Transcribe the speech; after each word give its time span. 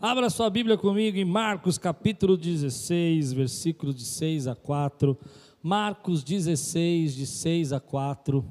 Abra 0.00 0.30
sua 0.30 0.48
Bíblia 0.48 0.78
comigo 0.78 1.18
em 1.18 1.24
Marcos 1.24 1.76
capítulo 1.76 2.36
16, 2.36 3.32
versículo 3.32 3.92
de 3.92 4.04
6 4.04 4.46
a 4.46 4.54
4. 4.54 5.18
Marcos 5.60 6.22
16, 6.22 7.16
de 7.16 7.26
6 7.26 7.72
a 7.72 7.80
4. 7.80 8.44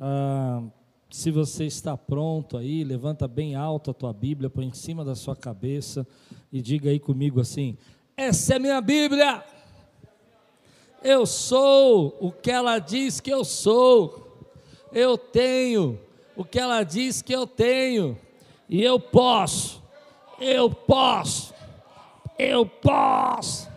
Ah, 0.00 0.62
se 1.10 1.30
você 1.30 1.66
está 1.66 1.94
pronto 1.94 2.56
aí, 2.56 2.84
levanta 2.84 3.28
bem 3.28 3.54
alto 3.54 3.90
a 3.90 3.94
tua 3.94 4.14
Bíblia, 4.14 4.48
põe 4.48 4.64
em 4.64 4.72
cima 4.72 5.04
da 5.04 5.14
sua 5.14 5.36
cabeça 5.36 6.06
e 6.50 6.62
diga 6.62 6.88
aí 6.88 6.98
comigo 6.98 7.38
assim: 7.38 7.76
Essa 8.16 8.54
é 8.54 8.58
minha 8.58 8.80
Bíblia. 8.80 9.44
Eu 11.04 11.26
sou 11.26 12.16
o 12.18 12.32
que 12.32 12.50
ela 12.50 12.78
diz 12.78 13.20
que 13.20 13.30
eu 13.30 13.44
sou. 13.44 14.48
Eu 14.90 15.18
tenho 15.18 16.00
o 16.34 16.46
que 16.46 16.58
ela 16.58 16.82
diz 16.82 17.20
que 17.20 17.34
eu 17.34 17.46
tenho. 17.46 18.16
E 18.70 18.82
eu 18.82 18.98
posso 18.98 19.81
eu 20.42 20.68
posso, 20.68 21.54
eu 22.36 22.66
posso, 22.66 23.68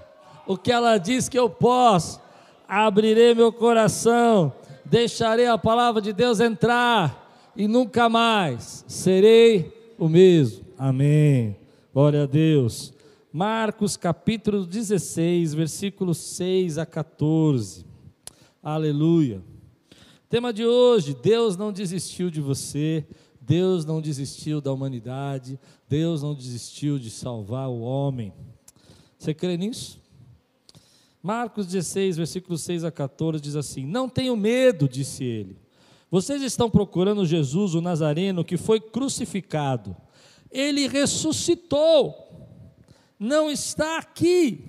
o 0.48 0.58
que 0.58 0.72
ela 0.72 0.98
diz 0.98 1.30
que 1.30 1.38
eu 1.38 1.48
posso, 1.48 2.20
abrirei 2.68 3.36
meu 3.36 3.54
coração, 3.54 4.52
deixarei 4.84 5.46
a 5.46 5.58
palavra 5.58 6.02
de 6.02 6.12
Deus 6.12 6.40
entrar 6.40 7.52
e 7.56 7.68
nunca 7.68 8.10
mais 8.10 8.84
serei 8.88 9.94
o 9.98 10.10
mesmo. 10.10 10.66
Amém. 10.78 11.56
Glória 11.94 12.24
a 12.24 12.26
Deus. 12.26 12.94
Marcos 13.32 13.96
capítulo 13.96 14.66
16, 14.66 15.54
versículos 15.54 16.18
6 16.18 16.80
a 16.80 16.86
14. 16.86 17.86
Aleluia. 18.64 19.44
Tema 20.28 20.52
de 20.52 20.66
hoje: 20.66 21.16
Deus 21.22 21.56
não 21.56 21.72
desistiu 21.72 22.32
de 22.32 22.42
você. 22.42 23.06
Deus 23.46 23.86
não 23.86 24.02
desistiu 24.02 24.60
da 24.60 24.74
humanidade, 24.74 25.60
Deus 25.88 26.24
não 26.24 26.34
desistiu 26.34 26.98
de 26.98 27.12
salvar 27.12 27.70
o 27.70 27.80
homem. 27.82 28.34
Você 29.20 29.34
crê 29.34 29.56
nisso? 29.56 30.02
Marcos 31.22 31.68
16, 31.68 32.18
versículos 32.18 32.62
6 32.64 32.84
a 32.84 32.92
14 32.92 33.42
diz 33.42 33.56
assim: 33.56 33.86
Não 33.86 34.10
tenho 34.10 34.36
medo, 34.36 34.90
disse 34.90 35.24
ele. 35.24 35.58
Vocês 36.10 36.42
estão 36.42 36.70
procurando 36.70 37.26
Jesus, 37.26 37.76
o 37.76 37.82
Nazareno, 37.82 38.44
que 38.44 38.58
foi 38.58 38.80
crucificado. 38.80 39.96
Ele 40.52 40.88
ressuscitou, 40.88 42.16
não 43.20 43.52
está 43.52 44.00
aqui. 44.00 44.64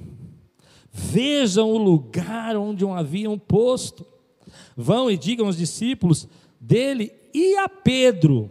Vejam 0.91 1.71
o 1.71 1.79
lugar 1.79 2.57
onde 2.57 2.85
o 2.85 2.93
haviam 2.93 3.39
posto. 3.39 4.07
Vão 4.77 5.11
e 5.11 5.17
digam 5.17 5.47
aos 5.47 5.57
discípulos 5.57 6.29
dele 6.61 7.13
e 7.33 7.57
a 7.57 7.69
Pedro: 7.69 8.51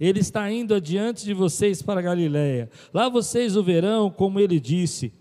ele 0.00 0.20
está 0.20 0.50
indo 0.50 0.74
adiante 0.74 1.24
de 1.24 1.34
vocês 1.34 1.82
para 1.82 2.02
Galiléia. 2.02 2.70
Lá 2.92 3.08
vocês 3.08 3.56
o 3.56 3.62
verão, 3.62 4.10
como 4.10 4.38
ele 4.38 4.60
disse. 4.60 5.12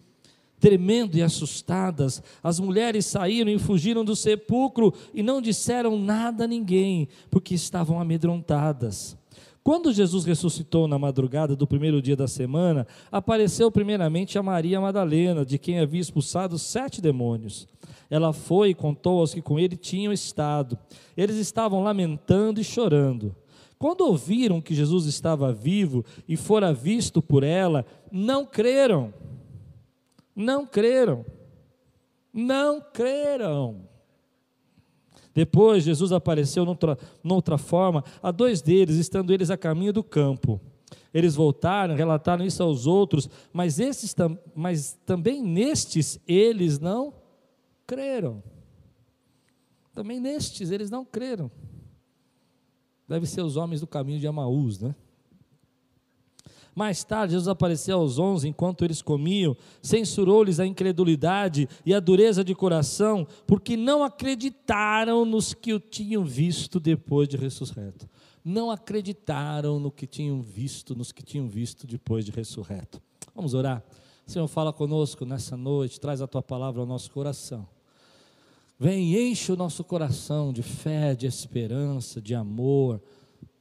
Tremendo 0.60 1.16
e 1.16 1.22
assustadas, 1.22 2.22
as 2.44 2.60
mulheres 2.60 3.06
saíram 3.06 3.52
e 3.52 3.60
fugiram 3.60 4.04
do 4.04 4.16
sepulcro 4.16 4.92
e 5.14 5.22
não 5.22 5.40
disseram 5.40 6.00
nada 6.00 6.46
a 6.46 6.48
ninguém, 6.48 7.08
porque 7.30 7.54
estavam 7.54 8.00
amedrontadas. 8.00 9.16
Quando 9.64 9.92
Jesus 9.92 10.24
ressuscitou 10.24 10.88
na 10.88 10.98
madrugada 10.98 11.56
do 11.56 11.68
primeiro 11.68 12.02
dia 12.02 12.16
da 12.16 12.28
semana, 12.28 12.88
apareceu 13.12 13.70
primeiramente 13.70 14.38
a 14.40 14.42
Maria 14.42 14.80
Madalena, 14.80 15.46
de 15.46 15.60
quem 15.60 15.80
havia 15.80 16.00
expulsado 16.00 16.58
sete 16.58 17.02
demônios. 17.02 17.68
Ela 18.10 18.32
foi 18.32 18.70
e 18.70 18.74
contou 18.74 19.20
aos 19.20 19.34
que 19.34 19.42
com 19.42 19.60
ele 19.60 19.76
tinham 19.76 20.14
estado. 20.14 20.78
Eles 21.18 21.36
estavam 21.36 21.84
lamentando 21.84 22.62
e 22.62 22.64
chorando. 22.64 23.36
Quando 23.80 24.02
ouviram 24.02 24.60
que 24.60 24.74
Jesus 24.74 25.06
estava 25.06 25.54
vivo 25.54 26.04
e 26.28 26.36
fora 26.36 26.74
visto 26.74 27.22
por 27.22 27.44
ela, 27.44 27.86
não 28.12 28.46
creram. 28.46 29.14
Não 30.36 30.66
creram. 30.66 31.26
Não 32.34 32.82
creram. 32.82 33.88
Depois, 35.34 35.84
Jesus 35.84 36.12
apareceu 36.12 36.66
noutra, 36.66 36.98
noutra 37.24 37.60
forma 37.60 38.04
a 38.24 38.32
dois 38.32 38.62
deles, 38.62 38.96
estando 38.96 39.32
eles 39.32 39.52
a 39.52 39.58
caminho 39.58 39.94
do 39.94 40.04
campo. 40.04 40.60
Eles 41.14 41.36
voltaram, 41.36 41.96
relataram 41.96 42.44
isso 42.44 42.64
aos 42.64 42.88
outros, 42.88 43.30
mas, 43.54 43.80
esses, 43.80 44.16
mas 44.56 44.98
também 45.06 45.44
nestes 45.44 46.20
eles 46.28 46.80
não 46.80 47.14
creram. 47.86 48.42
Também 49.94 50.20
nestes 50.20 50.72
eles 50.72 50.90
não 50.90 51.06
creram. 51.06 51.52
Deve 53.08 53.26
ser 53.26 53.42
os 53.42 53.56
homens 53.56 53.82
do 53.82 53.88
caminho 53.88 54.20
de 54.20 54.28
Amaús, 54.28 54.80
né? 54.80 54.94
Mais 56.78 57.04
tarde, 57.04 57.34
Jesus 57.34 57.48
apareceu 57.48 57.98
aos 57.98 58.20
onze 58.20 58.48
enquanto 58.48 58.86
eles 58.86 59.02
comiam, 59.02 59.58
censurou-lhes 59.82 60.60
a 60.60 60.66
incredulidade 60.68 61.68
e 61.84 61.92
a 61.92 62.00
dureza 62.00 62.44
de 62.44 62.54
coração, 62.54 63.26
porque 63.48 63.76
não 63.76 64.04
acreditaram 64.04 65.26
nos 65.26 65.56
que 65.56 65.74
o 65.74 65.80
tinham 65.80 66.24
visto 66.24 66.80
depois 66.80 67.28
de 67.28 67.36
ressurreto. 67.36 68.08
Não 68.46 68.70
acreditaram 68.70 69.80
no 69.80 69.90
que 69.90 70.06
tinham 70.06 70.40
visto, 70.40 70.96
nos 70.96 71.12
que 71.12 71.24
tinham 71.24 71.48
visto 71.48 71.88
depois 71.88 72.24
de 72.24 72.32
ressurreto. 72.32 73.02
Vamos 73.34 73.56
orar. 73.56 73.84
Senhor, 74.28 74.48
fala 74.48 74.72
conosco 74.72 75.26
nessa 75.26 75.58
noite, 75.58 76.00
traz 76.00 76.22
a 76.22 76.28
tua 76.28 76.44
palavra 76.44 76.82
ao 76.82 76.86
nosso 76.86 77.10
coração. 77.10 77.68
Vem, 78.80 79.32
enche 79.32 79.52
o 79.52 79.56
nosso 79.56 79.84
coração 79.84 80.54
de 80.54 80.62
fé, 80.62 81.16
de 81.16 81.26
esperança, 81.26 82.22
de 82.22 82.36
amor. 82.36 83.02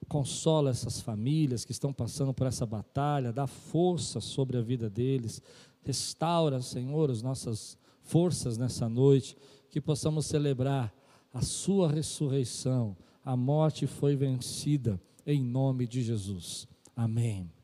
Consola 0.09 0.71
essas 0.71 1.01
famílias 1.01 1.65
que 1.65 1.73
estão 1.73 1.91
passando 1.93 2.35
por 2.35 2.47
essa 2.47 2.67
batalha, 2.67 3.33
dá 3.33 3.47
força 3.47 4.21
sobre 4.21 4.59
a 4.59 4.61
vida 4.61 4.91
deles. 4.91 5.43
Restaura, 5.83 6.61
Senhor, 6.61 7.11
as 7.11 7.23
nossas 7.23 7.79
forças 8.03 8.59
nessa 8.59 8.89
noite, 8.89 9.37
que 9.71 9.81
possamos 9.81 10.27
celebrar 10.27 10.95
a 11.33 11.41
Sua 11.41 11.91
ressurreição. 11.91 12.95
A 13.25 13.37
morte 13.37 13.87
foi 13.87 14.17
vencida, 14.17 15.01
em 15.27 15.43
nome 15.43 15.87
de 15.87 16.03
Jesus. 16.03 16.69
Amém. 16.95 17.56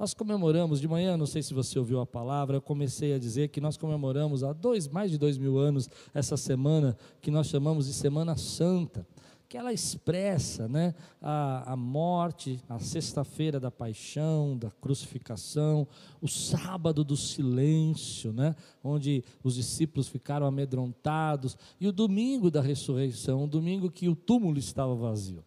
Nós 0.00 0.14
comemoramos 0.14 0.80
de 0.80 0.88
manhã, 0.88 1.14
não 1.14 1.26
sei 1.26 1.42
se 1.42 1.52
você 1.52 1.78
ouviu 1.78 2.00
a 2.00 2.06
palavra, 2.06 2.56
eu 2.56 2.62
comecei 2.62 3.12
a 3.12 3.18
dizer 3.18 3.48
que 3.48 3.60
nós 3.60 3.76
comemoramos 3.76 4.42
há 4.42 4.50
dois, 4.50 4.88
mais 4.88 5.10
de 5.10 5.18
dois 5.18 5.36
mil 5.36 5.58
anos 5.58 5.90
essa 6.14 6.38
semana 6.38 6.96
que 7.20 7.30
nós 7.30 7.48
chamamos 7.48 7.84
de 7.84 7.92
Semana 7.92 8.34
Santa, 8.34 9.06
que 9.46 9.58
ela 9.58 9.74
expressa 9.74 10.66
né, 10.66 10.94
a, 11.20 11.72
a 11.72 11.76
morte, 11.76 12.58
a 12.66 12.78
sexta-feira 12.78 13.60
da 13.60 13.70
paixão, 13.70 14.56
da 14.56 14.70
crucificação, 14.70 15.86
o 16.18 16.26
sábado 16.26 17.04
do 17.04 17.14
silêncio, 17.14 18.32
né, 18.32 18.56
onde 18.82 19.22
os 19.44 19.56
discípulos 19.56 20.08
ficaram 20.08 20.46
amedrontados, 20.46 21.58
e 21.78 21.86
o 21.86 21.92
domingo 21.92 22.50
da 22.50 22.62
ressurreição, 22.62 23.44
o 23.44 23.46
domingo 23.46 23.90
que 23.90 24.08
o 24.08 24.16
túmulo 24.16 24.58
estava 24.58 24.94
vazio. 24.94 25.44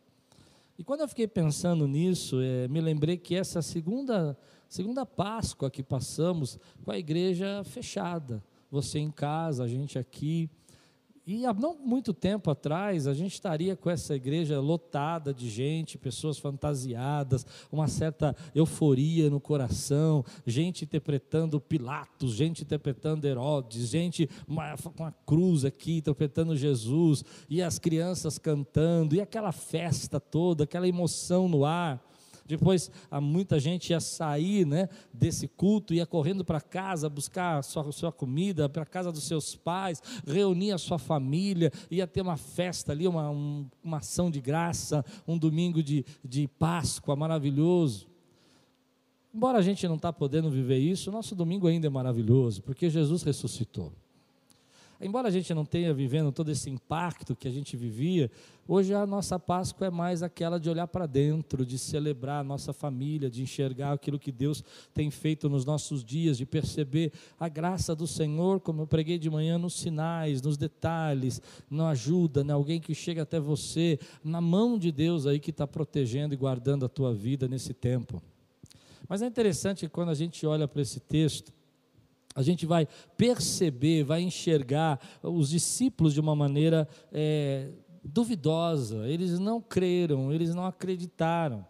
E 0.77 0.83
quando 0.83 1.01
eu 1.01 1.07
fiquei 1.07 1.27
pensando 1.27 1.87
nisso, 1.87 2.41
é, 2.41 2.67
me 2.67 2.81
lembrei 2.81 3.17
que 3.17 3.35
essa 3.35 3.61
segunda, 3.61 4.37
segunda 4.67 5.05
Páscoa 5.05 5.69
que 5.69 5.83
passamos 5.83 6.59
com 6.83 6.91
a 6.91 6.97
igreja 6.97 7.63
fechada, 7.63 8.43
você 8.71 8.97
em 8.97 9.11
casa, 9.11 9.63
a 9.63 9.67
gente 9.67 9.99
aqui, 9.99 10.49
e 11.25 11.45
há 11.45 11.53
não 11.53 11.77
muito 11.77 12.13
tempo 12.13 12.51
atrás, 12.51 13.07
a 13.07 13.13
gente 13.13 13.33
estaria 13.33 13.75
com 13.77 13.89
essa 13.89 14.13
igreja 14.13 14.59
lotada 14.59 15.33
de 15.33 15.49
gente, 15.49 15.97
pessoas 15.97 16.37
fantasiadas, 16.37 17.45
uma 17.71 17.87
certa 17.87 18.35
euforia 18.53 19.29
no 19.29 19.39
coração, 19.39 20.25
gente 20.45 20.83
interpretando 20.83 21.61
Pilatos, 21.61 22.33
gente 22.33 22.63
interpretando 22.63 23.25
Herodes, 23.25 23.89
gente 23.89 24.29
com 24.95 25.05
a 25.05 25.11
cruz 25.11 25.63
aqui 25.63 25.97
interpretando 25.97 26.57
Jesus, 26.57 27.23
e 27.49 27.61
as 27.61 27.79
crianças 27.79 28.37
cantando, 28.37 29.15
e 29.15 29.21
aquela 29.21 29.53
festa 29.53 30.19
toda, 30.19 30.65
aquela 30.65 30.87
emoção 30.87 31.47
no 31.47 31.63
ar. 31.63 32.03
Depois, 32.45 32.91
muita 33.21 33.59
gente 33.59 33.91
ia 33.91 33.99
sair 33.99 34.65
né, 34.65 34.89
desse 35.13 35.47
culto, 35.47 35.93
ia 35.93 36.05
correndo 36.05 36.43
para 36.43 36.59
casa 36.59 37.09
buscar 37.09 37.59
a 37.59 37.61
sua, 37.61 37.91
sua 37.91 38.11
comida, 38.11 38.67
para 38.67 38.83
a 38.83 38.85
casa 38.85 39.11
dos 39.11 39.23
seus 39.23 39.55
pais, 39.55 40.01
reunir 40.27 40.71
a 40.73 40.77
sua 40.77 40.99
família, 40.99 41.71
ia 41.89 42.05
ter 42.05 42.21
uma 42.21 42.37
festa 42.37 42.91
ali, 42.91 43.07
uma, 43.07 43.29
um, 43.29 43.65
uma 43.83 43.97
ação 43.97 44.29
de 44.29 44.41
graça, 44.41 45.05
um 45.27 45.37
domingo 45.37 45.81
de, 45.81 46.05
de 46.23 46.47
Páscoa 46.47 47.15
maravilhoso. 47.15 48.07
Embora 49.33 49.57
a 49.57 49.61
gente 49.61 49.87
não 49.87 49.95
está 49.95 50.11
podendo 50.13 50.51
viver 50.51 50.77
isso, 50.77 51.11
nosso 51.11 51.33
domingo 51.35 51.67
ainda 51.67 51.87
é 51.87 51.89
maravilhoso, 51.89 52.61
porque 52.61 52.89
Jesus 52.89 53.23
ressuscitou. 53.23 53.91
Embora 55.03 55.27
a 55.27 55.31
gente 55.31 55.53
não 55.53 55.65
tenha 55.65 55.93
vivendo 55.93 56.31
todo 56.31 56.49
esse 56.49 56.69
impacto 56.69 57.35
que 57.35 57.45
a 57.45 57.51
gente 57.51 57.75
vivia, 57.75 58.31
hoje 58.65 58.93
a 58.93 59.05
nossa 59.05 59.37
Páscoa 59.37 59.87
é 59.87 59.89
mais 59.89 60.23
aquela 60.23 60.57
de 60.57 60.69
olhar 60.69 60.87
para 60.87 61.05
dentro, 61.05 61.65
de 61.65 61.77
celebrar 61.77 62.39
a 62.39 62.43
nossa 62.43 62.71
família, 62.71 63.29
de 63.29 63.41
enxergar 63.43 63.91
aquilo 63.91 64.17
que 64.17 64.31
Deus 64.31 64.63
tem 64.93 65.11
feito 65.11 65.49
nos 65.49 65.65
nossos 65.65 66.05
dias, 66.05 66.37
de 66.37 66.45
perceber 66.45 67.11
a 67.37 67.49
graça 67.49 67.93
do 67.93 68.07
Senhor, 68.07 68.61
como 68.61 68.83
eu 68.83 68.87
preguei 68.87 69.19
de 69.19 69.29
manhã, 69.29 69.57
nos 69.57 69.73
sinais, 69.73 70.41
nos 70.41 70.55
detalhes, 70.55 71.41
na 71.69 71.89
ajuda, 71.89 72.41
em 72.41 72.51
alguém 72.51 72.79
que 72.79 72.95
chega 72.95 73.23
até 73.23 73.41
você, 73.41 73.99
na 74.23 74.39
mão 74.39 74.79
de 74.79 74.89
Deus 74.89 75.27
aí 75.27 75.37
que 75.37 75.49
está 75.49 75.67
protegendo 75.67 76.33
e 76.33 76.37
guardando 76.37 76.85
a 76.85 76.89
tua 76.89 77.13
vida 77.13 77.45
nesse 77.45 77.73
tempo. 77.73 78.23
Mas 79.09 79.21
é 79.21 79.27
interessante 79.27 79.89
quando 79.89 80.09
a 80.09 80.15
gente 80.15 80.45
olha 80.45 80.65
para 80.65 80.81
esse 80.81 81.01
texto, 81.01 81.51
a 82.35 82.41
gente 82.41 82.65
vai 82.65 82.87
perceber, 83.17 84.03
vai 84.03 84.21
enxergar 84.21 84.99
os 85.21 85.49
discípulos 85.49 86.13
de 86.13 86.19
uma 86.19 86.35
maneira 86.35 86.87
é, 87.11 87.69
duvidosa. 88.03 89.07
Eles 89.07 89.39
não 89.39 89.61
creram, 89.61 90.31
eles 90.31 90.53
não 90.53 90.65
acreditaram. 90.65 91.65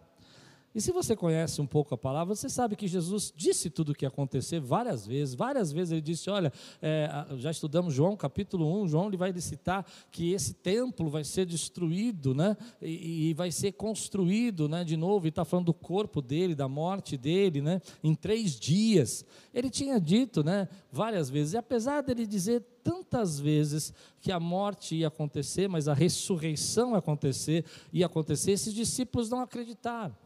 E 0.74 0.80
se 0.80 0.90
você 0.90 1.14
conhece 1.14 1.60
um 1.60 1.66
pouco 1.66 1.94
a 1.94 1.98
palavra, 1.98 2.34
você 2.34 2.48
sabe 2.48 2.74
que 2.74 2.88
Jesus 2.88 3.32
disse 3.36 3.70
tudo 3.70 3.92
o 3.92 3.94
que 3.94 4.04
ia 4.04 4.08
acontecer 4.08 4.58
várias 4.58 5.06
vezes. 5.06 5.34
Várias 5.34 5.70
vezes 5.70 5.92
ele 5.92 6.00
disse: 6.00 6.28
Olha, 6.28 6.52
é, 6.82 7.08
já 7.36 7.52
estudamos 7.52 7.94
João 7.94 8.16
capítulo 8.16 8.82
1. 8.82 8.88
João 8.88 9.06
ele 9.06 9.16
vai 9.16 9.32
citar 9.40 9.86
que 10.10 10.32
esse 10.32 10.52
templo 10.52 11.08
vai 11.08 11.22
ser 11.22 11.46
destruído, 11.46 12.34
né? 12.34 12.56
E, 12.82 13.30
e 13.30 13.34
vai 13.34 13.52
ser 13.52 13.70
construído, 13.72 14.68
né? 14.68 14.82
De 14.82 14.96
novo. 14.96 15.26
E 15.26 15.28
está 15.28 15.44
falando 15.44 15.66
do 15.66 15.74
corpo 15.74 16.20
dele, 16.20 16.56
da 16.56 16.66
morte 16.66 17.16
dele, 17.16 17.62
né? 17.62 17.80
Em 18.02 18.12
três 18.12 18.58
dias. 18.58 19.24
Ele 19.54 19.70
tinha 19.70 20.00
dito, 20.00 20.42
né? 20.42 20.68
Várias 20.90 21.30
vezes. 21.30 21.54
E 21.54 21.56
apesar 21.56 22.00
dele 22.00 22.26
dizer 22.26 22.64
tantas 22.82 23.38
vezes 23.38 23.94
que 24.20 24.32
a 24.32 24.40
morte 24.40 24.96
ia 24.96 25.06
acontecer, 25.06 25.68
mas 25.68 25.86
a 25.86 25.94
ressurreição 25.94 26.92
ia 26.92 26.98
acontecer, 26.98 27.64
ia 27.92 28.06
acontecer, 28.06 28.50
esses 28.50 28.74
discípulos 28.74 29.30
não 29.30 29.40
acreditaram. 29.40 30.23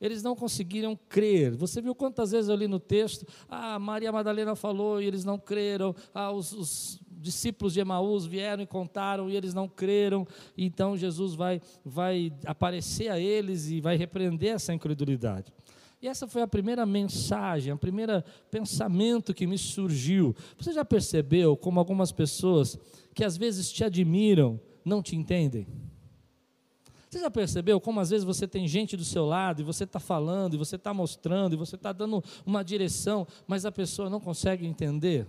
Eles 0.00 0.22
não 0.22 0.36
conseguiram 0.36 0.98
crer. 1.08 1.56
Você 1.56 1.80
viu 1.80 1.94
quantas 1.94 2.30
vezes 2.30 2.48
eu 2.48 2.56
li 2.56 2.68
no 2.68 2.78
texto? 2.78 3.26
Ah, 3.48 3.78
Maria 3.78 4.12
Madalena 4.12 4.54
falou 4.54 5.02
e 5.02 5.06
eles 5.06 5.24
não 5.24 5.38
creram. 5.38 5.94
Ah, 6.14 6.30
os, 6.30 6.52
os 6.52 7.00
discípulos 7.10 7.72
de 7.72 7.80
Emaús 7.80 8.24
vieram 8.24 8.62
e 8.62 8.66
contaram 8.66 9.28
e 9.28 9.36
eles 9.36 9.54
não 9.54 9.68
creram. 9.68 10.26
Então 10.56 10.96
Jesus 10.96 11.34
vai, 11.34 11.60
vai 11.84 12.32
aparecer 12.44 13.08
a 13.08 13.18
eles 13.18 13.68
e 13.68 13.80
vai 13.80 13.96
repreender 13.96 14.54
essa 14.54 14.72
incredulidade. 14.72 15.52
E 16.00 16.06
essa 16.06 16.28
foi 16.28 16.42
a 16.42 16.46
primeira 16.46 16.86
mensagem, 16.86 17.72
o 17.72 17.78
primeiro 17.78 18.22
pensamento 18.50 19.34
que 19.34 19.48
me 19.48 19.58
surgiu. 19.58 20.34
Você 20.56 20.72
já 20.72 20.84
percebeu 20.84 21.56
como 21.56 21.80
algumas 21.80 22.12
pessoas 22.12 22.78
que 23.12 23.24
às 23.24 23.36
vezes 23.36 23.70
te 23.70 23.82
admiram 23.82 24.60
não 24.84 25.02
te 25.02 25.16
entendem? 25.16 25.66
Você 27.08 27.20
já 27.20 27.30
percebeu 27.30 27.80
como 27.80 28.00
às 28.00 28.10
vezes 28.10 28.24
você 28.24 28.46
tem 28.46 28.68
gente 28.68 28.96
do 28.96 29.04
seu 29.04 29.24
lado 29.24 29.62
e 29.62 29.64
você 29.64 29.84
está 29.84 29.98
falando, 29.98 30.54
e 30.54 30.58
você 30.58 30.76
está 30.76 30.92
mostrando, 30.92 31.54
e 31.54 31.56
você 31.56 31.74
está 31.74 31.92
dando 31.92 32.22
uma 32.44 32.62
direção, 32.62 33.26
mas 33.46 33.64
a 33.64 33.72
pessoa 33.72 34.10
não 34.10 34.20
consegue 34.20 34.66
entender? 34.66 35.26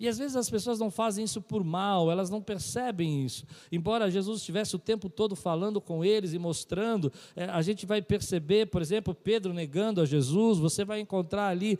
E 0.00 0.08
às 0.08 0.16
vezes 0.16 0.34
as 0.34 0.48
pessoas 0.48 0.78
não 0.78 0.90
fazem 0.90 1.22
isso 1.22 1.42
por 1.42 1.62
mal, 1.62 2.10
elas 2.10 2.30
não 2.30 2.40
percebem 2.40 3.22
isso. 3.22 3.44
Embora 3.70 4.10
Jesus 4.10 4.38
estivesse 4.38 4.74
o 4.74 4.78
tempo 4.78 5.10
todo 5.10 5.36
falando 5.36 5.78
com 5.78 6.02
eles 6.02 6.32
e 6.32 6.38
mostrando, 6.38 7.12
é, 7.36 7.44
a 7.44 7.60
gente 7.60 7.84
vai 7.84 8.00
perceber, 8.00 8.68
por 8.68 8.80
exemplo, 8.80 9.14
Pedro 9.14 9.52
negando 9.52 10.00
a 10.00 10.06
Jesus, 10.06 10.58
você 10.58 10.86
vai 10.86 11.00
encontrar 11.00 11.48
ali 11.48 11.78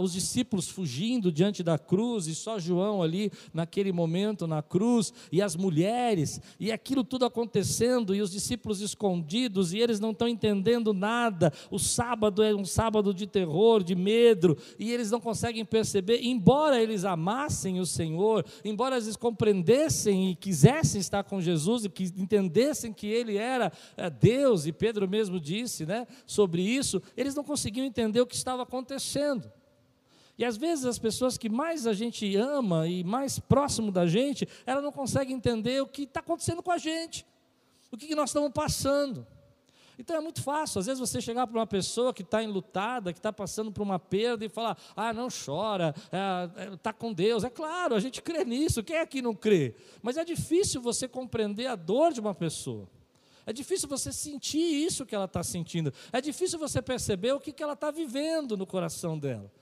os 0.00 0.14
discípulos 0.14 0.68
fugindo 0.68 1.30
diante 1.30 1.62
da 1.62 1.78
cruz, 1.78 2.26
e 2.26 2.34
só 2.34 2.58
João 2.58 3.02
ali 3.02 3.30
naquele 3.52 3.92
momento 3.92 4.46
na 4.46 4.62
cruz, 4.62 5.12
e 5.30 5.42
as 5.42 5.54
mulheres, 5.54 6.40
e 6.58 6.72
aquilo 6.72 7.04
tudo 7.04 7.26
acontecendo, 7.26 8.14
e 8.14 8.22
os 8.22 8.30
discípulos 8.30 8.80
escondidos, 8.80 9.74
e 9.74 9.78
eles 9.80 10.00
não 10.00 10.12
estão 10.12 10.26
entendendo 10.26 10.94
nada. 10.94 11.52
O 11.70 11.78
sábado 11.78 12.42
é 12.42 12.54
um 12.54 12.64
sábado 12.64 13.12
de 13.12 13.26
terror, 13.26 13.84
de 13.84 13.94
medo, 13.94 14.56
e 14.78 14.90
eles 14.90 15.10
não 15.10 15.20
conseguem 15.20 15.62
perceber, 15.62 16.20
embora 16.22 16.80
eles 16.80 17.04
amassem 17.04 17.49
amassem 17.50 17.80
o 17.80 17.86
Senhor, 17.86 18.46
embora 18.64 18.96
eles 18.96 19.16
compreendessem 19.16 20.30
e 20.30 20.34
quisessem 20.36 21.00
estar 21.00 21.24
com 21.24 21.40
Jesus 21.40 21.84
e 21.84 21.88
que 21.88 22.04
entendessem 22.16 22.92
que 22.92 23.08
Ele 23.08 23.36
era 23.36 23.72
é, 23.96 24.08
Deus, 24.08 24.66
e 24.66 24.72
Pedro 24.72 25.08
mesmo 25.08 25.40
disse 25.40 25.84
né, 25.84 26.06
sobre 26.24 26.62
isso, 26.62 27.02
eles 27.16 27.34
não 27.34 27.42
conseguiam 27.42 27.84
entender 27.84 28.20
o 28.20 28.26
que 28.26 28.36
estava 28.36 28.62
acontecendo. 28.62 29.50
E 30.38 30.44
às 30.44 30.56
vezes 30.56 30.86
as 30.86 30.98
pessoas 30.98 31.36
que 31.36 31.50
mais 31.50 31.86
a 31.86 31.92
gente 31.92 32.34
ama 32.36 32.86
e 32.86 33.02
mais 33.04 33.38
próximo 33.38 33.90
da 33.90 34.06
gente, 34.06 34.48
ela 34.64 34.80
não 34.80 34.92
consegue 34.92 35.32
entender 35.32 35.82
o 35.82 35.86
que 35.86 36.04
está 36.04 36.20
acontecendo 36.20 36.62
com 36.62 36.70
a 36.70 36.78
gente, 36.78 37.26
o 37.90 37.96
que, 37.96 38.06
que 38.06 38.14
nós 38.14 38.30
estamos 38.30 38.52
passando. 38.52 39.26
Então 40.00 40.16
é 40.16 40.20
muito 40.20 40.42
fácil, 40.42 40.78
às 40.78 40.86
vezes 40.86 40.98
você 40.98 41.20
chegar 41.20 41.46
para 41.46 41.58
uma 41.58 41.66
pessoa 41.66 42.14
que 42.14 42.22
está 42.22 42.42
enlutada, 42.42 43.12
que 43.12 43.18
está 43.18 43.30
passando 43.30 43.70
por 43.70 43.82
uma 43.82 43.98
perda 43.98 44.42
e 44.42 44.48
falar: 44.48 44.78
ah, 44.96 45.12
não 45.12 45.28
chora, 45.28 45.94
está 45.94 46.50
é, 46.56 46.62
é, 46.64 46.76
tá 46.78 46.90
com 46.90 47.12
Deus. 47.12 47.44
É 47.44 47.50
claro, 47.50 47.94
a 47.94 48.00
gente 48.00 48.22
crê 48.22 48.42
nisso, 48.42 48.82
quem 48.82 48.96
aqui 48.96 49.20
não 49.20 49.34
crê? 49.34 49.74
Mas 50.00 50.16
é 50.16 50.24
difícil 50.24 50.80
você 50.80 51.06
compreender 51.06 51.66
a 51.66 51.76
dor 51.76 52.14
de 52.14 52.20
uma 52.20 52.34
pessoa. 52.34 52.88
É 53.44 53.52
difícil 53.52 53.86
você 53.90 54.10
sentir 54.10 54.58
isso 54.58 55.04
que 55.04 55.14
ela 55.14 55.26
está 55.26 55.42
sentindo. 55.42 55.92
É 56.10 56.18
difícil 56.18 56.58
você 56.58 56.80
perceber 56.80 57.32
o 57.32 57.40
que, 57.40 57.52
que 57.52 57.62
ela 57.62 57.74
está 57.74 57.90
vivendo 57.90 58.56
no 58.56 58.66
coração 58.66 59.18
dela. 59.18 59.52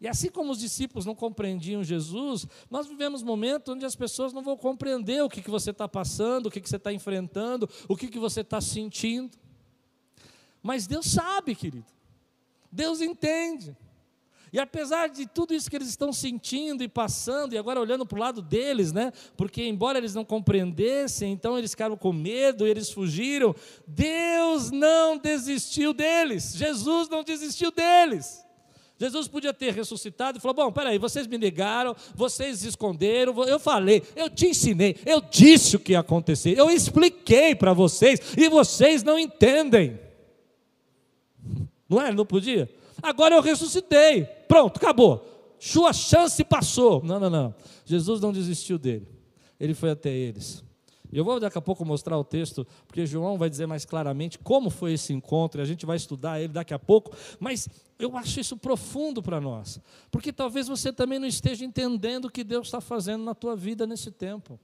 E 0.00 0.08
assim 0.08 0.30
como 0.30 0.50
os 0.50 0.58
discípulos 0.58 1.06
não 1.06 1.14
compreendiam 1.14 1.84
Jesus, 1.84 2.44
nós 2.68 2.88
vivemos 2.88 3.22
momentos 3.22 3.72
onde 3.72 3.84
as 3.84 3.94
pessoas 3.94 4.32
não 4.32 4.42
vão 4.42 4.56
compreender 4.56 5.22
o 5.22 5.28
que, 5.28 5.40
que 5.40 5.50
você 5.50 5.70
está 5.70 5.86
passando, 5.86 6.46
o 6.46 6.50
que, 6.50 6.60
que 6.60 6.68
você 6.68 6.76
está 6.76 6.92
enfrentando, 6.92 7.70
o 7.86 7.96
que, 7.96 8.08
que 8.08 8.18
você 8.18 8.40
está 8.40 8.60
sentindo. 8.60 9.38
Mas 10.62 10.86
Deus 10.86 11.06
sabe, 11.06 11.54
querido. 11.54 11.86
Deus 12.70 13.00
entende. 13.00 13.76
E 14.52 14.58
apesar 14.58 15.08
de 15.08 15.26
tudo 15.26 15.54
isso 15.54 15.70
que 15.70 15.76
eles 15.76 15.88
estão 15.88 16.12
sentindo 16.12 16.82
e 16.82 16.88
passando, 16.88 17.52
e 17.54 17.58
agora 17.58 17.80
olhando 17.80 18.04
para 18.04 18.16
o 18.16 18.20
lado 18.20 18.42
deles, 18.42 18.92
né? 18.92 19.12
Porque 19.36 19.62
embora 19.64 19.98
eles 19.98 20.14
não 20.14 20.24
compreendessem, 20.24 21.32
então 21.32 21.56
eles 21.56 21.70
ficaram 21.70 21.96
com 21.96 22.12
medo, 22.12 22.66
eles 22.66 22.90
fugiram. 22.90 23.54
Deus 23.86 24.72
não 24.72 25.16
desistiu 25.16 25.92
deles. 25.92 26.52
Jesus 26.56 27.08
não 27.08 27.22
desistiu 27.22 27.70
deles. 27.70 28.44
Jesus 28.98 29.28
podia 29.28 29.54
ter 29.54 29.72
ressuscitado 29.72 30.38
e 30.38 30.40
falou: 30.40 30.54
Bom, 30.54 30.72
peraí, 30.72 30.98
vocês 30.98 31.28
me 31.28 31.38
negaram, 31.38 31.94
vocês 32.14 32.58
se 32.58 32.68
esconderam, 32.68 33.42
eu 33.44 33.58
falei, 33.58 34.02
eu 34.14 34.28
te 34.28 34.48
ensinei, 34.48 34.94
eu 35.06 35.22
disse 35.22 35.76
o 35.76 35.80
que 35.80 35.92
ia 35.92 36.00
acontecer, 36.00 36.58
eu 36.58 36.68
expliquei 36.70 37.54
para 37.54 37.72
vocês 37.72 38.20
e 38.36 38.46
vocês 38.50 39.02
não 39.02 39.18
entendem. 39.18 40.09
Não 41.90 42.00
é? 42.00 42.12
Não 42.12 42.24
podia? 42.24 42.70
Agora 43.02 43.34
eu 43.34 43.42
ressuscitei. 43.42 44.24
Pronto, 44.46 44.76
acabou. 44.76 45.26
Sua 45.58 45.92
chance 45.92 46.42
passou. 46.44 47.02
Não, 47.02 47.18
não, 47.18 47.28
não. 47.28 47.54
Jesus 47.84 48.20
não 48.20 48.32
desistiu 48.32 48.78
dele. 48.78 49.08
Ele 49.58 49.74
foi 49.74 49.90
até 49.90 50.08
eles. 50.08 50.64
Eu 51.12 51.24
vou 51.24 51.40
daqui 51.40 51.58
a 51.58 51.60
pouco 51.60 51.84
mostrar 51.84 52.16
o 52.16 52.22
texto, 52.22 52.64
porque 52.86 53.04
João 53.04 53.36
vai 53.36 53.50
dizer 53.50 53.66
mais 53.66 53.84
claramente 53.84 54.38
como 54.38 54.70
foi 54.70 54.92
esse 54.92 55.12
encontro, 55.12 55.60
e 55.60 55.62
a 55.62 55.66
gente 55.66 55.84
vai 55.84 55.96
estudar 55.96 56.38
ele 56.38 56.52
daqui 56.52 56.72
a 56.72 56.78
pouco, 56.78 57.14
mas 57.40 57.68
eu 57.98 58.16
acho 58.16 58.38
isso 58.38 58.56
profundo 58.56 59.20
para 59.20 59.40
nós, 59.40 59.80
porque 60.08 60.32
talvez 60.32 60.68
você 60.68 60.92
também 60.92 61.18
não 61.18 61.26
esteja 61.26 61.64
entendendo 61.64 62.26
o 62.26 62.30
que 62.30 62.44
Deus 62.44 62.68
está 62.68 62.80
fazendo 62.80 63.24
na 63.24 63.34
tua 63.34 63.56
vida 63.56 63.88
nesse 63.88 64.12
tempo. 64.12 64.58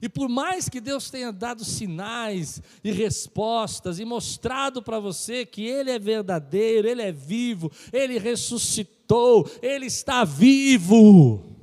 E 0.00 0.08
por 0.08 0.28
mais 0.28 0.68
que 0.68 0.80
Deus 0.80 1.10
tenha 1.10 1.32
dado 1.32 1.64
sinais 1.64 2.60
e 2.82 2.90
respostas 2.90 3.98
e 3.98 4.04
mostrado 4.04 4.82
para 4.82 4.98
você 4.98 5.46
que 5.46 5.64
Ele 5.64 5.90
é 5.90 5.98
verdadeiro, 5.98 6.88
Ele 6.88 7.02
é 7.02 7.12
vivo, 7.12 7.70
Ele 7.92 8.18
ressuscitou, 8.18 9.48
Ele 9.62 9.86
está 9.86 10.24
vivo. 10.24 11.54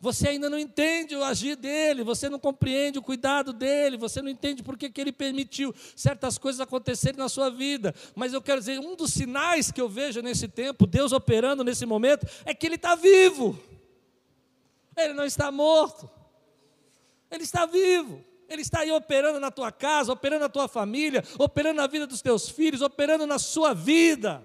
Você 0.00 0.28
ainda 0.28 0.48
não 0.48 0.58
entende 0.58 1.16
o 1.16 1.24
agir 1.24 1.56
dele, 1.56 2.04
você 2.04 2.28
não 2.28 2.38
compreende 2.38 3.00
o 3.00 3.02
cuidado 3.02 3.52
dele, 3.52 3.96
você 3.96 4.22
não 4.22 4.30
entende 4.30 4.62
por 4.62 4.78
que, 4.78 4.92
ele 4.96 5.10
permitiu 5.10 5.74
certas 5.96 6.38
coisas 6.38 6.60
acontecerem 6.60 7.18
na 7.18 7.28
sua 7.28 7.50
vida. 7.50 7.92
Mas 8.14 8.32
eu 8.32 8.40
quero 8.40 8.60
dizer, 8.60 8.78
um 8.78 8.94
dos 8.94 9.12
sinais 9.12 9.72
que 9.72 9.80
eu 9.80 9.88
vejo 9.88 10.22
nesse 10.22 10.46
tempo, 10.46 10.86
Deus 10.86 11.10
operando 11.10 11.64
nesse 11.64 11.84
momento, 11.84 12.26
é 12.44 12.54
que 12.54 12.66
ele 12.66 12.76
está 12.76 12.94
vivo, 12.94 13.58
ele 14.96 15.14
não 15.14 15.24
está 15.24 15.50
morto. 15.50 16.17
Ele 17.30 17.44
está 17.44 17.66
vivo. 17.66 18.24
Ele 18.48 18.62
está 18.62 18.80
aí 18.80 18.90
operando 18.90 19.38
na 19.38 19.50
tua 19.50 19.70
casa, 19.70 20.12
operando 20.12 20.40
na 20.40 20.48
tua 20.48 20.66
família, 20.66 21.22
operando 21.38 21.76
na 21.76 21.86
vida 21.86 22.06
dos 22.06 22.22
teus 22.22 22.48
filhos, 22.48 22.80
operando 22.80 23.26
na 23.26 23.38
sua 23.38 23.74
vida. 23.74 24.42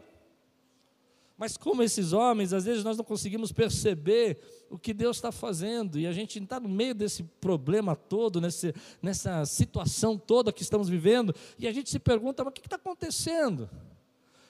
Mas 1.37 1.57
como 1.57 1.81
esses 1.81 2.13
homens, 2.13 2.53
às 2.53 2.65
vezes 2.65 2.83
nós 2.83 2.97
não 2.97 3.03
conseguimos 3.03 3.51
perceber 3.51 4.39
o 4.69 4.77
que 4.77 4.93
Deus 4.93 5.17
está 5.17 5.31
fazendo, 5.31 5.99
e 5.99 6.05
a 6.05 6.11
gente 6.11 6.37
está 6.37 6.59
no 6.59 6.69
meio 6.69 6.93
desse 6.93 7.23
problema 7.23 7.95
todo, 7.95 8.41
nesse, 8.41 8.73
nessa 9.01 9.45
situação 9.45 10.17
toda 10.17 10.53
que 10.53 10.61
estamos 10.61 10.89
vivendo, 10.89 11.33
e 11.57 11.67
a 11.67 11.71
gente 11.71 11.89
se 11.89 11.99
pergunta, 11.99 12.43
mas 12.43 12.51
o 12.51 12.53
que 12.53 12.65
está 12.65 12.75
acontecendo? 12.75 13.69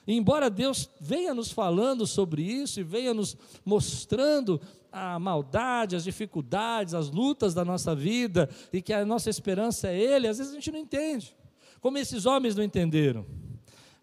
E 0.06 0.14
embora 0.14 0.50
Deus 0.50 0.90
venha 1.00 1.32
nos 1.32 1.50
falando 1.50 2.06
sobre 2.06 2.42
isso 2.42 2.78
e 2.78 2.82
venha 2.82 3.14
nos 3.14 3.36
mostrando 3.64 4.60
a 4.94 5.18
maldade, 5.18 5.96
as 5.96 6.04
dificuldades, 6.04 6.94
as 6.94 7.10
lutas 7.10 7.52
da 7.52 7.64
nossa 7.64 7.96
vida 7.96 8.48
e 8.72 8.80
que 8.80 8.92
a 8.92 9.04
nossa 9.04 9.28
esperança 9.28 9.88
é 9.88 9.98
Ele, 9.98 10.28
às 10.28 10.38
vezes 10.38 10.52
a 10.52 10.54
gente 10.54 10.70
não 10.70 10.78
entende, 10.78 11.36
como 11.80 11.98
esses 11.98 12.24
homens 12.26 12.54
não 12.54 12.62
entenderam. 12.62 13.26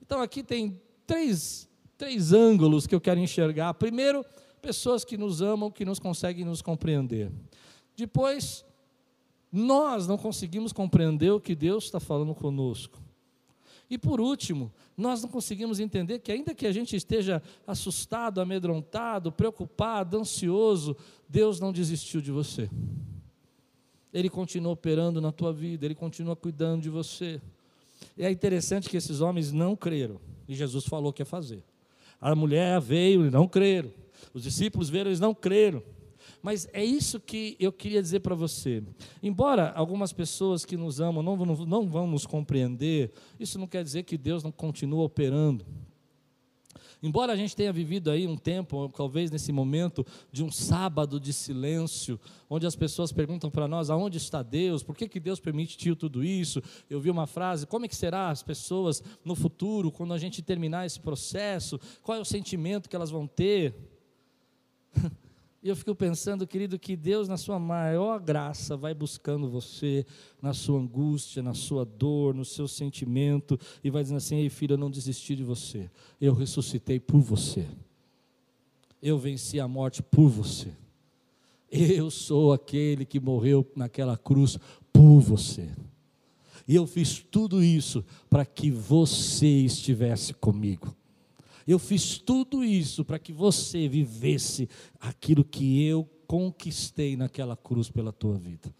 Então 0.01 0.21
aqui 0.21 0.43
tem 0.43 0.79
três, 1.07 1.69
três 1.97 2.33
ângulos 2.33 2.85
que 2.85 2.93
eu 2.93 2.99
quero 2.99 3.21
enxergar. 3.21 3.73
Primeiro, 3.75 4.25
pessoas 4.61 5.05
que 5.05 5.17
nos 5.17 5.41
amam, 5.41 5.71
que 5.71 5.85
nos 5.85 5.97
conseguem 5.97 6.43
nos 6.43 6.61
compreender. 6.61 7.31
Depois, 7.95 8.65
nós 9.49 10.07
não 10.07 10.17
conseguimos 10.17 10.73
compreender 10.73 11.31
o 11.31 11.39
que 11.39 11.55
Deus 11.55 11.85
está 11.85 12.01
falando 12.01 12.35
conosco. 12.35 12.99
E 13.91 13.97
por 13.97 14.21
último, 14.21 14.71
nós 14.95 15.21
não 15.21 15.29
conseguimos 15.29 15.77
entender 15.77 16.19
que, 16.19 16.31
ainda 16.31 16.55
que 16.55 16.65
a 16.65 16.71
gente 16.71 16.95
esteja 16.95 17.43
assustado, 17.67 18.39
amedrontado, 18.39 19.33
preocupado, 19.33 20.17
ansioso, 20.17 20.95
Deus 21.27 21.59
não 21.59 21.73
desistiu 21.73 22.21
de 22.21 22.31
você. 22.31 22.69
Ele 24.13 24.29
continua 24.29 24.71
operando 24.71 25.19
na 25.19 25.29
tua 25.29 25.51
vida, 25.51 25.85
Ele 25.85 25.93
continua 25.93 26.37
cuidando 26.37 26.81
de 26.81 26.89
você. 26.89 27.41
E 28.15 28.23
é 28.23 28.31
interessante 28.31 28.89
que 28.89 28.95
esses 28.95 29.19
homens 29.19 29.51
não 29.51 29.75
creram, 29.75 30.21
e 30.47 30.55
Jesus 30.55 30.85
falou 30.85 31.11
que 31.11 31.21
ia 31.21 31.25
fazer. 31.25 31.61
A 32.19 32.33
mulher 32.33 32.79
veio 32.79 33.25
e 33.25 33.29
não 33.29 33.45
creram. 33.45 33.91
Os 34.33 34.43
discípulos 34.43 34.89
viram, 34.89 35.09
eles 35.09 35.19
não 35.19 35.33
creram. 35.33 35.83
Mas 36.41 36.67
é 36.73 36.83
isso 36.83 37.19
que 37.19 37.55
eu 37.59 37.71
queria 37.71 38.01
dizer 38.01 38.21
para 38.21 38.35
você. 38.35 38.83
Embora 39.21 39.71
algumas 39.75 40.11
pessoas 40.11 40.65
que 40.65 40.75
nos 40.75 40.99
amam 40.99 41.21
não, 41.21 41.37
não, 41.37 41.55
não 41.65 41.87
vão 41.87 42.07
nos 42.07 42.25
compreender, 42.25 43.11
isso 43.39 43.59
não 43.59 43.67
quer 43.67 43.83
dizer 43.83 44.03
que 44.03 44.17
Deus 44.17 44.43
não 44.43 44.51
continua 44.51 45.03
operando. 45.03 45.65
Embora 47.03 47.33
a 47.33 47.35
gente 47.35 47.55
tenha 47.55 47.73
vivido 47.73 48.11
aí 48.11 48.27
um 48.27 48.37
tempo, 48.37 48.87
talvez 48.89 49.31
nesse 49.31 49.51
momento, 49.51 50.05
de 50.31 50.43
um 50.43 50.51
sábado 50.51 51.19
de 51.19 51.33
silêncio, 51.33 52.19
onde 52.47 52.67
as 52.67 52.75
pessoas 52.75 53.11
perguntam 53.11 53.49
para 53.49 53.67
nós 53.67 53.89
aonde 53.89 54.17
está 54.17 54.43
Deus, 54.43 54.83
por 54.83 54.95
que, 54.95 55.09
que 55.09 55.19
Deus 55.19 55.39
permitiu 55.39 55.95
tudo 55.95 56.23
isso. 56.23 56.61
Eu 56.87 57.01
vi 57.01 57.09
uma 57.09 57.25
frase: 57.25 57.65
como 57.65 57.85
é 57.85 57.87
que 57.87 57.95
será 57.95 58.29
as 58.29 58.43
pessoas 58.43 59.01
no 59.25 59.35
futuro, 59.35 59.91
quando 59.91 60.13
a 60.13 60.17
gente 60.19 60.43
terminar 60.43 60.85
esse 60.85 60.99
processo? 60.99 61.79
Qual 62.03 62.15
é 62.15 62.21
o 62.21 62.25
sentimento 62.25 62.87
que 62.87 62.95
elas 62.95 63.09
vão 63.09 63.25
ter? 63.25 63.73
E 65.63 65.69
eu 65.69 65.75
fico 65.75 65.93
pensando, 65.93 66.47
querido, 66.47 66.79
que 66.79 66.95
Deus, 66.95 67.27
na 67.27 67.37
sua 67.37 67.59
maior 67.59 68.19
graça, 68.19 68.75
vai 68.75 68.95
buscando 68.95 69.47
você 69.47 70.03
na 70.41 70.53
sua 70.53 70.79
angústia, 70.79 71.43
na 71.43 71.53
sua 71.53 71.85
dor, 71.85 72.33
no 72.33 72.43
seu 72.43 72.67
sentimento, 72.67 73.59
e 73.83 73.91
vai 73.91 74.01
dizendo 74.01 74.17
assim: 74.17 74.37
Ei, 74.37 74.49
filho, 74.49 74.73
eu 74.73 74.77
não 74.77 74.89
desisti 74.89 75.35
de 75.35 75.43
você, 75.43 75.89
eu 76.19 76.33
ressuscitei 76.33 76.99
por 76.99 77.19
você, 77.19 77.67
eu 79.03 79.19
venci 79.19 79.59
a 79.59 79.67
morte 79.67 80.01
por 80.01 80.29
você, 80.29 80.73
eu 81.69 82.09
sou 82.09 82.53
aquele 82.53 83.05
que 83.05 83.19
morreu 83.19 83.65
naquela 83.75 84.17
cruz 84.17 84.57
por 84.91 85.19
você. 85.19 85.69
E 86.67 86.75
eu 86.75 86.87
fiz 86.87 87.19
tudo 87.19 87.63
isso 87.63 88.03
para 88.29 88.45
que 88.45 88.71
você 88.71 89.47
estivesse 89.47 90.33
comigo. 90.33 90.95
Eu 91.67 91.79
fiz 91.79 92.17
tudo 92.17 92.63
isso 92.63 93.05
para 93.05 93.19
que 93.19 93.31
você 93.31 93.87
vivesse 93.87 94.69
aquilo 94.99 95.43
que 95.43 95.83
eu 95.83 96.09
conquistei 96.27 97.15
naquela 97.15 97.55
cruz 97.55 97.89
pela 97.89 98.11
tua 98.11 98.37
vida. 98.37 98.73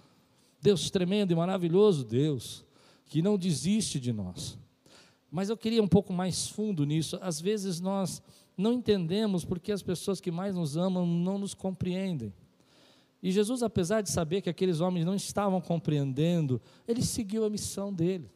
Deus 0.61 0.89
tremendo 0.89 1.31
e 1.31 1.35
maravilhoso, 1.35 2.05
Deus, 2.05 2.65
que 3.05 3.21
não 3.21 3.37
desiste 3.37 3.99
de 3.99 4.13
nós. 4.13 4.57
Mas 5.29 5.49
eu 5.49 5.57
queria 5.57 5.81
um 5.81 5.87
pouco 5.87 6.13
mais 6.13 6.47
fundo 6.47 6.85
nisso. 6.85 7.17
Às 7.21 7.39
vezes 7.39 7.79
nós 7.79 8.21
não 8.57 8.73
entendemos 8.73 9.43
porque 9.45 9.71
as 9.71 9.81
pessoas 9.81 10.21
que 10.21 10.29
mais 10.29 10.55
nos 10.55 10.77
amam 10.77 11.05
não 11.05 11.37
nos 11.37 11.53
compreendem. 11.53 12.33
E 13.23 13.31
Jesus, 13.31 13.61
apesar 13.61 14.01
de 14.01 14.09
saber 14.09 14.41
que 14.41 14.49
aqueles 14.49 14.79
homens 14.79 15.05
não 15.05 15.15
estavam 15.15 15.61
compreendendo, 15.61 16.61
ele 16.87 17.03
seguiu 17.03 17.45
a 17.45 17.49
missão 17.49 17.93
dele. 17.93 18.29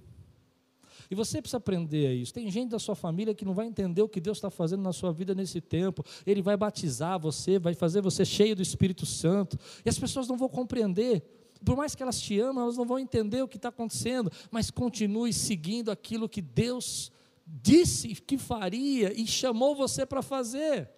E 1.10 1.16
você 1.16 1.42
precisa 1.42 1.58
aprender 1.58 2.14
isso. 2.14 2.34
Tem 2.34 2.50
gente 2.50 2.72
da 2.72 2.80
sua 2.80 2.96
família 2.96 3.34
que 3.34 3.46
não 3.46 3.54
vai 3.54 3.66
entender 3.66 4.02
o 4.02 4.10
que 4.10 4.20
Deus 4.20 4.38
está 4.38 4.50
fazendo 4.50 4.82
na 4.82 4.94
sua 4.94 5.12
vida 5.12 5.34
nesse 5.36 5.62
tempo. 5.62 6.04
Ele 6.26 6.42
vai 6.42 6.58
batizar 6.58 7.20
você, 7.20 7.60
vai 7.60 7.74
fazer 7.74 8.02
você 8.02 8.26
cheio 8.26 8.56
do 8.56 8.62
Espírito 8.62 9.06
Santo. 9.06 9.58
E 9.86 9.90
as 9.90 9.98
pessoas 9.98 10.28
não 10.28 10.38
vão 10.38 10.50
compreender. 10.50 11.24
Por 11.64 11.76
mais 11.76 11.96
que 11.96 12.04
elas 12.04 12.20
te 12.20 12.40
amem, 12.40 12.62
elas 12.62 12.78
não 12.78 12.86
vão 12.86 13.00
entender 13.00 13.42
o 13.42 13.48
que 13.48 13.58
está 13.58 13.70
acontecendo. 13.70 14.32
Mas 14.52 14.70
continue 14.70 15.34
seguindo 15.34 15.92
aquilo 15.92 16.30
que 16.30 16.42
Deus 16.42 17.12
disse 17.46 18.16
que 18.16 18.38
faria 18.38 19.14
e 19.14 19.28
chamou 19.28 19.76
você 19.76 20.06
para 20.06 20.22
fazer. 20.22 20.90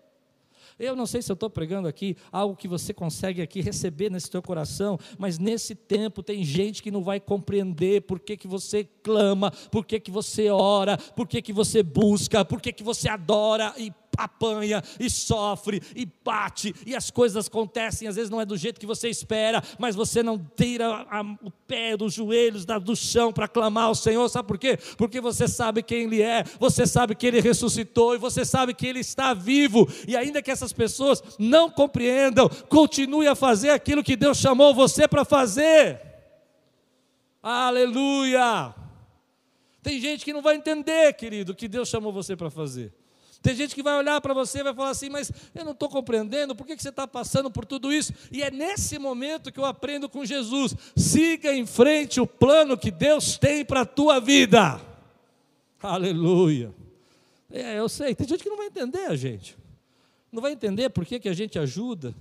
Eu 0.80 0.96
não 0.96 1.06
sei 1.08 1.22
se 1.22 1.32
eu 1.32 1.34
estou 1.34 1.50
pregando 1.50 1.88
aqui 1.88 2.16
algo 2.32 2.56
que 2.56 2.68
você 2.68 2.94
consegue 2.94 3.42
aqui 3.42 3.62
receber 3.62 4.12
nesse 4.12 4.30
teu 4.30 4.42
coração, 4.42 5.00
mas 5.18 5.40
nesse 5.40 5.74
tempo 5.74 6.22
tem 6.22 6.44
gente 6.44 6.84
que 6.84 6.92
não 6.92 7.04
vai 7.04 7.20
compreender 7.20 8.02
por 8.02 8.20
que, 8.20 8.38
que 8.38 8.48
você 8.48 8.84
clama, 9.02 9.52
por 9.72 9.86
que, 9.86 10.00
que 10.00 10.12
você 10.12 10.50
ora, 10.50 10.98
por 10.98 11.28
que, 11.28 11.42
que 11.42 11.52
você 11.52 11.82
busca, 11.82 12.46
por 12.46 12.62
que, 12.62 12.72
que 12.72 12.84
você 12.84 13.10
adora 13.10 13.74
e 13.78 13.92
apanha 14.18 14.84
e 15.00 15.10
sofre 15.10 15.82
e 15.96 16.08
bate 16.24 16.74
e 16.86 16.96
as 16.96 17.12
coisas 17.12 17.48
acontecem, 17.48 18.08
às 18.08 18.16
vezes 18.16 18.30
não 18.30 18.42
é 18.42 18.46
do 18.46 18.58
jeito 18.58 18.80
que 18.80 18.86
você 18.86 19.10
espera, 19.10 19.64
mas 19.78 19.96
você 19.96 20.24
não 20.24 20.38
tira 20.56 21.06
a, 21.10 21.22
o 21.44 21.52
pé 21.52 21.96
dos 21.96 22.14
joelhos 22.14 22.66
da, 22.66 22.80
do 22.80 22.96
chão 22.96 23.32
para 23.32 23.48
clamar 23.48 23.86
ao 23.86 23.96
Senhor, 23.96 24.28
sabe 24.30 24.48
por 24.48 24.58
quê? 24.58 24.78
Porque 24.98 25.22
você 25.22 25.48
sabe 25.48 25.84
quem 25.84 26.04
Ele 26.04 26.22
é, 26.22 26.44
você 26.60 26.86
sabe 26.86 27.16
que 27.16 27.28
Ele 27.28 27.42
ressuscitou 27.42 28.16
e 28.16 28.18
você 28.18 28.44
sabe 28.44 28.74
que 28.74 28.88
Ele 28.88 29.00
está 29.00 29.34
vivo, 29.34 29.88
e 30.08 30.16
ainda 30.16 30.42
que 30.42 30.52
essas 30.52 30.74
pessoas 30.74 31.22
não 31.38 31.70
compreendam, 31.70 32.50
continue 32.70 33.28
a 33.28 33.36
fazer 33.36 33.70
aquilo 33.70 34.04
que 34.04 34.16
Deus 34.16 34.38
chamou 34.38 34.74
você 34.74 35.08
para 35.08 35.26
fazer. 35.26 36.02
Aleluia! 37.42 38.74
Tem 39.82 40.02
gente 40.02 40.26
que 40.26 40.34
não 40.34 40.42
vai 40.42 40.56
entender, 40.56 41.14
querido, 41.14 41.54
o 41.54 41.56
que 41.56 41.68
Deus 41.68 41.88
chamou 41.88 42.12
você 42.12 42.36
para 42.36 42.50
fazer. 42.50 42.94
Tem 43.42 43.56
gente 43.56 43.76
que 43.76 43.84
vai 43.84 43.98
olhar 43.98 44.20
para 44.20 44.34
você 44.34 44.60
e 44.60 44.64
vai 44.64 44.74
falar 44.74 44.90
assim, 44.90 45.10
mas 45.10 45.32
eu 45.54 45.64
não 45.64 45.72
estou 45.72 45.90
compreendendo, 45.90 46.56
por 46.56 46.66
que, 46.66 46.76
que 46.76 46.82
você 46.82 46.90
está 46.90 47.08
passando 47.08 47.50
por 47.52 47.66
tudo 47.66 47.94
isso? 47.94 48.14
E 48.32 48.42
é 48.42 48.52
nesse 48.52 48.98
momento 48.98 49.52
que 49.52 49.60
eu 49.60 49.66
aprendo 49.66 50.10
com 50.10 50.26
Jesus: 50.26 50.76
siga 50.96 51.54
em 51.54 51.66
frente 51.66 52.20
o 52.20 52.28
plano 52.28 52.78
que 52.78 52.92
Deus 52.92 53.38
tem 53.38 53.64
para 53.64 53.82
a 53.82 53.86
tua 53.86 54.20
vida. 54.20 54.82
Aleluia. 55.82 56.74
É, 57.50 57.80
eu 57.80 57.88
sei, 57.88 58.14
tem 58.14 58.28
gente 58.28 58.44
que 58.44 58.50
não 58.50 58.58
vai 58.58 58.68
entender 58.68 59.06
a 59.06 59.16
gente. 59.16 59.58
Não 60.32 60.42
vai 60.42 60.52
entender 60.52 60.90
por 60.90 61.06
que, 61.06 61.20
que 61.20 61.30
a 61.30 61.34
gente 61.34 61.58
ajuda, 61.58 62.14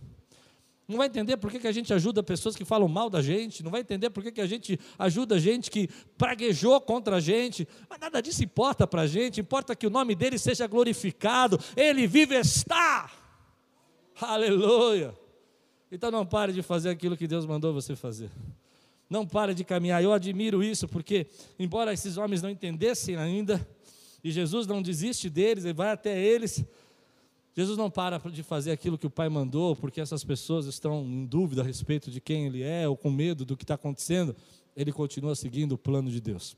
não 0.89 0.99
vai 0.99 1.09
entender 1.09 1.37
por 1.37 1.51
que, 1.51 1.59
que 1.59 1.67
a 1.67 1.73
gente 1.73 1.93
ajuda 1.93 2.23
pessoas 2.23 2.55
que 2.55 2.65
falam 2.65 2.87
mal 2.87 3.11
da 3.11 3.21
gente, 3.21 3.63
não 3.63 3.71
vai 3.71 3.81
entender 3.81 4.09
por 4.11 4.23
que, 4.23 4.31
que 4.31 4.41
a 4.41 4.47
gente 4.47 4.79
ajuda 4.99 5.39
gente 5.39 5.71
que 5.71 5.89
praguejou 6.17 6.81
contra 6.81 7.17
a 7.17 7.21
gente, 7.21 7.67
mas 7.91 7.99
nada 7.99 8.21
disso 8.21 8.45
importa 8.45 8.87
para 8.87 9.03
a 9.03 9.07
gente, 9.07 9.41
importa 9.41 9.75
que 9.75 9.87
o 9.87 9.91
nome 9.91 10.15
dele 10.15 10.39
seja 10.39 10.67
glorificado, 10.67 11.59
ele 11.77 12.07
vive 12.07 12.37
está. 12.37 13.11
Aleluia. 14.21 15.13
Então 15.91 16.11
não 16.11 16.25
pare 16.25 16.53
de 16.53 16.63
fazer 16.63 16.91
aquilo 16.91 17.17
que 17.17 17.27
Deus 17.27 17.45
mandou 17.47 17.75
você 17.75 17.97
fazer. 17.97 18.31
Não 19.09 19.27
pare 19.27 19.55
de 19.55 19.65
caminhar. 19.65 20.03
Eu 20.03 20.13
admiro 20.13 20.63
isso, 20.63 20.89
porque, 20.89 21.27
embora 21.59 21.93
esses 21.93 22.17
homens 22.17 22.43
não 22.43 22.51
entendessem 22.51 23.17
ainda, 23.17 23.67
e 24.23 24.31
Jesus 24.31 24.67
não 24.67 24.83
desiste 24.83 25.31
deles, 25.31 25.65
ele 25.65 25.75
vai 25.75 25.91
até 25.91 26.19
eles, 26.21 26.65
Jesus 27.57 27.79
não 27.79 27.91
para 27.91 28.19
de 28.31 28.43
fazer 28.43 28.71
aquilo 28.71 28.99
que 28.99 29.07
o 29.07 29.11
Pai 29.11 29.31
mandou, 29.31 29.75
porque 29.75 29.99
essas 29.99 30.23
pessoas 30.23 30.67
estão 30.67 31.03
em 31.03 31.25
dúvida 31.25 31.63
a 31.63 31.65
respeito 31.65 32.11
de 32.11 32.21
quem 32.21 32.45
Ele 32.45 32.63
é, 32.63 32.87
ou 32.87 32.95
com 32.95 33.11
medo 33.11 33.47
do 33.47 33.57
que 33.57 33.65
está 33.65 33.75
acontecendo. 33.75 34.37
Ele 34.77 34.93
continua 34.93 35.35
seguindo 35.35 35.73
o 35.73 35.79
plano 35.79 36.11
de 36.11 36.21
Deus. 36.21 36.55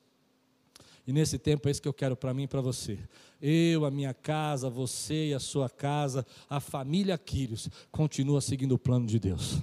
E 1.06 1.12
nesse 1.12 1.38
tempo 1.38 1.68
é 1.68 1.70
isso 1.70 1.80
que 1.80 1.86
eu 1.86 1.92
quero 1.94 2.16
para 2.16 2.34
mim 2.34 2.42
e 2.42 2.48
para 2.48 2.60
você. 2.60 2.98
Eu, 3.40 3.84
a 3.84 3.92
minha 3.92 4.12
casa, 4.12 4.68
você 4.68 5.28
e 5.28 5.34
a 5.34 5.38
sua 5.38 5.70
casa, 5.70 6.26
a 6.50 6.58
família 6.58 7.16
Quírios, 7.16 7.70
continua 7.92 8.40
seguindo 8.40 8.72
o 8.72 8.78
plano 8.78 9.06
de 9.06 9.20
Deus. 9.20 9.62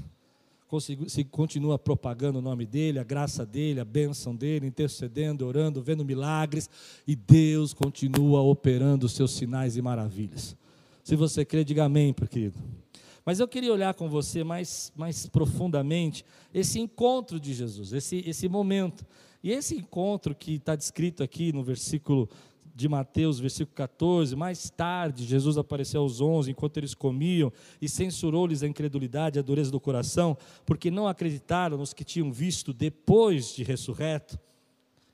Continua 1.29 1.77
propagando 1.77 2.39
o 2.39 2.41
nome 2.41 2.65
dele, 2.65 2.97
a 2.97 3.03
graça 3.03 3.45
dele, 3.45 3.81
a 3.81 3.85
bênção 3.85 4.33
dele, 4.33 4.67
intercedendo, 4.67 5.45
orando, 5.45 5.83
vendo 5.83 6.03
milagres, 6.05 6.69
e 7.05 7.13
Deus 7.13 7.73
continua 7.73 8.41
operando 8.41 9.05
os 9.05 9.11
seus 9.11 9.31
sinais 9.31 9.75
e 9.75 9.81
maravilhas. 9.81 10.55
Se 11.05 11.15
você 11.15 11.45
crê, 11.45 11.63
diga 11.63 11.85
amém, 11.85 12.11
querido. 12.11 12.57
Mas 13.23 13.39
eu 13.39 13.47
queria 13.47 13.71
olhar 13.71 13.93
com 13.93 14.09
você 14.09 14.43
mais, 14.43 14.91
mais 14.95 15.27
profundamente 15.27 16.25
esse 16.51 16.79
encontro 16.79 17.39
de 17.39 17.53
Jesus, 17.53 17.93
esse, 17.93 18.23
esse 18.25 18.49
momento. 18.49 19.05
E 19.43 19.51
esse 19.51 19.75
encontro 19.75 20.33
que 20.33 20.55
está 20.55 20.75
descrito 20.75 21.21
aqui 21.21 21.53
no 21.53 21.63
versículo 21.63 22.27
de 22.73 22.89
Mateus, 22.89 23.39
versículo 23.39 23.75
14, 23.75 24.35
mais 24.35 24.71
tarde 24.71 25.25
Jesus 25.25 25.59
apareceu 25.59 26.01
aos 26.01 26.21
onze 26.21 26.49
enquanto 26.49 26.77
eles 26.77 26.95
comiam 26.95 27.53
e 27.79 27.87
censurou-lhes 27.87 28.63
a 28.63 28.67
incredulidade 28.67 29.37
e 29.37 29.39
a 29.39 29.43
dureza 29.43 29.69
do 29.69 29.79
coração, 29.79 30.35
porque 30.65 30.89
não 30.89 31.07
acreditaram 31.07 31.77
nos 31.77 31.93
que 31.93 32.03
tinham 32.03 32.31
visto 32.31 32.73
depois 32.73 33.53
de 33.53 33.63
ressurreto. 33.63 34.39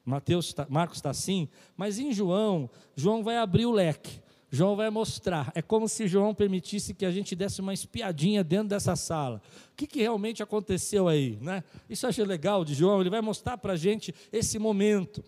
Mateus, 0.05 0.53
tá, 0.53 0.65
Marcos 0.69 0.99
está 0.99 1.09
assim, 1.09 1.49
mas 1.75 1.99
em 1.99 2.13
João, 2.13 2.69
João 2.95 3.21
vai 3.21 3.35
abrir 3.35 3.65
o 3.65 3.73
leque. 3.73 4.21
João 4.51 4.75
vai 4.75 4.89
mostrar. 4.89 5.49
É 5.55 5.61
como 5.61 5.87
se 5.87 6.07
João 6.07 6.35
permitisse 6.35 6.93
que 6.93 7.05
a 7.05 7.11
gente 7.11 7.33
desse 7.35 7.61
uma 7.61 7.73
espiadinha 7.73 8.43
dentro 8.43 8.67
dessa 8.67 8.97
sala. 8.97 9.41
O 9.71 9.75
que, 9.77 9.87
que 9.87 10.01
realmente 10.01 10.43
aconteceu 10.43 11.07
aí? 11.07 11.37
Né? 11.41 11.63
Isso 11.89 12.05
eu 12.05 12.09
achei 12.09 12.25
legal 12.25 12.65
de 12.65 12.73
João, 12.73 12.99
ele 12.99 13.09
vai 13.09 13.21
mostrar 13.21 13.57
para 13.57 13.73
a 13.73 13.77
gente 13.77 14.13
esse 14.31 14.59
momento. 14.59 15.23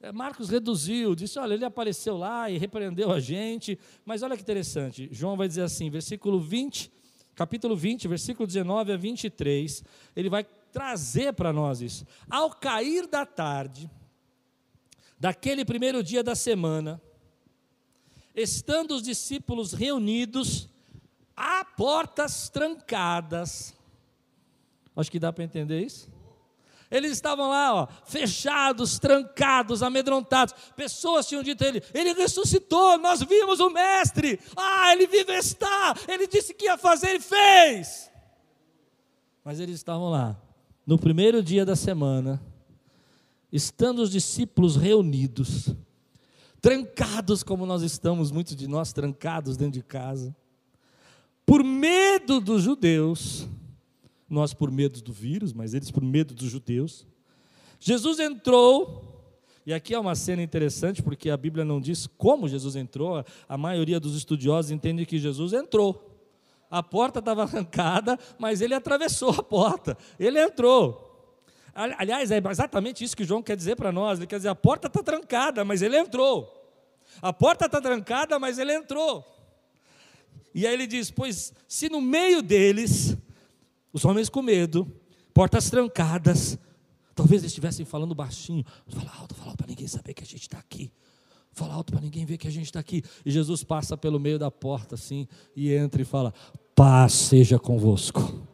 É, 0.00 0.12
Marcos 0.12 0.48
reduziu, 0.48 1.16
disse: 1.16 1.36
olha, 1.38 1.54
ele 1.54 1.64
apareceu 1.64 2.16
lá 2.16 2.48
e 2.48 2.58
repreendeu 2.58 3.10
a 3.10 3.18
gente, 3.18 3.76
mas 4.04 4.22
olha 4.22 4.36
que 4.36 4.42
interessante, 4.42 5.08
João 5.10 5.36
vai 5.36 5.48
dizer 5.48 5.62
assim, 5.62 5.90
versículo 5.90 6.40
20, 6.40 6.90
capítulo 7.34 7.76
20, 7.76 8.06
versículo 8.06 8.46
19 8.46 8.92
a 8.92 8.96
23, 8.96 9.82
ele 10.14 10.30
vai 10.30 10.46
trazer 10.72 11.32
para 11.32 11.52
nós 11.52 11.82
isso. 11.82 12.06
Ao 12.30 12.50
cair 12.50 13.08
da 13.08 13.26
tarde, 13.26 13.90
daquele 15.18 15.64
primeiro 15.64 16.02
dia 16.02 16.22
da 16.22 16.36
semana, 16.36 17.02
estando 18.34 18.92
os 18.92 19.02
discípulos 19.02 19.72
reunidos, 19.72 20.68
a 21.36 21.64
portas 21.64 22.48
trancadas. 22.48 23.74
Acho 24.94 25.10
que 25.10 25.18
dá 25.18 25.32
para 25.32 25.44
entender 25.44 25.80
isso. 25.80 26.08
Eles 26.90 27.12
estavam 27.12 27.48
lá, 27.48 27.72
ó, 27.72 27.88
fechados, 28.04 28.98
trancados, 28.98 29.80
amedrontados. 29.80 30.52
Pessoas 30.74 31.26
tinham 31.26 31.42
dito 31.42 31.62
a 31.62 31.68
ele: 31.68 31.82
Ele 31.94 32.12
ressuscitou, 32.14 32.98
nós 32.98 33.22
vimos 33.22 33.60
o 33.60 33.70
Mestre. 33.70 34.40
Ah, 34.56 34.92
ele 34.92 35.06
vive 35.06 35.32
está. 35.32 35.94
Ele 36.08 36.26
disse 36.26 36.52
que 36.52 36.64
ia 36.64 36.76
fazer 36.76 37.14
e 37.14 37.20
fez. 37.20 38.10
Mas 39.44 39.60
eles 39.60 39.76
estavam 39.76 40.10
lá, 40.10 40.36
no 40.84 40.98
primeiro 40.98 41.42
dia 41.42 41.64
da 41.64 41.76
semana, 41.76 42.42
estando 43.52 44.00
os 44.00 44.10
discípulos 44.10 44.76
reunidos, 44.76 45.74
trancados 46.60 47.42
como 47.42 47.64
nós 47.64 47.82
estamos, 47.82 48.30
muitos 48.30 48.54
de 48.54 48.68
nós 48.68 48.92
trancados 48.92 49.56
dentro 49.56 49.80
de 49.80 49.82
casa, 49.82 50.34
por 51.44 51.64
medo 51.64 52.40
dos 52.40 52.62
judeus 52.62 53.48
nós 54.30 54.54
por 54.54 54.70
medo 54.70 55.02
do 55.02 55.12
vírus, 55.12 55.52
mas 55.52 55.74
eles 55.74 55.90
por 55.90 56.04
medo 56.04 56.32
dos 56.32 56.48
judeus. 56.48 57.04
Jesus 57.80 58.20
entrou, 58.20 59.34
e 59.66 59.74
aqui 59.74 59.92
é 59.92 59.98
uma 59.98 60.14
cena 60.14 60.40
interessante, 60.40 61.02
porque 61.02 61.28
a 61.28 61.36
Bíblia 61.36 61.64
não 61.64 61.80
diz 61.80 62.06
como 62.06 62.48
Jesus 62.48 62.76
entrou, 62.76 63.24
a 63.48 63.58
maioria 63.58 63.98
dos 63.98 64.16
estudiosos 64.16 64.70
entende 64.70 65.04
que 65.04 65.18
Jesus 65.18 65.52
entrou. 65.52 66.06
A 66.70 66.82
porta 66.82 67.18
estava 67.18 67.42
arrancada, 67.42 68.16
mas 68.38 68.60
ele 68.60 68.74
atravessou 68.74 69.30
a 69.30 69.42
porta, 69.42 69.98
ele 70.18 70.40
entrou. 70.40 71.09
Aliás, 71.74 72.30
é 72.30 72.40
exatamente 72.50 73.04
isso 73.04 73.16
que 73.16 73.24
João 73.24 73.42
quer 73.42 73.56
dizer 73.56 73.76
para 73.76 73.92
nós. 73.92 74.18
Ele 74.18 74.26
quer 74.26 74.36
dizer: 74.36 74.48
a 74.48 74.54
porta 74.54 74.86
está 74.86 75.02
trancada, 75.02 75.64
mas 75.64 75.82
ele 75.82 75.96
entrou. 75.96 76.56
A 77.20 77.32
porta 77.32 77.66
está 77.66 77.80
trancada, 77.80 78.38
mas 78.38 78.58
ele 78.58 78.72
entrou. 78.72 79.24
E 80.54 80.66
aí 80.66 80.74
ele 80.74 80.86
diz: 80.86 81.10
Pois 81.10 81.52
se 81.68 81.88
no 81.88 82.00
meio 82.00 82.42
deles 82.42 83.16
os 83.92 84.04
homens 84.04 84.28
com 84.28 84.42
medo, 84.42 84.90
portas 85.32 85.70
trancadas. 85.70 86.58
Talvez 87.14 87.42
eles 87.42 87.50
estivessem 87.50 87.84
falando 87.84 88.14
baixinho. 88.14 88.64
Fala 88.86 89.12
alto, 89.18 89.34
fala 89.34 89.50
alto 89.50 89.58
para 89.58 89.66
ninguém 89.66 89.86
saber 89.86 90.14
que 90.14 90.22
a 90.22 90.26
gente 90.26 90.42
está 90.42 90.58
aqui. 90.58 90.90
Fala 91.52 91.74
alto 91.74 91.92
para 91.92 92.00
ninguém 92.00 92.24
ver 92.24 92.38
que 92.38 92.46
a 92.46 92.50
gente 92.50 92.66
está 92.66 92.80
aqui. 92.80 93.02
E 93.24 93.30
Jesus 93.30 93.64
passa 93.64 93.96
pelo 93.96 94.18
meio 94.18 94.38
da 94.38 94.50
porta 94.50 94.94
assim 94.94 95.26
e 95.54 95.72
entra 95.72 96.00
e 96.00 96.04
fala: 96.04 96.32
Paz 96.74 97.12
seja 97.12 97.58
convosco. 97.58 98.48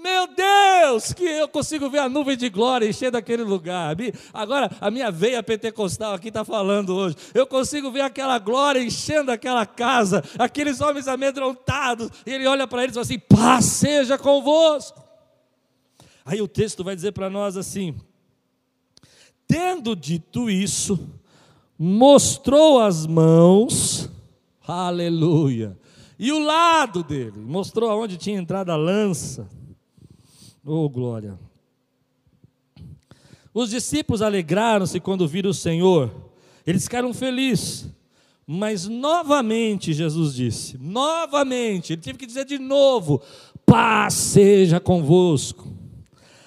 Meu 0.00 0.28
Deus, 0.28 1.12
que 1.12 1.24
eu 1.24 1.48
consigo 1.48 1.90
ver 1.90 1.98
a 1.98 2.08
nuvem 2.08 2.36
de 2.36 2.48
glória 2.48 2.88
enchendo 2.88 3.16
aquele 3.16 3.42
lugar. 3.42 3.96
Agora, 4.32 4.70
a 4.80 4.90
minha 4.92 5.10
veia 5.10 5.42
pentecostal 5.42 6.14
aqui 6.14 6.28
está 6.28 6.44
falando 6.44 6.94
hoje. 6.94 7.16
Eu 7.34 7.46
consigo 7.46 7.90
ver 7.90 8.02
aquela 8.02 8.38
glória 8.38 8.80
enchendo 8.80 9.32
aquela 9.32 9.66
casa, 9.66 10.22
aqueles 10.38 10.80
homens 10.80 11.08
amedrontados. 11.08 12.10
E 12.24 12.30
ele 12.30 12.46
olha 12.46 12.66
para 12.66 12.84
eles 12.84 12.92
e 12.92 12.94
fala 12.94 13.04
assim: 13.04 13.18
paz 13.18 13.64
seja 13.64 14.16
convosco. 14.16 15.02
Aí 16.24 16.40
o 16.40 16.46
texto 16.46 16.84
vai 16.84 16.94
dizer 16.94 17.10
para 17.10 17.28
nós 17.28 17.56
assim: 17.56 17.96
tendo 19.48 19.96
dito 19.96 20.48
isso, 20.48 21.08
mostrou 21.76 22.80
as 22.80 23.04
mãos, 23.04 24.08
aleluia, 24.64 25.76
e 26.16 26.30
o 26.30 26.38
lado 26.38 27.02
dele, 27.02 27.40
mostrou 27.40 27.90
aonde 27.90 28.16
tinha 28.16 28.38
entrado 28.38 28.70
a 28.70 28.76
lança 28.76 29.57
Oh, 30.70 30.86
glória! 30.86 31.38
Os 33.54 33.70
discípulos 33.70 34.20
alegraram-se 34.20 35.00
quando 35.00 35.26
viram 35.26 35.48
o 35.48 35.54
Senhor, 35.54 36.14
eles 36.66 36.84
ficaram 36.84 37.14
felizes. 37.14 37.88
Mas 38.46 38.86
novamente 38.86 39.94
Jesus 39.94 40.34
disse, 40.34 40.76
novamente, 40.78 41.94
ele 41.94 42.02
teve 42.02 42.18
que 42.18 42.26
dizer 42.26 42.44
de 42.44 42.58
novo: 42.58 43.22
paz 43.64 44.12
seja 44.12 44.78
convosco. 44.78 45.66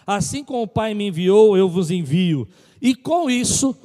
Assim 0.05 0.43
como 0.43 0.61
o 0.61 0.67
Pai 0.67 0.93
me 0.93 1.07
enviou, 1.07 1.57
eu 1.57 1.67
vos 1.67 1.89
envio. 1.89 2.47
E 2.79 2.93
com 2.93 3.27
isso, 3.27 3.75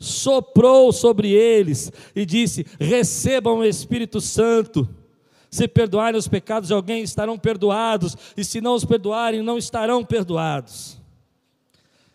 soprou 0.00 0.92
sobre 0.92 1.30
eles 1.30 1.92
e 2.14 2.26
disse: 2.26 2.66
recebam 2.80 3.58
o 3.58 3.64
Espírito 3.64 4.20
Santo. 4.20 4.88
Se 5.50 5.66
perdoarem 5.66 6.18
os 6.18 6.28
pecados 6.28 6.68
de 6.68 6.74
alguém, 6.74 7.02
estarão 7.02 7.38
perdoados, 7.38 8.16
e 8.36 8.44
se 8.44 8.60
não 8.60 8.74
os 8.74 8.84
perdoarem, 8.84 9.42
não 9.42 9.56
estarão 9.56 10.04
perdoados. 10.04 10.98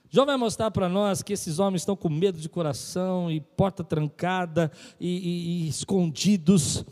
João 0.10 0.28
vai 0.28 0.38
mostrar 0.38 0.69
para 0.69 0.88
nós 0.88 1.24
que 1.24 1.34
esses 1.34 1.58
homens 1.58 1.82
estão 1.82 1.96
com 1.96 2.08
medo 2.08 2.38
de 2.38 2.48
coração 2.48 3.32
e 3.32 3.41
porta 3.41 3.84
trancada 3.84 4.72
e, 5.00 5.08
e, 5.08 5.65
e 5.65 5.67
escondidos 5.67 6.86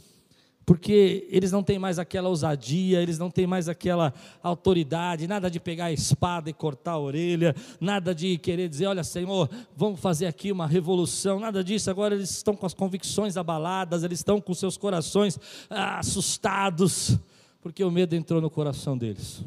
porque 0.71 1.27
eles 1.29 1.51
não 1.51 1.61
têm 1.61 1.77
mais 1.77 1.99
aquela 1.99 2.29
ousadia, 2.29 3.01
eles 3.01 3.19
não 3.19 3.29
têm 3.29 3.45
mais 3.45 3.67
aquela 3.67 4.13
autoridade, 4.41 5.27
nada 5.27 5.51
de 5.51 5.59
pegar 5.59 5.87
a 5.87 5.91
espada 5.91 6.49
e 6.49 6.53
cortar 6.53 6.91
a 6.91 6.97
orelha, 6.97 7.53
nada 7.77 8.15
de 8.15 8.37
querer 8.37 8.69
dizer, 8.69 8.85
olha 8.85 9.03
Senhor, 9.03 9.49
vamos 9.75 9.99
fazer 9.99 10.27
aqui 10.27 10.49
uma 10.49 10.65
revolução, 10.65 11.41
nada 11.41 11.61
disso, 11.61 11.91
agora 11.91 12.15
eles 12.15 12.29
estão 12.29 12.55
com 12.55 12.65
as 12.65 12.73
convicções 12.73 13.35
abaladas, 13.35 14.01
eles 14.05 14.19
estão 14.19 14.39
com 14.39 14.53
seus 14.53 14.77
corações 14.77 15.37
ah, 15.69 15.99
assustados, 15.99 17.19
porque 17.61 17.83
o 17.83 17.91
medo 17.91 18.15
entrou 18.15 18.39
no 18.39 18.49
coração 18.49 18.97
deles, 18.97 19.43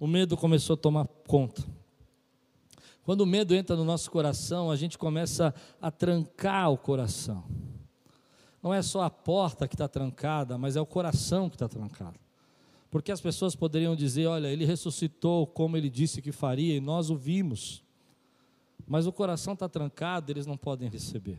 o 0.00 0.06
medo 0.06 0.34
começou 0.34 0.72
a 0.72 0.78
tomar 0.78 1.06
conta. 1.26 1.62
Quando 3.02 3.20
o 3.20 3.26
medo 3.26 3.54
entra 3.54 3.76
no 3.76 3.84
nosso 3.84 4.10
coração, 4.10 4.70
a 4.70 4.76
gente 4.76 4.96
começa 4.96 5.54
a 5.78 5.90
trancar 5.90 6.70
o 6.70 6.78
coração 6.78 7.44
não 8.62 8.74
é 8.74 8.82
só 8.82 9.02
a 9.02 9.10
porta 9.10 9.66
que 9.66 9.74
está 9.74 9.88
trancada, 9.88 10.58
mas 10.58 10.76
é 10.76 10.80
o 10.80 10.86
coração 10.86 11.48
que 11.48 11.56
está 11.56 11.68
trancado. 11.68 12.18
Porque 12.90 13.12
as 13.12 13.20
pessoas 13.20 13.54
poderiam 13.54 13.94
dizer: 13.94 14.26
olha, 14.26 14.48
ele 14.48 14.64
ressuscitou 14.64 15.46
como 15.46 15.76
ele 15.76 15.88
disse 15.88 16.20
que 16.20 16.32
faria, 16.32 16.76
e 16.76 16.80
nós 16.80 17.08
o 17.08 17.16
vimos. 17.16 17.82
Mas 18.86 19.06
o 19.06 19.12
coração 19.12 19.54
está 19.54 19.68
trancado, 19.68 20.32
eles 20.32 20.46
não 20.46 20.56
podem 20.56 20.88
receber. 20.88 21.38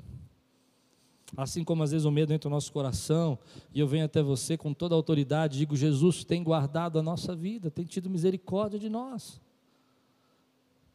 Assim 1.36 1.64
como 1.64 1.84
às 1.84 1.92
vezes 1.92 2.06
o 2.06 2.12
medo 2.12 2.34
entra 2.34 2.50
no 2.50 2.56
nosso 2.56 2.72
coração, 2.72 3.38
e 3.74 3.80
eu 3.80 3.88
venho 3.88 4.06
até 4.06 4.22
você 4.22 4.58
com 4.58 4.74
toda 4.74 4.96
a 4.96 4.98
autoridade, 4.98 5.58
digo: 5.58 5.76
Jesus 5.76 6.24
tem 6.24 6.44
guardado 6.44 6.98
a 6.98 7.04
nossa 7.04 7.36
vida, 7.36 7.70
tem 7.70 7.86
tido 7.86 8.10
misericórdia 8.10 8.80
de 8.80 8.90
nós. 8.90 9.40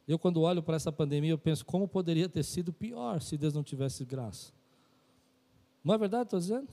Eu, 0.07 0.17
quando 0.17 0.41
olho 0.41 0.63
para 0.63 0.75
essa 0.75 0.91
pandemia, 0.91 1.31
eu 1.31 1.37
penso: 1.37 1.65
como 1.65 1.87
poderia 1.87 2.27
ter 2.27 2.43
sido 2.43 2.73
pior 2.73 3.21
se 3.21 3.37
Deus 3.37 3.53
não 3.53 3.63
tivesse 3.63 4.03
graça? 4.03 4.56
Não 5.87 5.93
é 5.93 5.97
verdade, 5.97 6.23
estou 6.23 6.37
dizendo? 6.37 6.67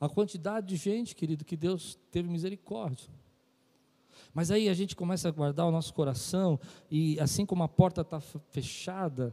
A 0.00 0.08
quantidade 0.08 0.66
de 0.66 0.74
gente, 0.74 1.14
querido, 1.14 1.44
que 1.44 1.56
Deus 1.56 1.96
teve 2.10 2.28
misericórdia. 2.28 3.08
Mas 4.34 4.50
aí 4.50 4.68
a 4.68 4.74
gente 4.74 4.96
começa 4.96 5.28
a 5.28 5.30
guardar 5.30 5.64
o 5.64 5.70
nosso 5.70 5.94
coração, 5.94 6.58
e 6.90 7.20
assim 7.20 7.46
como 7.46 7.62
a 7.62 7.68
porta 7.68 8.00
está 8.00 8.18
fechada, 8.18 9.32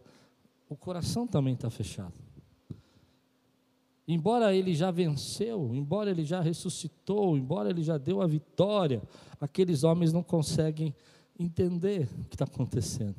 o 0.70 0.76
coração 0.76 1.26
também 1.26 1.56
está 1.56 1.72
fechado. 1.72 2.14
Embora 4.08 4.54
ele 4.54 4.76
já 4.76 4.92
venceu, 4.92 5.74
embora 5.74 6.12
ele 6.12 6.24
já 6.24 6.40
ressuscitou, 6.40 7.36
embora 7.36 7.72
ele 7.72 7.82
já 7.82 7.98
deu 7.98 8.22
a 8.22 8.28
vitória, 8.28 9.02
aqueles 9.42 9.84
homens 9.84 10.14
não 10.14 10.22
conseguem 10.22 10.94
entender 11.40 12.08
o 12.20 12.26
que 12.26 12.36
está 12.36 12.46
acontecendo. 12.46 13.18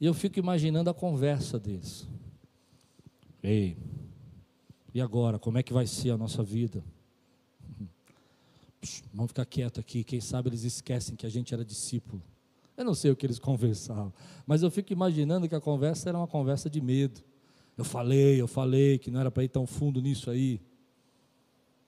E 0.00 0.06
eu 0.06 0.14
fico 0.14 0.38
imaginando 0.38 0.88
a 0.88 0.94
conversa 0.94 1.58
deles. 1.58 2.06
Ei, 3.42 3.76
e 4.98 5.00
agora, 5.00 5.38
como 5.38 5.58
é 5.58 5.62
que 5.62 5.72
vai 5.72 5.86
ser 5.86 6.10
a 6.10 6.16
nossa 6.16 6.42
vida? 6.42 6.82
vamos 9.12 9.30
ficar 9.30 9.44
quieto 9.44 9.80
aqui, 9.80 10.04
quem 10.04 10.20
sabe 10.20 10.48
eles 10.48 10.62
esquecem 10.62 11.16
que 11.16 11.26
a 11.26 11.28
gente 11.28 11.52
era 11.54 11.64
discípulo. 11.64 12.22
Eu 12.76 12.84
não 12.84 12.94
sei 12.94 13.10
o 13.10 13.16
que 13.16 13.26
eles 13.26 13.38
conversavam, 13.38 14.12
mas 14.46 14.62
eu 14.62 14.70
fico 14.70 14.92
imaginando 14.92 15.48
que 15.48 15.54
a 15.54 15.60
conversa 15.60 16.08
era 16.08 16.18
uma 16.18 16.26
conversa 16.26 16.68
de 16.68 16.80
medo. 16.80 17.20
Eu 17.76 17.84
falei, 17.84 18.40
eu 18.40 18.48
falei 18.48 18.98
que 18.98 19.10
não 19.10 19.20
era 19.20 19.30
para 19.30 19.44
ir 19.44 19.48
tão 19.48 19.66
fundo 19.66 20.00
nisso 20.00 20.30
aí. 20.30 20.60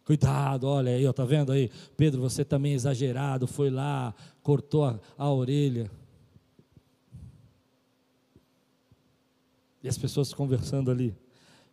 Cuidado, 0.04 0.68
olha 0.68 0.92
aí, 0.92 1.06
ó, 1.06 1.12
tá 1.12 1.24
vendo 1.24 1.50
aí? 1.50 1.70
Pedro, 1.96 2.20
você 2.20 2.44
também 2.44 2.72
é 2.72 2.74
exagerado, 2.76 3.46
foi 3.46 3.70
lá, 3.70 4.14
cortou 4.42 4.84
a, 4.84 5.00
a 5.16 5.30
orelha. 5.32 5.90
E 9.82 9.88
as 9.88 9.98
pessoas 9.98 10.32
conversando 10.32 10.90
ali. 10.90 11.14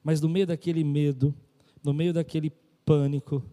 Mas 0.07 0.21
no 0.21 0.29
meio 0.29 0.47
daquele 0.47 0.85
medo, 0.85 1.35
no 1.83 1.93
meio 1.93 2.13
daquele 2.13 2.49
pânico, 2.85 3.43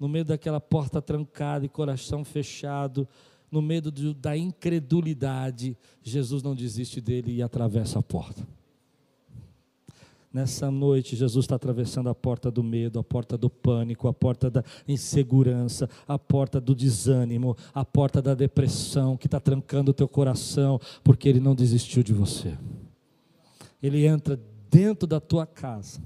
no 0.00 0.08
meio 0.08 0.24
daquela 0.24 0.60
porta 0.60 1.00
trancada 1.00 1.64
e 1.64 1.68
coração 1.68 2.24
fechado, 2.24 3.06
no 3.48 3.62
meio 3.62 3.82
do, 3.82 4.12
da 4.12 4.36
incredulidade, 4.36 5.78
Jesus 6.02 6.42
não 6.42 6.56
desiste 6.56 7.00
dele 7.00 7.36
e 7.36 7.40
atravessa 7.40 8.00
a 8.00 8.02
porta. 8.02 8.44
Nessa 10.32 10.72
noite, 10.72 11.14
Jesus 11.14 11.44
está 11.44 11.54
atravessando 11.54 12.08
a 12.08 12.14
porta 12.16 12.50
do 12.50 12.64
medo, 12.64 12.98
a 12.98 13.04
porta 13.04 13.38
do 13.38 13.48
pânico, 13.48 14.08
a 14.08 14.12
porta 14.12 14.50
da 14.50 14.64
insegurança, 14.88 15.88
a 16.08 16.18
porta 16.18 16.60
do 16.60 16.74
desânimo, 16.74 17.56
a 17.72 17.84
porta 17.84 18.20
da 18.20 18.34
depressão 18.34 19.16
que 19.16 19.28
está 19.28 19.38
trancando 19.38 19.92
o 19.92 19.94
teu 19.94 20.08
coração, 20.08 20.80
porque 21.04 21.28
Ele 21.28 21.38
não 21.38 21.54
desistiu 21.54 22.02
de 22.02 22.12
você. 22.12 22.58
Ele 23.80 24.04
entra 24.04 24.36
dentro 24.72 25.06
da 25.06 25.20
tua 25.20 25.44
casa, 25.44 26.00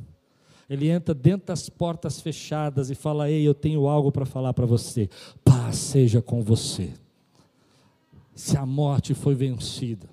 ele 0.68 0.88
entra 0.88 1.14
dentro 1.14 1.46
das 1.46 1.68
portas 1.68 2.20
fechadas 2.20 2.90
e 2.90 2.96
fala: 2.96 3.30
Ei, 3.30 3.46
eu 3.46 3.54
tenho 3.54 3.86
algo 3.86 4.10
para 4.10 4.26
falar 4.26 4.52
para 4.52 4.66
você. 4.66 5.08
Paz 5.44 5.76
seja 5.76 6.20
com 6.20 6.42
você. 6.42 6.92
Se 8.34 8.56
a 8.56 8.66
morte 8.66 9.14
foi 9.14 9.34
vencida, 9.36 10.08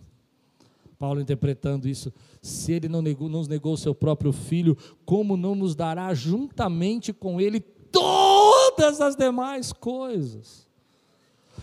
Paulo 1.00 1.20
interpretando 1.20 1.89
isso, 1.89 2.13
se 2.42 2.72
ele 2.72 2.88
não 2.88 3.02
negou, 3.02 3.28
nos 3.28 3.48
negou 3.48 3.76
seu 3.76 3.96
próprio 3.96 4.32
filho, 4.32 4.78
como 5.04 5.36
não 5.36 5.56
nos 5.56 5.76
dará 5.76 6.13
juntamente 6.13 7.12
com 7.12 7.42
ele 7.42 7.60
todas 7.60 9.02
as 9.02 9.16
demais 9.16 9.74
coisas? 9.74 10.68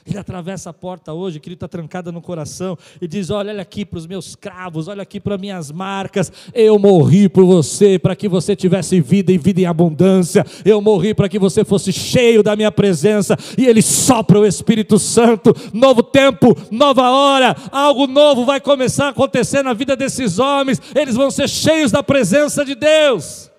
Ele 0.07 0.19
atravessa 0.19 0.71
a 0.71 0.73
porta 0.73 1.13
hoje, 1.13 1.39
que 1.39 1.49
ele 1.49 1.55
está 1.55 1.69
trancada 1.69 2.11
no 2.11 2.21
coração, 2.21 2.77
e 3.01 3.07
diz: 3.07 3.31
Olha, 3.31 3.53
olha 3.53 3.63
aqui 3.63 3.85
para 3.85 3.99
os 3.99 4.07
meus 4.07 4.35
cravos, 4.35 4.89
olha 4.89 5.03
aqui 5.03 5.21
para 5.21 5.37
minhas 5.37 5.71
marcas. 5.71 6.33
Eu 6.55 6.79
morri 6.79 7.29
por 7.29 7.45
você, 7.45 7.99
para 7.99 8.17
que 8.17 8.29
você 8.29 8.57
tivesse 8.57 9.01
vida 9.01 9.31
e 9.33 9.39
vida 9.39 9.61
em 9.61 9.67
abundância. 9.67 10.45
Eu 10.65 10.81
morri 10.81 11.15
para 11.15 11.29
que 11.29 11.39
você 11.39 11.65
fosse 11.65 11.93
cheio 11.93 12.43
da 12.43 12.57
minha 12.57 12.73
presença. 12.73 13.37
E 13.59 13.67
ele 13.67 13.83
sopra 13.83 14.41
o 14.41 14.47
Espírito 14.47 14.99
Santo. 14.99 15.55
Novo 15.73 16.03
tempo, 16.03 16.57
nova 16.71 17.11
hora, 17.11 17.57
algo 17.71 18.07
novo 18.07 18.45
vai 18.45 18.61
começar 18.61 19.07
a 19.07 19.11
acontecer 19.11 19.63
na 19.63 19.75
vida 19.75 19.95
desses 19.95 20.39
homens. 20.39 20.81
Eles 20.95 21.15
vão 21.15 21.31
ser 21.31 21.49
cheios 21.49 21.91
da 21.91 22.03
presença 22.03 22.65
de 22.65 22.75
Deus. 22.75 23.51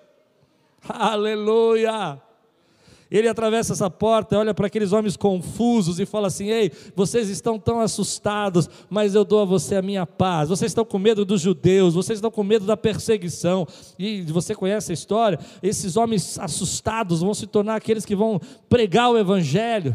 Aleluia. 0.88 2.20
Ele 3.12 3.28
atravessa 3.28 3.74
essa 3.74 3.90
porta, 3.90 4.40
olha 4.40 4.54
para 4.54 4.68
aqueles 4.68 4.94
homens 4.94 5.18
confusos 5.18 6.00
e 6.00 6.06
fala 6.06 6.28
assim: 6.28 6.48
Ei, 6.48 6.72
vocês 6.96 7.28
estão 7.28 7.60
tão 7.60 7.82
assustados, 7.82 8.70
mas 8.90 9.14
eu 9.14 9.26
dou 9.26 9.42
a 9.42 9.46
você 9.46 9.76
a 9.76 9.82
minha 9.82 10.06
paz. 10.06 10.48
Vocês 10.48 10.72
estão 10.72 10.86
com 10.86 10.98
medo 10.98 11.26
dos 11.26 11.42
judeus, 11.42 11.94
vocês 11.94 12.18
estão 12.18 12.32
com 12.32 12.42
medo 12.42 12.66
da 12.66 12.78
perseguição. 12.78 13.68
E 14.00 14.22
você 14.22 14.56
conhece 14.56 14.92
a 14.92 14.94
história? 14.94 15.38
Esses 15.62 15.98
homens 15.98 16.40
assustados 16.40 17.20
vão 17.20 17.34
se 17.34 17.46
tornar 17.48 17.76
aqueles 17.76 18.06
que 18.06 18.16
vão 18.16 18.40
pregar 18.70 19.12
o 19.12 19.18
Evangelho. 19.18 19.94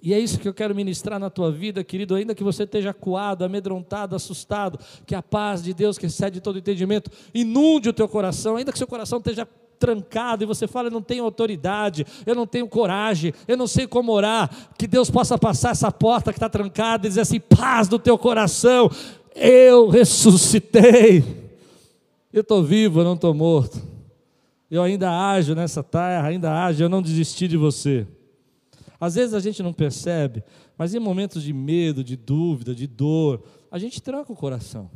E 0.00 0.12
é 0.12 0.18
isso 0.20 0.38
que 0.38 0.46
eu 0.46 0.54
quero 0.54 0.74
ministrar 0.74 1.18
na 1.18 1.30
tua 1.30 1.50
vida, 1.50 1.82
querido, 1.82 2.14
ainda 2.14 2.34
que 2.34 2.44
você 2.44 2.64
esteja 2.64 2.90
acuado, 2.90 3.42
amedrontado, 3.42 4.14
assustado, 4.14 4.78
que 5.06 5.14
a 5.14 5.22
paz 5.22 5.62
de 5.62 5.72
Deus, 5.72 5.96
que 5.96 6.06
excede 6.06 6.42
todo 6.42 6.58
entendimento, 6.58 7.10
inunde 7.34 7.88
o 7.88 7.92
teu 7.92 8.06
coração, 8.06 8.56
ainda 8.56 8.70
que 8.70 8.76
seu 8.76 8.86
coração 8.86 9.16
esteja 9.18 9.48
trancado 9.78 10.42
e 10.42 10.46
você 10.46 10.66
fala: 10.66 10.88
Eu 10.88 10.92
não 10.92 11.02
tenho 11.02 11.24
autoridade, 11.24 12.06
eu 12.24 12.34
não 12.34 12.46
tenho 12.46 12.68
coragem, 12.68 13.32
eu 13.46 13.56
não 13.56 13.66
sei 13.66 13.86
como 13.86 14.12
orar. 14.12 14.50
Que 14.78 14.86
Deus 14.86 15.10
possa 15.10 15.36
passar 15.36 15.70
essa 15.70 15.90
porta 15.90 16.32
que 16.32 16.38
está 16.38 16.48
trancada 16.48 17.06
e 17.06 17.08
dizer 17.08 17.22
assim: 17.22 17.40
paz 17.40 17.88
do 17.88 17.98
teu 17.98 18.16
coração, 18.16 18.90
eu 19.34 19.88
ressuscitei. 19.88 21.44
Eu 22.32 22.40
estou 22.40 22.62
vivo, 22.62 23.00
eu 23.00 23.04
não 23.04 23.14
estou 23.14 23.32
morto. 23.32 23.80
Eu 24.70 24.82
ainda 24.82 25.10
ajo 25.10 25.54
nessa 25.54 25.82
terra, 25.82 26.26
ainda 26.26 26.64
ajo, 26.64 26.82
eu 26.82 26.88
não 26.88 27.00
desisti 27.00 27.46
de 27.46 27.56
você. 27.56 28.06
Às 29.00 29.14
vezes 29.14 29.34
a 29.34 29.40
gente 29.40 29.62
não 29.62 29.72
percebe, 29.72 30.42
mas 30.76 30.94
em 30.94 30.98
momentos 30.98 31.42
de 31.42 31.52
medo, 31.52 32.02
de 32.02 32.16
dúvida, 32.16 32.74
de 32.74 32.86
dor, 32.86 33.44
a 33.70 33.78
gente 33.78 34.02
tranca 34.02 34.32
o 34.32 34.36
coração. 34.36 34.90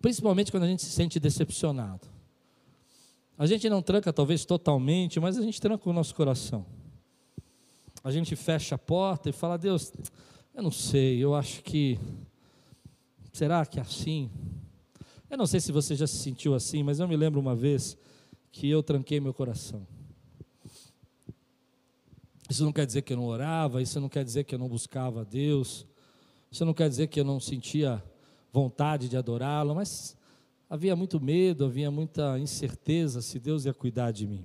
Principalmente 0.00 0.50
quando 0.50 0.64
a 0.64 0.66
gente 0.66 0.82
se 0.82 0.90
sente 0.90 1.18
decepcionado. 1.18 2.13
A 3.36 3.46
gente 3.46 3.68
não 3.68 3.82
tranca 3.82 4.12
talvez 4.12 4.44
totalmente, 4.44 5.18
mas 5.18 5.36
a 5.36 5.42
gente 5.42 5.60
tranca 5.60 5.88
o 5.88 5.92
nosso 5.92 6.14
coração. 6.14 6.64
A 8.02 8.10
gente 8.12 8.36
fecha 8.36 8.76
a 8.76 8.78
porta 8.78 9.30
e 9.30 9.32
fala: 9.32 9.56
Deus, 9.56 9.92
eu 10.54 10.62
não 10.62 10.70
sei, 10.70 11.18
eu 11.18 11.34
acho 11.34 11.62
que. 11.62 11.98
Será 13.32 13.66
que 13.66 13.78
é 13.78 13.82
assim? 13.82 14.30
Eu 15.28 15.36
não 15.36 15.46
sei 15.46 15.58
se 15.58 15.72
você 15.72 15.96
já 15.96 16.06
se 16.06 16.16
sentiu 16.18 16.54
assim, 16.54 16.84
mas 16.84 17.00
eu 17.00 17.08
me 17.08 17.16
lembro 17.16 17.40
uma 17.40 17.56
vez 17.56 17.96
que 18.52 18.70
eu 18.70 18.82
tranquei 18.82 19.18
meu 19.18 19.34
coração. 19.34 19.84
Isso 22.48 22.64
não 22.64 22.72
quer 22.72 22.86
dizer 22.86 23.02
que 23.02 23.12
eu 23.12 23.16
não 23.16 23.24
orava, 23.24 23.82
isso 23.82 23.98
não 23.98 24.08
quer 24.08 24.22
dizer 24.22 24.44
que 24.44 24.54
eu 24.54 24.58
não 24.58 24.68
buscava 24.68 25.22
a 25.22 25.24
Deus, 25.24 25.84
isso 26.52 26.64
não 26.64 26.72
quer 26.72 26.88
dizer 26.88 27.08
que 27.08 27.18
eu 27.18 27.24
não 27.24 27.40
sentia 27.40 28.00
vontade 28.52 29.08
de 29.08 29.16
adorá-lo, 29.16 29.74
mas 29.74 30.16
havia 30.74 30.96
muito 30.96 31.20
medo, 31.20 31.64
havia 31.64 31.88
muita 31.88 32.36
incerteza 32.36 33.22
se 33.22 33.38
Deus 33.38 33.64
ia 33.64 33.72
cuidar 33.72 34.10
de 34.10 34.26
mim. 34.26 34.44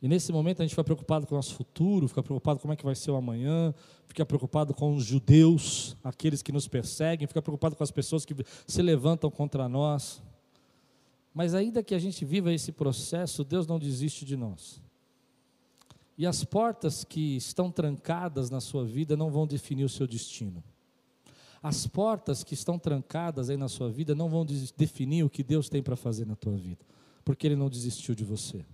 E 0.00 0.08
nesse 0.08 0.32
momento 0.32 0.60
a 0.60 0.64
gente 0.64 0.70
fica 0.70 0.82
preocupado 0.82 1.26
com 1.26 1.34
o 1.34 1.36
nosso 1.36 1.54
futuro, 1.54 2.08
fica 2.08 2.22
preocupado 2.22 2.58
com 2.58 2.62
como 2.62 2.72
é 2.72 2.76
que 2.76 2.84
vai 2.84 2.94
ser 2.94 3.10
o 3.10 3.16
amanhã, 3.16 3.74
fica 4.08 4.24
preocupado 4.24 4.72
com 4.72 4.94
os 4.94 5.04
judeus, 5.04 5.94
aqueles 6.02 6.40
que 6.40 6.50
nos 6.50 6.66
perseguem, 6.66 7.28
fica 7.28 7.42
preocupado 7.42 7.76
com 7.76 7.84
as 7.84 7.90
pessoas 7.90 8.24
que 8.24 8.34
se 8.66 8.80
levantam 8.80 9.30
contra 9.30 9.68
nós. 9.68 10.22
Mas 11.34 11.54
ainda 11.54 11.82
que 11.82 11.94
a 11.94 11.98
gente 11.98 12.24
viva 12.24 12.50
esse 12.50 12.72
processo, 12.72 13.44
Deus 13.44 13.66
não 13.66 13.78
desiste 13.78 14.24
de 14.24 14.34
nós. 14.34 14.80
E 16.16 16.26
as 16.26 16.42
portas 16.42 17.04
que 17.04 17.36
estão 17.36 17.70
trancadas 17.70 18.48
na 18.48 18.62
sua 18.62 18.86
vida 18.86 19.14
não 19.14 19.30
vão 19.30 19.46
definir 19.46 19.84
o 19.84 19.90
seu 19.90 20.06
destino. 20.06 20.64
As 21.64 21.86
portas 21.86 22.44
que 22.44 22.52
estão 22.52 22.78
trancadas 22.78 23.48
aí 23.48 23.56
na 23.56 23.68
sua 23.68 23.90
vida 23.90 24.14
não 24.14 24.28
vão 24.28 24.44
definir 24.76 25.24
o 25.24 25.30
que 25.30 25.42
Deus 25.42 25.66
tem 25.66 25.82
para 25.82 25.96
fazer 25.96 26.26
na 26.26 26.36
tua 26.36 26.52
vida, 26.52 26.84
porque 27.24 27.46
Ele 27.46 27.56
não 27.56 27.70
desistiu 27.70 28.14
de 28.14 28.22
você. 28.22 28.66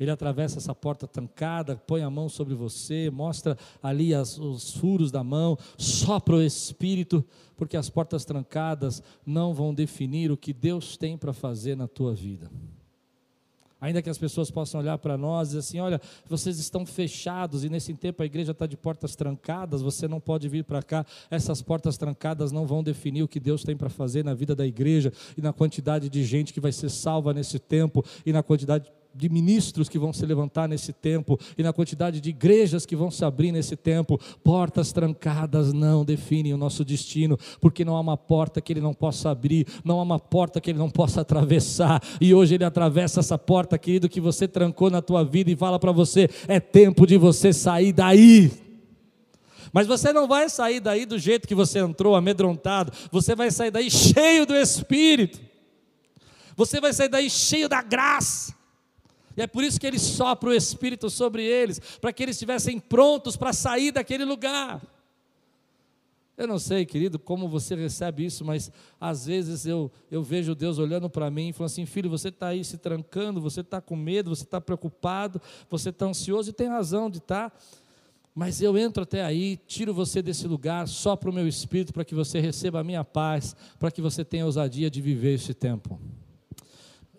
Ele 0.00 0.10
atravessa 0.10 0.56
essa 0.56 0.74
porta 0.74 1.06
trancada, 1.06 1.76
põe 1.76 2.00
a 2.02 2.08
mão 2.08 2.30
sobre 2.30 2.54
você, 2.54 3.10
mostra 3.10 3.58
ali 3.82 4.14
as, 4.14 4.38
os 4.38 4.72
furos 4.72 5.10
da 5.10 5.22
mão, 5.22 5.58
sopra 5.76 6.36
o 6.36 6.42
Espírito, 6.42 7.22
porque 7.58 7.76
as 7.76 7.90
portas 7.90 8.24
trancadas 8.24 9.02
não 9.26 9.52
vão 9.52 9.74
definir 9.74 10.32
o 10.32 10.36
que 10.36 10.54
Deus 10.54 10.96
tem 10.96 11.18
para 11.18 11.34
fazer 11.34 11.76
na 11.76 11.86
tua 11.86 12.14
vida. 12.14 12.50
Ainda 13.84 14.00
que 14.00 14.08
as 14.08 14.16
pessoas 14.16 14.50
possam 14.50 14.80
olhar 14.80 14.96
para 14.96 15.18
nós 15.18 15.48
e 15.48 15.50
dizer 15.50 15.58
assim: 15.58 15.78
olha, 15.78 16.00
vocês 16.26 16.58
estão 16.58 16.86
fechados 16.86 17.64
e 17.64 17.68
nesse 17.68 17.92
tempo 17.92 18.22
a 18.22 18.26
igreja 18.26 18.52
está 18.52 18.66
de 18.66 18.78
portas 18.78 19.14
trancadas, 19.14 19.82
você 19.82 20.08
não 20.08 20.18
pode 20.18 20.48
vir 20.48 20.64
para 20.64 20.82
cá. 20.82 21.04
Essas 21.30 21.60
portas 21.60 21.98
trancadas 21.98 22.50
não 22.50 22.66
vão 22.66 22.82
definir 22.82 23.22
o 23.22 23.28
que 23.28 23.38
Deus 23.38 23.62
tem 23.62 23.76
para 23.76 23.90
fazer 23.90 24.24
na 24.24 24.32
vida 24.32 24.56
da 24.56 24.66
igreja 24.66 25.12
e 25.36 25.42
na 25.42 25.52
quantidade 25.52 26.08
de 26.08 26.24
gente 26.24 26.50
que 26.54 26.60
vai 26.60 26.72
ser 26.72 26.88
salva 26.88 27.34
nesse 27.34 27.58
tempo 27.58 28.02
e 28.24 28.32
na 28.32 28.42
quantidade 28.42 28.90
de 29.14 29.28
ministros 29.28 29.88
que 29.88 29.98
vão 29.98 30.12
se 30.12 30.26
levantar 30.26 30.68
nesse 30.68 30.92
tempo 30.92 31.38
e 31.56 31.62
na 31.62 31.72
quantidade 31.72 32.20
de 32.20 32.30
igrejas 32.30 32.84
que 32.84 32.96
vão 32.96 33.10
se 33.10 33.24
abrir 33.24 33.52
nesse 33.52 33.76
tempo. 33.76 34.18
Portas 34.42 34.92
trancadas 34.92 35.72
não 35.72 36.04
definem 36.04 36.52
o 36.52 36.58
nosso 36.58 36.84
destino, 36.84 37.38
porque 37.60 37.84
não 37.84 37.96
há 37.96 38.00
uma 38.00 38.16
porta 38.16 38.60
que 38.60 38.72
ele 38.72 38.80
não 38.80 38.94
possa 38.94 39.30
abrir, 39.30 39.66
não 39.84 40.00
há 40.00 40.02
uma 40.02 40.18
porta 40.18 40.60
que 40.60 40.70
ele 40.70 40.78
não 40.78 40.90
possa 40.90 41.20
atravessar. 41.20 42.02
E 42.20 42.34
hoje 42.34 42.54
ele 42.54 42.64
atravessa 42.64 43.20
essa 43.20 43.38
porta, 43.38 43.78
querido, 43.78 44.08
que 44.08 44.20
você 44.20 44.48
trancou 44.48 44.90
na 44.90 45.00
tua 45.00 45.24
vida 45.24 45.50
e 45.50 45.56
fala 45.56 45.78
para 45.78 45.92
você: 45.92 46.28
é 46.48 46.58
tempo 46.58 47.06
de 47.06 47.16
você 47.16 47.52
sair 47.52 47.92
daí. 47.92 48.50
Mas 49.72 49.88
você 49.88 50.12
não 50.12 50.28
vai 50.28 50.48
sair 50.48 50.78
daí 50.78 51.04
do 51.04 51.18
jeito 51.18 51.48
que 51.48 51.54
você 51.54 51.80
entrou, 51.80 52.14
amedrontado. 52.14 52.92
Você 53.10 53.34
vai 53.34 53.50
sair 53.50 53.72
daí 53.72 53.90
cheio 53.90 54.46
do 54.46 54.54
Espírito. 54.54 55.40
Você 56.56 56.80
vai 56.80 56.92
sair 56.92 57.08
daí 57.08 57.28
cheio 57.28 57.68
da 57.68 57.82
graça. 57.82 58.54
E 59.36 59.42
é 59.42 59.46
por 59.46 59.64
isso 59.64 59.80
que 59.80 59.86
ele 59.86 59.98
sopra 59.98 60.50
o 60.50 60.54
Espírito 60.54 61.10
sobre 61.10 61.44
eles, 61.44 61.80
para 62.00 62.12
que 62.12 62.22
eles 62.22 62.36
estivessem 62.36 62.78
prontos 62.78 63.36
para 63.36 63.52
sair 63.52 63.90
daquele 63.90 64.24
lugar. 64.24 64.80
Eu 66.36 66.48
não 66.48 66.58
sei, 66.58 66.84
querido, 66.84 67.16
como 67.16 67.48
você 67.48 67.76
recebe 67.76 68.24
isso, 68.24 68.44
mas 68.44 68.70
às 69.00 69.26
vezes 69.26 69.66
eu, 69.66 69.90
eu 70.10 70.20
vejo 70.20 70.54
Deus 70.54 70.78
olhando 70.78 71.08
para 71.08 71.30
mim 71.30 71.48
e 71.48 71.52
falando 71.52 71.70
assim: 71.70 71.86
filho, 71.86 72.10
você 72.10 72.28
está 72.28 72.48
aí 72.48 72.64
se 72.64 72.76
trancando, 72.76 73.40
você 73.40 73.60
está 73.60 73.80
com 73.80 73.94
medo, 73.94 74.34
você 74.34 74.42
está 74.42 74.60
preocupado, 74.60 75.40
você 75.70 75.90
está 75.90 76.06
ansioso 76.06 76.50
e 76.50 76.52
tem 76.52 76.68
razão 76.68 77.08
de 77.08 77.18
estar. 77.18 77.50
Tá, 77.50 77.56
mas 78.34 78.60
eu 78.60 78.76
entro 78.76 79.04
até 79.04 79.24
aí, 79.24 79.56
tiro 79.64 79.94
você 79.94 80.20
desse 80.20 80.48
lugar, 80.48 80.88
sopro 80.88 81.30
o 81.30 81.34
meu 81.34 81.46
espírito 81.46 81.92
para 81.92 82.04
que 82.04 82.16
você 82.16 82.40
receba 82.40 82.80
a 82.80 82.84
minha 82.84 83.04
paz, 83.04 83.54
para 83.78 83.92
que 83.92 84.02
você 84.02 84.24
tenha 84.24 84.44
ousadia 84.44 84.90
de 84.90 85.00
viver 85.00 85.34
esse 85.34 85.54
tempo 85.54 86.00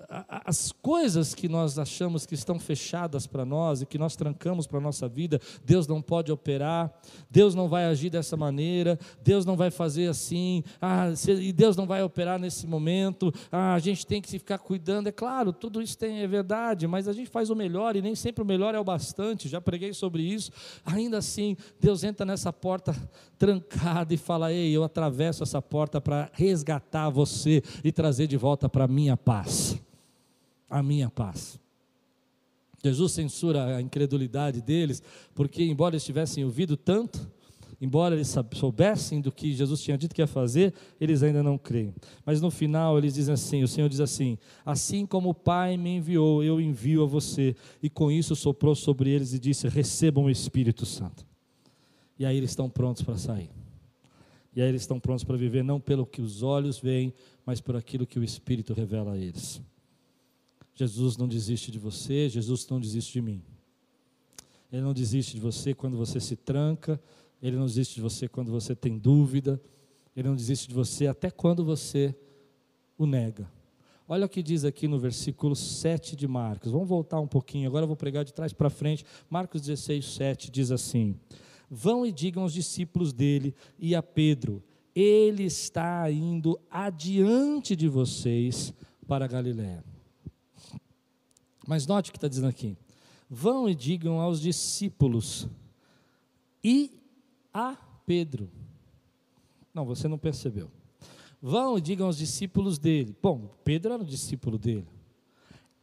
as 0.09 0.71
coisas 0.71 1.33
que 1.33 1.47
nós 1.47 1.79
achamos 1.79 2.25
que 2.25 2.35
estão 2.35 2.59
fechadas 2.59 3.25
para 3.25 3.45
nós 3.45 3.81
e 3.81 3.85
que 3.85 3.97
nós 3.97 4.15
trancamos 4.15 4.67
para 4.67 4.77
a 4.77 4.81
nossa 4.81 5.07
vida, 5.07 5.39
Deus 5.63 5.87
não 5.87 6.01
pode 6.01 6.31
operar, 6.31 6.93
Deus 7.29 7.55
não 7.55 7.67
vai 7.67 7.85
agir 7.85 8.09
dessa 8.09 8.37
maneira, 8.37 8.99
Deus 9.23 9.45
não 9.45 9.55
vai 9.55 9.71
fazer 9.71 10.07
assim, 10.07 10.63
ah, 10.81 11.07
e 11.27 11.51
Deus 11.51 11.75
não 11.75 11.85
vai 11.85 12.03
operar 12.03 12.39
nesse 12.39 12.67
momento, 12.67 13.33
ah, 13.51 13.73
a 13.73 13.79
gente 13.79 14.05
tem 14.05 14.21
que 14.21 14.29
se 14.29 14.39
ficar 14.39 14.59
cuidando. 14.59 15.07
É 15.07 15.11
claro, 15.11 15.51
tudo 15.51 15.81
isso 15.81 15.97
tem, 15.97 16.21
é 16.21 16.27
verdade, 16.27 16.87
mas 16.87 17.07
a 17.07 17.13
gente 17.13 17.29
faz 17.29 17.49
o 17.49 17.55
melhor 17.55 17.95
e 17.95 18.01
nem 18.01 18.15
sempre 18.15 18.43
o 18.43 18.45
melhor 18.45 18.75
é 18.75 18.79
o 18.79 18.83
bastante, 18.83 19.47
já 19.47 19.61
preguei 19.61 19.93
sobre 19.93 20.23
isso. 20.23 20.51
Ainda 20.85 21.17
assim, 21.17 21.55
Deus 21.79 22.03
entra 22.03 22.25
nessa 22.25 22.51
porta 22.51 22.95
trancada 23.37 24.13
e 24.13 24.17
fala: 24.17 24.51
Ei, 24.51 24.71
eu 24.75 24.83
atravesso 24.83 25.43
essa 25.43 25.61
porta 25.61 25.99
para 25.99 26.29
resgatar 26.33 27.09
você 27.09 27.61
e 27.83 27.91
trazer 27.91 28.27
de 28.27 28.37
volta 28.37 28.69
para 28.69 28.85
a 28.85 28.87
minha 28.87 29.17
paz 29.17 29.79
a 30.69 30.81
minha 30.81 31.09
paz. 31.09 31.59
Jesus 32.83 33.13
censura 33.13 33.77
a 33.77 33.81
incredulidade 33.81 34.61
deles, 34.61 35.01
porque, 35.33 35.63
embora 35.63 35.95
eles 35.95 36.05
tivessem 36.05 36.45
ouvido 36.45 36.77
tanto, 36.77 37.31
embora 37.81 38.15
eles 38.15 38.33
soubessem 38.53 39.19
do 39.21 39.31
que 39.31 39.53
Jesus 39.53 39.81
tinha 39.81 39.97
dito 39.97 40.13
que 40.13 40.21
ia 40.21 40.27
fazer, 40.27 40.73
eles 41.01 41.23
ainda 41.23 41.41
não 41.41 41.57
creem. 41.57 41.93
Mas 42.23 42.41
no 42.41 42.51
final 42.51 42.97
eles 42.97 43.15
dizem 43.15 43.33
assim: 43.33 43.63
o 43.63 43.67
Senhor 43.67 43.89
diz 43.89 43.99
assim: 43.99 44.37
Assim 44.63 45.05
como 45.05 45.29
o 45.29 45.33
Pai 45.33 45.77
me 45.77 45.97
enviou, 45.97 46.43
eu 46.43 46.61
envio 46.61 47.03
a 47.03 47.07
você. 47.07 47.55
E 47.81 47.89
com 47.89 48.11
isso 48.11 48.35
soprou 48.35 48.75
sobre 48.75 49.09
eles 49.09 49.33
e 49.33 49.39
disse: 49.39 49.67
Recebam 49.67 50.25
o 50.25 50.29
Espírito 50.29 50.85
Santo. 50.85 51.25
E 52.19 52.25
aí 52.25 52.37
eles 52.37 52.51
estão 52.51 52.69
prontos 52.69 53.01
para 53.01 53.17
sair. 53.17 53.49
E 54.55 54.61
aí 54.61 54.69
eles 54.69 54.81
estão 54.81 54.99
prontos 54.99 55.23
para 55.23 55.35
viver 55.35 55.63
não 55.63 55.81
pelo 55.81 56.05
que 56.05 56.21
os 56.21 56.41
olhos 56.41 56.79
veem, 56.79 57.13
mas 57.45 57.59
por 57.59 57.75
aquilo 57.75 58.05
que 58.05 58.17
o 58.17 58.23
Espírito 58.23 58.73
revela 58.73 59.13
a 59.13 59.17
eles. 59.17 59.61
Jesus 60.75 61.15
não 61.15 61.27
desiste 61.27 61.71
de 61.71 61.79
você, 61.79 62.27
Jesus 62.27 62.67
não 62.67 62.81
desiste 62.81 63.13
de 63.13 63.21
mim. 63.21 63.41
Ele 64.71 64.81
não 64.81 64.93
desiste 64.93 65.35
de 65.35 65.39
você 65.39 65.73
quando 65.73 65.95
você 65.95 66.19
se 66.19 66.35
tranca, 66.35 67.01
ele 67.41 67.55
não 67.55 67.65
desiste 67.65 67.95
de 67.95 68.01
você 68.01 68.27
quando 68.27 68.51
você 68.51 68.75
tem 68.75 68.97
dúvida, 68.97 69.61
ele 70.13 70.27
não 70.27 70.35
desiste 70.35 70.67
de 70.67 70.73
você 70.73 71.07
até 71.07 71.31
quando 71.31 71.63
você 71.63 72.13
o 72.97 73.05
nega. 73.05 73.49
Olha 74.07 74.25
o 74.25 74.29
que 74.29 74.43
diz 74.43 74.65
aqui 74.65 74.87
no 74.87 74.99
versículo 74.99 75.55
7 75.55 76.15
de 76.15 76.27
Marcos. 76.27 76.71
Vamos 76.71 76.89
voltar 76.89 77.21
um 77.21 77.27
pouquinho, 77.27 77.69
agora 77.69 77.83
eu 77.83 77.87
vou 77.87 77.95
pregar 77.95 78.25
de 78.25 78.33
trás 78.33 78.51
para 78.51 78.69
frente. 78.69 79.05
Marcos 79.29 79.61
16, 79.61 80.05
7 80.13 80.51
diz 80.51 80.71
assim: 80.71 81.15
Vão 81.69 82.05
e 82.05 82.11
digam 82.11 82.43
aos 82.43 82.53
discípulos 82.53 83.13
dele 83.13 83.55
e 83.79 83.95
a 83.95 84.03
Pedro: 84.03 84.61
Ele 84.93 85.43
está 85.43 86.11
indo 86.11 86.59
adiante 86.69 87.77
de 87.77 87.87
vocês 87.87 88.73
para 89.07 89.25
Galiléia 89.25 89.94
mas 91.67 91.87
note 91.87 92.09
o 92.09 92.13
que 92.13 92.17
está 92.17 92.27
dizendo 92.27 92.47
aqui. 92.47 92.77
Vão 93.29 93.67
e 93.67 93.75
digam 93.75 94.19
aos 94.19 94.39
discípulos 94.39 95.47
e 96.63 96.91
a 97.53 97.75
Pedro. 98.05 98.49
Não, 99.73 99.85
você 99.85 100.07
não 100.07 100.17
percebeu. 100.17 100.69
Vão 101.41 101.77
e 101.77 101.81
digam 101.81 102.07
aos 102.07 102.17
discípulos 102.17 102.77
dele. 102.77 103.15
Bom, 103.21 103.53
Pedro 103.63 103.93
era 103.93 104.03
o 104.03 104.05
discípulo 104.05 104.57
dele. 104.57 104.87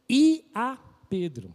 E 0.09 0.45
a 0.53 0.77
Pedro. 1.09 1.53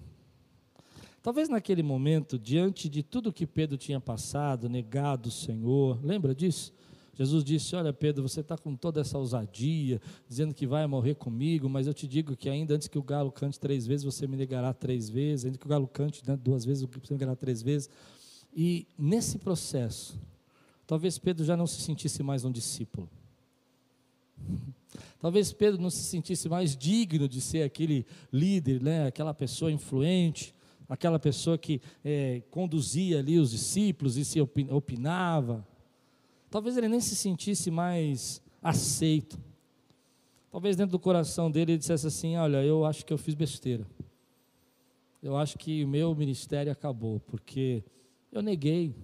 Talvez 1.23 1.49
naquele 1.49 1.83
momento, 1.83 2.39
diante 2.39 2.89
de 2.89 3.03
tudo 3.03 3.33
que 3.33 3.47
Pedro 3.47 3.77
tinha 3.77 4.01
passado, 4.01 4.69
negado 4.69 5.29
o 5.29 5.33
Senhor, 5.33 5.99
lembra 6.03 6.35
disso? 6.35 6.73
Jesus 7.19 7.43
disse: 7.43 7.75
Olha, 7.75 7.93
Pedro, 7.93 8.23
você 8.23 8.41
está 8.41 8.57
com 8.57 8.77
toda 8.77 9.01
essa 9.01 9.19
ousadia, 9.19 10.01
dizendo 10.29 10.55
que 10.55 10.69
vai 10.69 10.87
morrer 10.87 11.17
comigo, 11.17 11.69
mas 11.69 11.89
eu 11.89 11.93
te 11.93 12.07
digo 12.07 12.37
que 12.37 12.49
ainda 12.49 12.77
antes 12.77 12.87
que 12.87 12.97
o 12.97 13.03
galo 13.03 13.33
cante 13.33 13.59
três 13.59 13.85
vezes, 13.85 14.05
você 14.05 14.25
me 14.29 14.37
negará 14.37 14.73
três 14.73 15.09
vezes, 15.09 15.45
ainda 15.45 15.59
que 15.59 15.67
o 15.67 15.69
galo 15.69 15.89
cante 15.89 16.23
né, 16.25 16.37
duas 16.37 16.65
vezes, 16.65 16.85
você 16.85 17.13
me 17.13 17.19
negará 17.19 17.35
três 17.35 17.61
vezes. 17.61 17.91
E 18.57 18.87
nesse 18.97 19.39
processo, 19.39 20.17
talvez 20.87 21.19
Pedro 21.19 21.45
já 21.45 21.57
não 21.57 21.67
se 21.67 21.81
sentisse 21.81 22.23
mais 22.23 22.45
um 22.45 22.53
discípulo. 22.53 23.11
Talvez 25.21 25.53
Pedro 25.53 25.83
não 25.83 25.91
se 25.91 26.05
sentisse 26.05 26.49
mais 26.49 26.77
digno 26.77 27.29
de 27.29 27.41
ser 27.41 27.65
aquele 27.65 28.07
líder, 28.33 28.81
né, 28.81 29.07
aquela 29.07 29.35
pessoa 29.35 29.71
influente, 29.71 30.55
aquela 30.89 31.19
pessoa 31.19 31.59
que 31.59 31.83
é, 32.05 32.43
conduzia 32.53 33.19
ali 33.19 33.37
os 33.37 33.51
discípulos 33.51 34.17
e 34.17 34.25
se 34.25 34.41
opinava. 34.41 35.67
Talvez 36.51 36.77
ele 36.77 36.89
nem 36.89 37.01
se 37.01 37.15
sentisse 37.15 37.71
mais 37.71 38.43
aceito. 38.63 39.39
Talvez 40.51 40.77
dentro 40.77 40.93
do 40.93 40.99
coração 40.99 41.51
dele 41.51 41.73
ele 41.73 41.79
dissesse 41.79 42.07
assim: 42.07 42.37
Olha, 42.37 42.65
eu 42.65 42.85
acho 42.85 43.05
que 43.05 43.13
eu 43.13 43.19
fiz 43.19 43.35
besteira. 43.35 43.87
Eu 45.23 45.37
acho 45.37 45.59
que 45.59 45.85
o 45.85 45.89
meu 45.89 46.15
ministério 46.15 46.71
acabou, 46.71 47.21
porque 47.21 47.83
eu 48.33 48.41
neguei. 48.41 48.95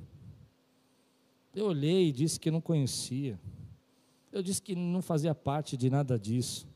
Eu 1.55 1.67
olhei 1.67 2.09
e 2.09 2.13
disse 2.13 2.39
que 2.39 2.51
não 2.51 2.61
conhecia. 2.61 3.39
Eu 4.33 4.43
disse 4.43 4.61
que 4.61 4.75
não 4.75 5.03
fazia 5.03 5.35
parte 5.35 5.77
de 5.77 5.91
nada 5.91 6.19
disso. 6.19 6.67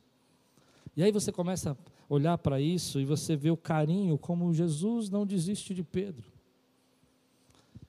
E 0.97 1.03
aí 1.03 1.11
você 1.11 1.33
começa 1.33 1.73
a 1.73 1.77
olhar 2.09 2.37
para 2.39 2.61
isso 2.61 3.01
e 3.01 3.05
você 3.05 3.37
vê 3.37 3.51
o 3.51 3.57
carinho 3.57 4.19
como 4.19 4.53
Jesus 4.53 5.09
não 5.09 5.25
desiste 5.25 5.75
de 5.75 5.83
Pedro. 5.83 6.25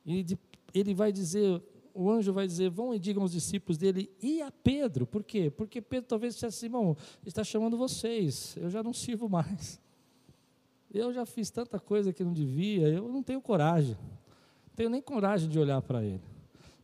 E 0.05 0.25
ele 0.73 0.93
vai 0.93 1.11
dizer: 1.11 1.61
o 1.93 2.09
anjo 2.09 2.33
vai 2.33 2.45
dizer: 2.47 2.69
vão 2.69 2.93
e 2.93 2.99
digam 2.99 3.23
aos 3.23 3.31
discípulos 3.31 3.77
dele 3.77 4.09
e 4.21 4.41
a 4.41 4.51
Pedro. 4.51 5.05
Por 5.05 5.23
quê? 5.23 5.49
Porque 5.49 5.81
Pedro 5.81 6.07
talvez 6.07 6.33
dissesse 6.33 6.65
irmão, 6.65 6.95
está 7.25 7.43
chamando 7.43 7.77
vocês, 7.77 8.55
eu 8.57 8.69
já 8.69 8.81
não 8.83 8.93
sirvo 8.93 9.29
mais. 9.29 9.79
Eu 10.91 11.13
já 11.13 11.25
fiz 11.25 11.51
tanta 11.51 11.79
coisa 11.79 12.11
que 12.11 12.23
não 12.23 12.33
devia, 12.33 12.87
eu 12.87 13.07
não 13.07 13.21
tenho 13.21 13.41
coragem. 13.41 13.95
Não 13.95 14.75
tenho 14.75 14.89
nem 14.89 15.01
coragem 15.01 15.47
de 15.47 15.59
olhar 15.59 15.81
para 15.81 16.03
ele. 16.03 16.23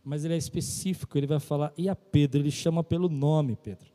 Mas 0.03 0.23
ele 0.23 0.35
é 0.35 0.37
específico, 0.37 1.17
ele 1.17 1.25
vai 1.25 1.39
falar, 1.39 1.73
e 1.75 1.89
a 1.89 1.95
Pedro, 1.95 2.39
ele 2.39 2.51
chama 2.51 2.83
pelo 2.83 3.09
nome, 3.09 3.55
Pedro. 3.55 3.94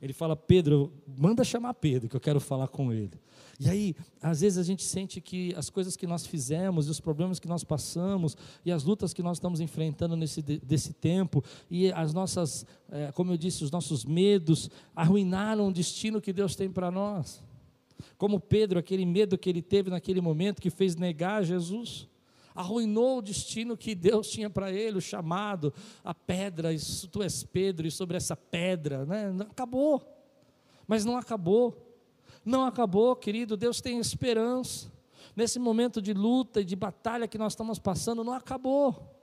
Ele 0.00 0.12
fala, 0.12 0.36
Pedro, 0.36 0.92
manda 1.16 1.42
chamar 1.42 1.74
Pedro, 1.74 2.08
que 2.08 2.16
eu 2.16 2.20
quero 2.20 2.40
falar 2.40 2.68
com 2.68 2.92
ele. 2.92 3.18
E 3.58 3.68
aí, 3.68 3.96
às 4.20 4.42
vezes 4.42 4.58
a 4.58 4.62
gente 4.62 4.82
sente 4.82 5.20
que 5.20 5.54
as 5.56 5.70
coisas 5.70 5.96
que 5.96 6.06
nós 6.06 6.26
fizemos, 6.26 6.86
e 6.86 6.90
os 6.90 7.00
problemas 7.00 7.40
que 7.40 7.48
nós 7.48 7.64
passamos, 7.64 8.36
e 8.64 8.70
as 8.70 8.84
lutas 8.84 9.14
que 9.14 9.22
nós 9.22 9.38
estamos 9.38 9.60
enfrentando 9.60 10.14
nesse 10.14 10.42
desse 10.42 10.92
tempo, 10.92 11.42
e 11.70 11.90
as 11.92 12.12
nossas, 12.12 12.66
é, 12.90 13.10
como 13.12 13.32
eu 13.32 13.36
disse, 13.38 13.64
os 13.64 13.70
nossos 13.70 14.04
medos, 14.04 14.70
arruinaram 14.94 15.68
o 15.68 15.72
destino 15.72 16.20
que 16.20 16.32
Deus 16.32 16.54
tem 16.54 16.70
para 16.70 16.90
nós. 16.90 17.42
Como 18.18 18.38
Pedro, 18.38 18.78
aquele 18.78 19.06
medo 19.06 19.38
que 19.38 19.48
ele 19.48 19.62
teve 19.62 19.88
naquele 19.88 20.20
momento 20.20 20.60
que 20.60 20.68
fez 20.68 20.94
negar 20.94 21.42
Jesus 21.42 22.06
arruinou 22.56 23.18
o 23.18 23.22
destino 23.22 23.76
que 23.76 23.94
Deus 23.94 24.28
tinha 24.28 24.50
para 24.50 24.72
ele, 24.72 24.98
o 24.98 25.00
chamado, 25.00 25.72
a 26.02 26.14
pedra, 26.14 26.72
isso, 26.72 27.06
tu 27.08 27.22
és 27.22 27.44
Pedro, 27.44 27.86
e 27.86 27.90
sobre 27.90 28.16
essa 28.16 28.34
pedra, 28.34 29.04
né? 29.04 29.36
acabou, 29.50 30.02
mas 30.86 31.04
não 31.04 31.16
acabou. 31.16 31.82
Não 32.44 32.64
acabou, 32.64 33.14
querido, 33.16 33.56
Deus 33.56 33.80
tem 33.80 33.98
esperança. 33.98 34.90
Nesse 35.34 35.58
momento 35.58 36.00
de 36.00 36.12
luta 36.12 36.60
e 36.60 36.64
de 36.64 36.76
batalha 36.76 37.26
que 37.26 37.36
nós 37.36 37.52
estamos 37.52 37.78
passando, 37.78 38.22
não 38.22 38.32
acabou. 38.32 39.15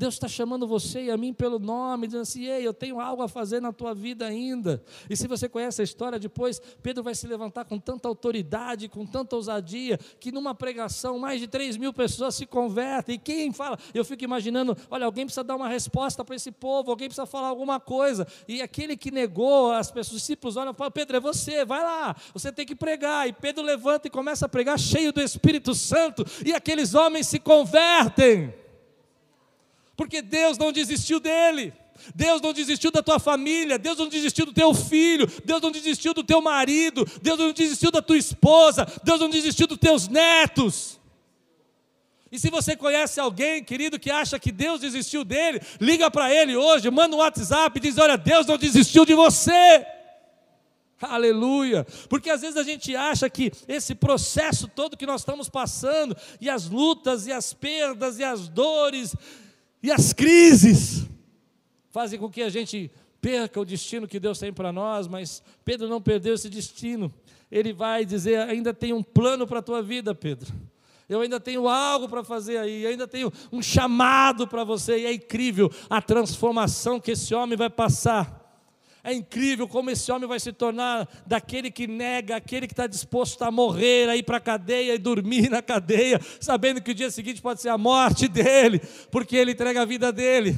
Deus 0.00 0.14
está 0.14 0.26
chamando 0.26 0.66
você 0.66 1.02
e 1.02 1.10
a 1.10 1.16
mim 1.18 1.30
pelo 1.30 1.58
nome, 1.58 2.06
dizendo 2.06 2.22
assim: 2.22 2.46
Ei, 2.46 2.66
eu 2.66 2.72
tenho 2.72 2.98
algo 2.98 3.22
a 3.22 3.28
fazer 3.28 3.60
na 3.60 3.70
tua 3.70 3.92
vida 3.92 4.24
ainda. 4.24 4.82
E 5.10 5.14
se 5.14 5.28
você 5.28 5.46
conhece 5.46 5.82
a 5.82 5.84
história, 5.84 6.18
depois 6.18 6.58
Pedro 6.82 7.02
vai 7.02 7.14
se 7.14 7.26
levantar 7.26 7.66
com 7.66 7.78
tanta 7.78 8.08
autoridade, 8.08 8.88
com 8.88 9.04
tanta 9.04 9.36
ousadia, 9.36 9.98
que 10.18 10.32
numa 10.32 10.54
pregação 10.54 11.18
mais 11.18 11.38
de 11.38 11.46
3 11.46 11.76
mil 11.76 11.92
pessoas 11.92 12.34
se 12.34 12.46
convertem. 12.46 13.16
E 13.16 13.18
quem 13.18 13.52
fala? 13.52 13.78
Eu 13.92 14.02
fico 14.02 14.24
imaginando: 14.24 14.74
olha, 14.90 15.04
alguém 15.04 15.26
precisa 15.26 15.44
dar 15.44 15.54
uma 15.54 15.68
resposta 15.68 16.24
para 16.24 16.34
esse 16.34 16.50
povo, 16.50 16.90
alguém 16.90 17.08
precisa 17.08 17.26
falar 17.26 17.48
alguma 17.48 17.78
coisa. 17.78 18.26
E 18.48 18.62
aquele 18.62 18.96
que 18.96 19.10
negou, 19.10 19.70
as 19.70 19.90
pessoas, 19.90 20.14
os 20.14 20.20
discípulos 20.22 20.56
olham 20.56 20.72
e 20.72 20.74
falam: 20.74 20.92
Pedro, 20.92 21.18
é 21.18 21.20
você, 21.20 21.62
vai 21.62 21.82
lá, 21.82 22.16
você 22.32 22.50
tem 22.50 22.64
que 22.64 22.74
pregar. 22.74 23.28
E 23.28 23.34
Pedro 23.34 23.62
levanta 23.62 24.08
e 24.08 24.10
começa 24.10 24.46
a 24.46 24.48
pregar, 24.48 24.78
cheio 24.78 25.12
do 25.12 25.20
Espírito 25.20 25.74
Santo, 25.74 26.24
e 26.42 26.54
aqueles 26.54 26.94
homens 26.94 27.26
se 27.26 27.38
convertem 27.38 28.59
porque 30.00 30.22
Deus 30.22 30.56
não 30.56 30.72
desistiu 30.72 31.20
dele. 31.20 31.74
Deus 32.14 32.40
não 32.40 32.54
desistiu 32.54 32.90
da 32.90 33.02
tua 33.02 33.18
família, 33.18 33.78
Deus 33.78 33.98
não 33.98 34.08
desistiu 34.08 34.46
do 34.46 34.52
teu 34.54 34.72
filho, 34.72 35.26
Deus 35.44 35.60
não 35.60 35.70
desistiu 35.70 36.14
do 36.14 36.24
teu 36.24 36.40
marido, 36.40 37.06
Deus 37.20 37.38
não 37.38 37.52
desistiu 37.52 37.90
da 37.90 38.00
tua 38.00 38.16
esposa, 38.16 38.86
Deus 39.04 39.20
não 39.20 39.28
desistiu 39.28 39.66
dos 39.66 39.76
teus 39.76 40.08
netos. 40.08 40.98
E 42.32 42.38
se 42.38 42.48
você 42.48 42.74
conhece 42.74 43.20
alguém, 43.20 43.62
querido, 43.62 43.98
que 43.98 44.10
acha 44.10 44.38
que 44.38 44.50
Deus 44.50 44.80
desistiu 44.80 45.22
dele, 45.22 45.60
liga 45.78 46.10
para 46.10 46.34
ele 46.34 46.56
hoje, 46.56 46.90
manda 46.90 47.14
um 47.14 47.18
WhatsApp 47.18 47.78
e 47.78 47.82
diz: 47.82 47.98
Olha, 47.98 48.16
Deus 48.16 48.46
não 48.46 48.56
desistiu 48.56 49.04
de 49.04 49.12
você. 49.12 49.84
Aleluia! 50.98 51.86
Porque 52.08 52.30
às 52.30 52.40
vezes 52.40 52.56
a 52.56 52.62
gente 52.62 52.96
acha 52.96 53.28
que 53.28 53.52
esse 53.68 53.94
processo 53.94 54.66
todo 54.66 54.96
que 54.96 55.04
nós 55.04 55.20
estamos 55.20 55.50
passando, 55.50 56.16
e 56.40 56.48
as 56.48 56.70
lutas, 56.70 57.26
e 57.26 57.32
as 57.32 57.52
perdas, 57.52 58.18
e 58.18 58.24
as 58.24 58.48
dores, 58.48 59.14
e 59.82 59.90
as 59.90 60.12
crises 60.12 61.06
fazem 61.90 62.18
com 62.18 62.30
que 62.30 62.42
a 62.42 62.48
gente 62.48 62.90
perca 63.20 63.60
o 63.60 63.64
destino 63.64 64.08
que 64.08 64.18
Deus 64.18 64.38
tem 64.38 64.52
para 64.52 64.72
nós, 64.72 65.06
mas 65.06 65.42
Pedro 65.64 65.88
não 65.88 66.00
perdeu 66.00 66.34
esse 66.34 66.48
destino. 66.48 67.12
Ele 67.50 67.72
vai 67.72 68.04
dizer: 68.04 68.38
ainda 68.38 68.72
tem 68.72 68.92
um 68.92 69.02
plano 69.02 69.46
para 69.46 69.58
a 69.58 69.62
tua 69.62 69.82
vida, 69.82 70.14
Pedro. 70.14 70.52
Eu 71.08 71.20
ainda 71.20 71.40
tenho 71.40 71.68
algo 71.68 72.08
para 72.08 72.22
fazer 72.22 72.56
aí, 72.56 72.86
ainda 72.86 73.06
tenho 73.06 73.32
um 73.50 73.60
chamado 73.60 74.46
para 74.46 74.62
você, 74.62 75.00
e 75.00 75.06
é 75.06 75.12
incrível 75.12 75.68
a 75.88 76.00
transformação 76.00 77.00
que 77.00 77.10
esse 77.10 77.34
homem 77.34 77.56
vai 77.56 77.68
passar. 77.68 78.39
É 79.02 79.14
incrível 79.14 79.66
como 79.66 79.90
esse 79.90 80.12
homem 80.12 80.28
vai 80.28 80.38
se 80.38 80.52
tornar 80.52 81.08
daquele 81.26 81.70
que 81.70 81.86
nega, 81.86 82.36
aquele 82.36 82.66
que 82.66 82.72
está 82.74 82.86
disposto 82.86 83.42
a 83.42 83.50
morrer, 83.50 84.08
a 84.08 84.16
ir 84.16 84.22
para 84.22 84.36
a 84.36 84.40
cadeia 84.40 84.94
e 84.94 84.98
dormir 84.98 85.48
na 85.48 85.62
cadeia, 85.62 86.20
sabendo 86.38 86.82
que 86.82 86.90
o 86.90 86.94
dia 86.94 87.10
seguinte 87.10 87.40
pode 87.40 87.62
ser 87.62 87.70
a 87.70 87.78
morte 87.78 88.28
dele, 88.28 88.80
porque 89.10 89.36
ele 89.36 89.52
entrega 89.52 89.82
a 89.82 89.86
vida 89.86 90.12
dele. 90.12 90.56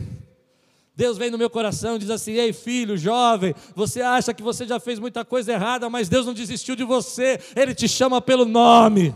Deus 0.95 1.17
vem 1.17 1.31
no 1.31 1.39
meu 1.39 1.49
coração 1.49 1.97
e 1.97 2.01
diz 2.01 2.11
assim: 2.11 2.33
Ei, 2.33 2.53
filho, 2.53 2.97
jovem, 2.97 3.55
você 3.75 4.03
acha 4.03 4.35
que 4.35 4.43
você 4.43 4.67
já 4.67 4.79
fez 4.79 4.99
muita 4.99 5.25
coisa 5.25 5.53
errada, 5.53 5.89
mas 5.89 6.09
Deus 6.09 6.27
não 6.27 6.35
desistiu 6.35 6.77
de 6.77 6.85
você, 6.85 7.41
Ele 7.57 7.75
te 7.75 7.89
chama 7.89 8.21
pelo 8.21 8.45
nome. 8.45 9.15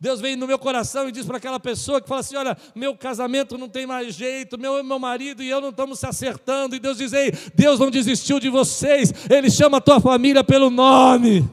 Deus 0.00 0.20
vem 0.20 0.36
no 0.36 0.46
meu 0.46 0.58
coração 0.58 1.08
e 1.08 1.12
diz 1.12 1.26
para 1.26 1.38
aquela 1.38 1.58
pessoa 1.58 2.00
que 2.00 2.08
fala 2.08 2.20
assim: 2.20 2.36
Olha, 2.36 2.56
meu 2.74 2.96
casamento 2.96 3.58
não 3.58 3.68
tem 3.68 3.84
mais 3.84 4.14
jeito, 4.14 4.56
meu, 4.56 4.82
meu 4.84 4.98
marido 4.98 5.42
e 5.42 5.50
eu 5.50 5.60
não 5.60 5.70
estamos 5.70 5.98
se 5.98 6.06
acertando. 6.06 6.76
E 6.76 6.78
Deus 6.78 6.98
diz: 6.98 7.12
Ei, 7.12 7.32
Deus 7.54 7.80
não 7.80 7.90
desistiu 7.90 8.38
de 8.38 8.48
vocês, 8.48 9.12
Ele 9.28 9.50
chama 9.50 9.78
a 9.78 9.80
tua 9.80 10.00
família 10.00 10.44
pelo 10.44 10.70
nome. 10.70 11.48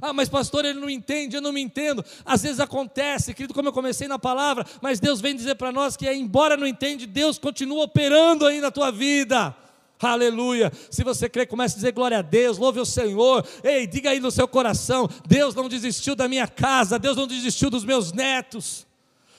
Ah, 0.00 0.12
mas 0.12 0.28
pastor, 0.28 0.66
ele 0.66 0.78
não 0.78 0.90
entende, 0.90 1.34
eu 1.34 1.40
não 1.40 1.50
me 1.50 1.62
entendo. 1.62 2.04
Às 2.26 2.42
vezes 2.42 2.60
acontece, 2.60 3.32
querido, 3.32 3.54
como 3.54 3.68
eu 3.68 3.72
comecei 3.72 4.06
na 4.06 4.18
palavra, 4.18 4.66
mas 4.82 5.00
Deus 5.00 5.18
vem 5.18 5.34
dizer 5.34 5.54
para 5.54 5.72
nós 5.72 5.96
que, 5.96 6.06
embora 6.12 6.58
não 6.58 6.66
entende, 6.66 7.06
Deus 7.06 7.38
continua 7.38 7.84
operando 7.84 8.44
aí 8.44 8.60
na 8.60 8.70
tua 8.70 8.92
vida. 8.92 9.56
Aleluia. 10.00 10.72
Se 10.90 11.04
você 11.04 11.28
crê, 11.28 11.46
comece 11.46 11.74
a 11.74 11.76
dizer 11.76 11.92
glória 11.92 12.18
a 12.18 12.22
Deus, 12.22 12.58
louve 12.58 12.80
o 12.80 12.84
Senhor. 12.84 13.46
Ei, 13.62 13.86
diga 13.86 14.10
aí 14.10 14.20
no 14.20 14.30
seu 14.30 14.46
coração: 14.46 15.08
Deus 15.26 15.54
não 15.54 15.68
desistiu 15.68 16.14
da 16.14 16.28
minha 16.28 16.46
casa, 16.46 16.98
Deus 16.98 17.16
não 17.16 17.26
desistiu 17.26 17.70
dos 17.70 17.84
meus 17.84 18.12
netos. 18.12 18.86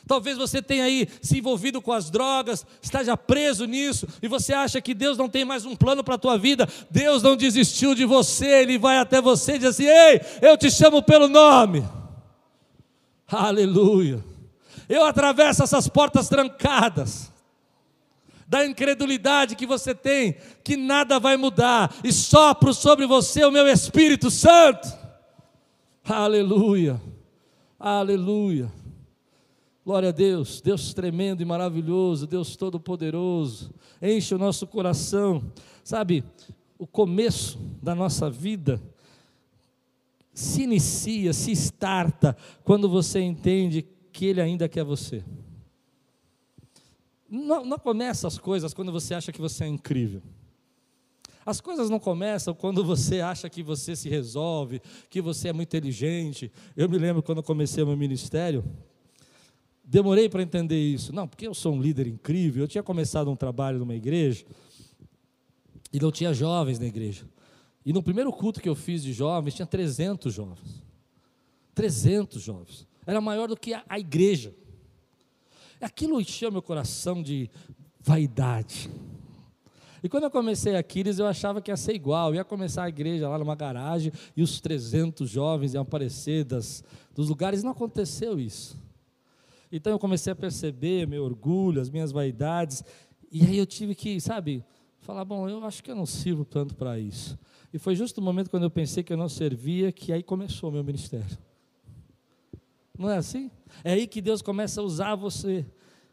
Talvez 0.08 0.38
você 0.38 0.62
tenha 0.62 0.84
aí 0.84 1.08
se 1.20 1.40
envolvido 1.40 1.82
com 1.82 1.92
as 1.92 2.12
drogas, 2.12 2.66
esteja 2.80 3.18
preso 3.18 3.66
nisso, 3.66 4.08
e 4.22 4.28
você 4.28 4.54
acha 4.54 4.80
que 4.80 4.94
Deus 4.94 5.18
não 5.18 5.28
tem 5.28 5.44
mais 5.44 5.66
um 5.66 5.76
plano 5.76 6.04
para 6.04 6.14
a 6.14 6.20
tua 6.20 6.38
vida. 6.38 6.70
Deus 6.92 7.24
não 7.24 7.36
desistiu 7.36 7.96
de 7.96 8.06
você, 8.06 8.62
Ele 8.62 8.78
vai 8.78 8.98
até 8.98 9.20
você 9.20 9.56
e 9.56 9.60
diz 9.60 9.70
assim: 9.70 9.86
Ei, 9.86 10.22
eu 10.42 10.58
te 10.58 10.70
chamo 10.72 11.02
pelo 11.02 11.28
nome. 11.28 11.84
Aleluia. 13.28 14.24
Eu 14.88 15.04
atravesso 15.04 15.64
essas 15.64 15.88
portas 15.88 16.30
trancadas 16.30 17.35
da 18.48 18.66
incredulidade 18.66 19.56
que 19.56 19.66
você 19.66 19.96
tem, 19.96 20.36
que 20.64 20.78
nada 20.78 21.20
vai 21.20 21.36
mudar, 21.38 21.96
e 22.04 22.12
sopro 22.12 22.74
sobre 22.74 23.06
você 23.08 23.44
o 23.44 23.52
meu 23.52 23.68
Espírito 23.68 24.30
Santo. 24.30 24.88
Aleluia. 26.04 27.02
Aleluia. 27.80 28.72
Glória 29.84 30.10
a 30.10 30.12
Deus, 30.12 30.62
Deus 30.62 30.94
tremendo 30.94 31.42
e 31.42 31.46
maravilhoso, 31.46 32.26
Deus 32.26 32.56
todo-poderoso, 32.56 33.72
enche 34.02 34.34
o 34.34 34.38
nosso 34.40 34.66
coração. 34.66 35.44
Sabe, 35.84 36.24
o 36.80 36.88
começo 36.88 37.60
da 37.82 37.94
nossa 37.94 38.30
vida 38.30 38.82
se 40.34 40.64
inicia, 40.64 41.34
se 41.34 41.52
starta, 41.52 42.36
quando 42.64 42.90
você 42.90 43.22
entende 43.22 43.86
que 44.12 44.26
Ele 44.26 44.42
ainda 44.42 44.68
quer 44.68 44.84
você. 44.84 45.24
Não, 47.36 47.66
não 47.66 47.78
começa 47.78 48.28
as 48.28 48.38
coisas 48.38 48.74
quando 48.74 48.92
você 48.92 49.14
acha 49.14 49.32
que 49.32 49.42
você 49.42 49.66
é 49.66 49.68
incrível. 49.68 50.22
As 51.46 51.60
coisas 51.60 51.90
não 51.90 52.00
começam 52.00 52.54
quando 52.54 52.84
você 52.84 53.20
acha 53.20 53.50
que 53.50 53.62
você 53.62 53.96
se 53.96 54.10
resolve, 54.10 54.82
que 55.10 55.22
você 55.22 55.50
é 55.50 55.54
muito 55.54 55.68
inteligente. 55.68 56.52
Eu 56.76 56.90
me 56.90 56.98
lembro 56.98 57.22
quando 57.22 57.44
comecei 57.44 57.84
meu 57.84 57.98
ministério, 57.98 58.64
demorei 59.84 60.30
para 60.30 60.42
entender 60.42 60.80
isso. 60.80 61.14
Não, 61.14 61.28
porque 61.28 61.46
eu 61.46 61.54
sou 61.54 61.76
um 61.76 61.82
líder 61.82 62.08
incrível. 62.08 62.64
Eu 62.64 62.68
tinha 62.68 62.82
começado 62.82 63.30
um 63.30 63.36
trabalho 63.36 63.80
numa 63.80 63.94
igreja 63.94 64.46
e 65.92 66.00
não 66.00 66.12
tinha 66.12 66.34
jovens 66.34 66.80
na 66.80 66.86
igreja. 66.86 67.28
E 67.86 67.92
no 67.92 68.02
primeiro 68.02 68.32
culto 68.32 68.62
que 68.62 68.70
eu 68.70 68.76
fiz 68.76 69.04
de 69.04 69.14
jovens, 69.14 69.54
tinha 69.54 69.68
300 69.68 70.34
jovens. 70.34 70.84
300 71.76 72.42
jovens. 72.42 72.88
Era 73.06 73.20
maior 73.20 73.50
do 73.50 73.58
que 73.58 73.74
a, 73.74 73.84
a 73.88 74.00
igreja. 74.00 74.56
Aquilo 75.82 76.20
encheu 76.20 76.52
meu 76.52 76.62
coração 76.62 77.22
de 77.22 77.50
vaidade. 78.00 78.90
E 80.04 80.10
quando 80.10 80.26
eu 80.26 80.32
comecei 80.32 80.76
Aquiles, 80.76 81.18
eu 81.18 81.26
achava 81.26 81.62
que 81.62 81.72
ia 81.72 81.78
ser 81.78 81.94
igual. 81.96 82.30
Eu 82.30 82.36
ia 82.36 82.44
começar 82.44 82.84
a 82.84 82.90
igreja 82.90 83.28
lá 83.28 83.40
numa 83.40 83.56
garagem 83.56 84.12
e 84.38 84.44
os 84.44 84.62
300 84.62 85.28
jovens 85.28 85.74
iam 85.74 85.82
aparecer 85.82 86.44
das, 86.44 86.84
dos 87.16 87.30
lugares. 87.30 87.64
Não 87.64 87.72
aconteceu 87.72 88.40
isso. 88.40 88.80
Então 89.72 89.92
eu 89.92 90.00
comecei 90.00 90.32
a 90.32 90.36
perceber 90.36 91.08
meu 91.08 91.24
orgulho, 91.24 91.82
as 91.82 91.90
minhas 91.90 92.12
vaidades, 92.12 92.84
e 93.32 93.44
aí 93.46 93.58
eu 93.58 93.66
tive 93.66 93.96
que, 93.96 94.22
sabe, 94.22 94.64
falar: 95.00 95.26
bom, 95.26 95.50
eu 95.50 95.64
acho 95.66 95.84
que 95.84 95.92
eu 95.92 95.96
não 95.96 96.06
sirvo 96.06 96.46
tanto 96.46 96.76
para 96.76 97.00
isso. 97.00 97.38
E 97.74 97.80
foi 97.80 97.96
justo 97.96 98.22
o 98.22 98.24
momento 98.24 98.50
quando 98.50 98.64
eu 98.64 98.72
pensei 98.72 99.04
que 99.04 99.12
eu 99.12 99.18
não 99.18 99.28
servia, 99.28 99.92
que 99.92 100.14
aí 100.14 100.24
começou 100.24 100.70
o 100.70 100.74
meu 100.74 100.84
ministério. 100.84 101.38
Não 102.98 103.10
é 103.10 103.18
assim? 103.18 103.52
É 103.84 103.94
aí 103.94 104.08
que 104.08 104.22
Deus 104.22 104.42
começa 104.42 104.82
a 104.82 104.84
usar 104.84 105.16
você. 105.16 105.66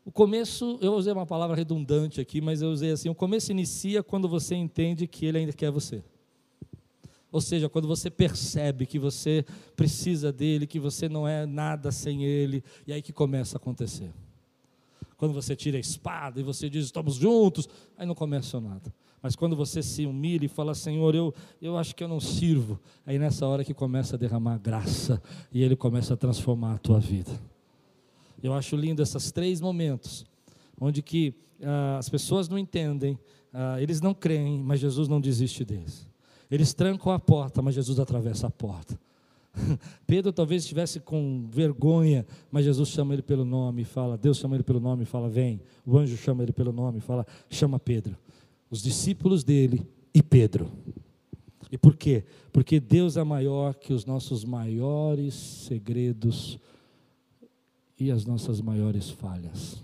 O 0.05 0.11
começo, 0.11 0.79
eu 0.81 0.95
usei 0.95 1.13
uma 1.13 1.27
palavra 1.27 1.55
redundante 1.55 2.21
aqui, 2.21 2.41
mas 2.41 2.61
eu 2.61 2.71
usei 2.71 2.91
assim: 2.91 3.09
o 3.09 3.15
começo 3.15 3.53
inicia 3.53 4.03
quando 4.03 4.29
você 4.29 4.55
entende 4.55 5.07
que 5.07 5.27
Ele 5.27 5.39
ainda 5.39 5.53
quer 5.53 5.71
você. 5.71 6.03
Ou 7.33 7.41
seja, 7.41 7.67
quando 7.67 7.89
você 7.89 8.11
percebe 8.11 8.85
que 8.85 8.99
você 8.99 9.45
precisa 9.75 10.31
dele, 10.31 10.67
que 10.67 10.79
você 10.79 11.09
não 11.09 11.27
é 11.27 11.47
nada 11.47 11.91
sem 11.91 12.27
ele, 12.27 12.63
e 12.87 12.93
aí 12.93 13.01
que 13.01 13.11
começa 13.11 13.57
a 13.57 13.59
acontecer. 13.59 14.13
Quando 15.17 15.33
você 15.33 15.57
tira 15.57 15.79
a 15.79 15.81
espada 15.81 16.41
e 16.41 16.43
você 16.43 16.69
diz, 16.69 16.85
estamos 16.85 17.15
juntos, 17.15 17.67
aí 17.97 18.05
não 18.05 18.15
começa 18.15 18.61
nada. 18.61 18.93
Mas 19.23 19.37
quando 19.37 19.55
você 19.55 19.83
se 19.83 20.05
humilha 20.05 20.45
e 20.45 20.49
fala, 20.49 20.75
Senhor, 20.75 21.15
eu, 21.15 21.33
eu 21.61 21.79
acho 21.79 21.95
que 21.95 22.03
eu 22.03 22.09
não 22.09 22.19
sirvo, 22.19 22.81
aí 23.07 23.19
nessa 23.19 23.47
hora 23.47 23.65
que 23.65 23.73
começa 23.73 24.17
a 24.17 24.19
derramar 24.19 24.59
graça 24.59 25.23
e 25.53 25.63
ele 25.63 25.77
começa 25.77 26.15
a 26.15 26.17
transformar 26.17 26.75
a 26.75 26.79
tua 26.79 26.99
vida. 26.99 27.31
Eu 28.43 28.53
acho 28.53 28.75
lindo 28.75 29.01
esses 29.01 29.31
três 29.31 29.61
momentos, 29.61 30.27
onde 30.81 31.01
que 31.01 31.35
ah, 31.63 31.99
as 31.99 32.09
pessoas 32.09 32.49
não 32.49 32.59
entendem, 32.59 33.17
ah, 33.55 33.81
eles 33.81 34.01
não 34.01 34.13
creem, 34.13 34.61
mas 34.61 34.81
Jesus 34.81 35.07
não 35.07 35.21
desiste 35.21 35.65
deles. 35.65 36.09
Eles 36.51 36.75
trancam 36.75 37.13
a 37.13 37.19
porta, 37.19 37.63
mas 37.63 37.77
Jesus 37.77 38.01
atravessa 38.01 38.49
a 38.49 38.51
porta. 38.51 38.99
Pedro 40.07 40.33
talvez 40.33 40.63
estivesse 40.63 40.99
com 40.99 41.47
vergonha, 41.49 42.27
mas 42.51 42.65
Jesus 42.65 42.89
chama 42.89 43.15
ele 43.15 43.23
pelo 43.23 43.45
nome 43.45 43.83
e 43.83 43.85
fala, 43.85 44.19
Deus 44.19 44.39
chama 44.39 44.57
ele 44.57 44.65
pelo 44.65 44.81
nome 44.81 45.05
e 45.05 45.07
fala, 45.07 45.29
vem. 45.29 45.61
O 45.87 45.97
anjo 45.97 46.17
chama 46.17 46.43
ele 46.43 46.53
pelo 46.53 46.73
nome 46.73 46.99
e 46.99 47.01
fala, 47.01 47.27
chama 47.49 47.79
Pedro. 47.79 48.17
Os 48.73 48.81
discípulos 48.81 49.45
dele 49.45 49.87
e 50.15 50.23
Pedro. 50.23 50.73
E 51.71 51.77
por 51.77 51.95
quê? 51.95 52.25
Porque 52.51 52.81
Deus 52.81 53.19
é 53.19 53.23
maior 53.23 53.75
que 53.75 53.93
os 53.93 54.07
nossos 54.07 54.47
maiores 54.47 55.35
segredos 55.35 56.59
e 58.01 58.11
as 58.11 58.25
nossas 58.25 58.63
maiores 58.63 59.11
falhas. 59.11 59.77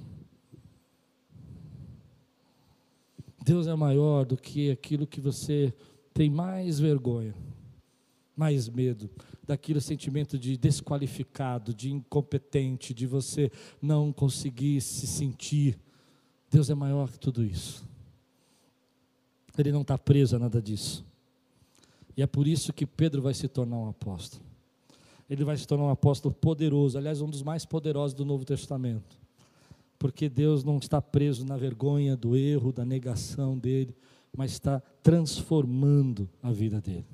Deus 3.44 3.66
é 3.66 3.74
maior 3.74 4.24
do 4.24 4.38
que 4.38 4.70
aquilo 4.70 5.06
que 5.06 5.20
você 5.20 5.70
tem 6.14 6.30
mais 6.30 6.80
vergonha, 6.80 7.34
mais 8.34 8.70
medo 8.70 9.10
daquele 9.46 9.82
sentimento 9.82 10.38
de 10.38 10.56
desqualificado, 10.56 11.74
de 11.74 11.92
incompetente, 11.92 12.94
de 12.94 13.06
você 13.06 13.52
não 13.82 14.14
conseguir 14.14 14.80
se 14.80 15.06
sentir. 15.06 15.78
Deus 16.50 16.70
é 16.70 16.74
maior 16.74 17.10
que 17.10 17.18
tudo 17.18 17.44
isso. 17.44 17.86
Ele 19.58 19.72
não 19.72 19.82
está 19.82 19.98
preso 19.98 20.36
a 20.36 20.38
nada 20.38 20.62
disso. 20.62 21.04
E 22.16 22.22
é 22.22 22.26
por 22.26 22.46
isso 22.46 22.72
que 22.72 22.86
Pedro 22.86 23.20
vai 23.22 23.34
se 23.34 23.48
tornar 23.48 23.76
um 23.76 23.88
apóstolo. 23.88 24.42
Ele 25.28 25.44
vai 25.44 25.56
se 25.56 25.66
tornar 25.66 25.84
um 25.84 25.90
apóstolo 25.90 26.34
poderoso, 26.34 26.96
aliás, 26.96 27.20
um 27.20 27.28
dos 27.28 27.42
mais 27.42 27.64
poderosos 27.64 28.14
do 28.14 28.24
Novo 28.24 28.44
Testamento. 28.44 29.18
Porque 29.98 30.28
Deus 30.28 30.64
não 30.64 30.78
está 30.78 31.02
preso 31.02 31.44
na 31.44 31.56
vergonha 31.56 32.16
do 32.16 32.36
erro, 32.36 32.72
da 32.72 32.84
negação 32.84 33.58
dele 33.58 33.94
mas 34.36 34.52
está 34.52 34.80
transformando 35.02 36.28
a 36.42 36.52
vida 36.52 36.80
dele. 36.80 37.06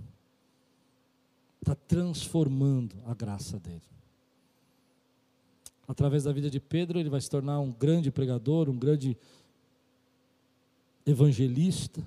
Está 1.61 1.75
transformando 1.75 2.95
a 3.07 3.15
graça 3.15 3.59
dele. 3.59 3.81
Através 5.87 6.25
da 6.25 6.33
vida 6.33 6.51
de 6.51 6.61
Pedro, 6.61 6.99
ele 6.99 7.11
vai 7.11 7.21
se 7.21 7.31
tornar 7.31 7.61
um 7.61 7.73
grande 7.73 8.11
pregador, 8.11 8.69
um 8.69 8.77
grande 8.77 9.17
evangelista. 11.07 12.03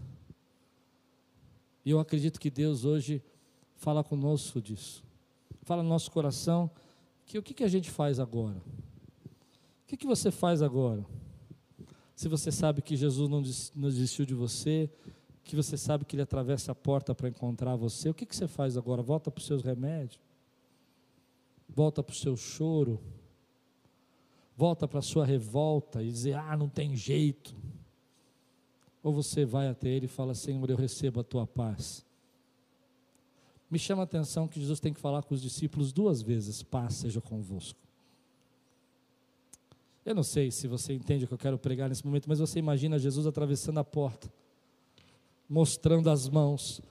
E 1.87 1.89
eu 1.89 2.01
acredito 2.01 2.37
que 2.37 2.51
Deus 2.51 2.83
hoje 2.83 3.23
fala 3.77 4.03
conosco 4.03 4.61
disso. 4.61 5.05
Fala 5.61 5.81
no 5.81 5.87
nosso 5.87 6.11
coração 6.11 6.69
que 7.25 7.37
o 7.37 7.41
que, 7.41 7.53
que 7.53 7.63
a 7.63 7.67
gente 7.69 7.89
faz 7.89 8.19
agora? 8.19 8.57
O 8.57 9.87
que, 9.87 9.95
que 9.95 10.05
você 10.05 10.29
faz 10.29 10.61
agora? 10.61 11.05
se 12.13 12.27
você 12.27 12.51
sabe 12.51 12.81
que 12.81 12.97
Jesus 12.97 13.29
não 13.73 13.89
desistiu 13.89 14.25
de 14.25 14.33
você, 14.33 14.89
que 15.45 15.55
você 15.55 15.77
sabe 15.77 16.03
que 16.03 16.13
Ele 16.13 16.23
atravessa 16.23 16.73
a 16.73 16.75
porta 16.75 17.15
para 17.15 17.29
encontrar 17.29 17.77
você, 17.77 18.09
o 18.09 18.13
que, 18.13 18.25
que 18.25 18.35
você 18.35 18.49
faz 18.49 18.75
agora? 18.75 19.01
Volta 19.01 19.31
para 19.31 19.39
os 19.39 19.47
seus 19.47 19.63
remédios? 19.63 20.19
Volta 21.69 22.03
para 22.03 22.11
o 22.11 22.17
seu 22.17 22.35
choro? 22.35 22.99
Volta 24.57 24.89
para 24.89 24.99
a 24.99 25.01
sua 25.01 25.25
revolta 25.25 26.03
e 26.03 26.11
dizer, 26.11 26.33
ah, 26.33 26.57
não 26.57 26.67
tem 26.67 26.97
jeito. 26.97 27.55
Ou 29.03 29.13
você 29.13 29.45
vai 29.45 29.67
até 29.67 29.89
Ele 29.89 30.05
e 30.05 30.09
fala, 30.09 30.33
Senhor, 30.33 30.69
eu 30.69 30.75
recebo 30.75 31.19
a 31.19 31.23
tua 31.23 31.45
paz. 31.45 32.05
Me 33.69 33.77
chama 33.77 34.03
a 34.03 34.05
atenção 34.05 34.47
que 34.47 34.59
Jesus 34.59 34.79
tem 34.79 34.93
que 34.93 34.99
falar 34.99 35.23
com 35.23 35.33
os 35.33 35.41
discípulos 35.41 35.91
duas 35.91 36.21
vezes: 36.21 36.63
paz 36.63 36.95
seja 36.95 37.19
convosco. 37.19 37.79
Eu 40.05 40.15
não 40.15 40.23
sei 40.23 40.51
se 40.51 40.67
você 40.67 40.93
entende 40.93 41.25
o 41.25 41.27
que 41.27 41.33
eu 41.33 41.37
quero 41.37 41.59
pregar 41.59 41.89
nesse 41.89 42.05
momento, 42.05 42.29
mas 42.29 42.39
você 42.39 42.59
imagina 42.59 42.97
Jesus 42.97 43.27
atravessando 43.27 43.79
a 43.79 43.83
porta, 43.83 44.31
mostrando 45.49 46.09
as 46.09 46.29
mãos, 46.29 46.81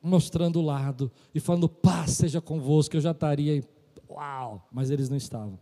mostrando 0.00 0.60
o 0.60 0.62
lado 0.62 1.10
e 1.34 1.40
falando: 1.40 1.68
paz 1.68 2.12
seja 2.12 2.40
convosco. 2.40 2.96
Eu 2.96 3.00
já 3.00 3.10
estaria, 3.10 3.64
uau, 4.08 4.68
mas 4.70 4.90
eles 4.90 5.08
não 5.08 5.16
estavam. 5.16 5.58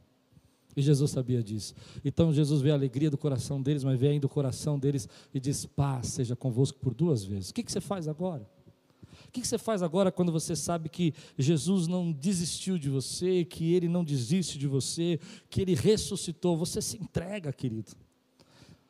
E 0.77 0.83
Jesus 0.83 1.11
sabia 1.11 1.43
disso. 1.43 1.75
Então 2.05 2.33
Jesus 2.33 2.61
vê 2.61 2.71
a 2.71 2.75
alegria 2.75 3.11
do 3.11 3.19
coração 3.19 3.61
deles, 3.61 3.83
mas 3.83 3.99
vê 3.99 4.09
ainda 4.09 4.27
o 4.27 4.31
coração 4.31 4.79
deles 4.79 5.09
e 5.35 5.41
diz: 5.41 5.67
paz 5.67 6.09
seja 6.09 6.37
convosco 6.37 6.79
por 6.79 6.95
duas 6.95 7.25
vezes. 7.25 7.51
O 7.51 7.55
que, 7.55 7.63
que 7.63 7.73
você 7.73 7.81
faz 7.81 8.07
agora? 8.09 8.49
O 9.27 9.33
que 9.33 9.47
você 9.47 9.59
faz 9.59 9.83
agora 9.83 10.11
quando 10.11 10.33
você 10.33 10.57
sabe 10.57 10.89
que 10.89 11.15
Jesus 11.39 11.87
não 11.87 12.11
desistiu 12.11 12.77
de 12.77 12.91
você, 12.91 13.45
que 13.45 13.75
Ele 13.75 13.89
não 13.89 14.03
desiste 14.03 14.59
de 14.59 14.67
você, 14.67 15.21
que 15.49 15.61
Ele 15.61 15.75
ressuscitou? 15.75 16.57
Você 16.57 16.83
se 16.83 16.97
entrega, 17.01 17.53
querido. 17.53 17.93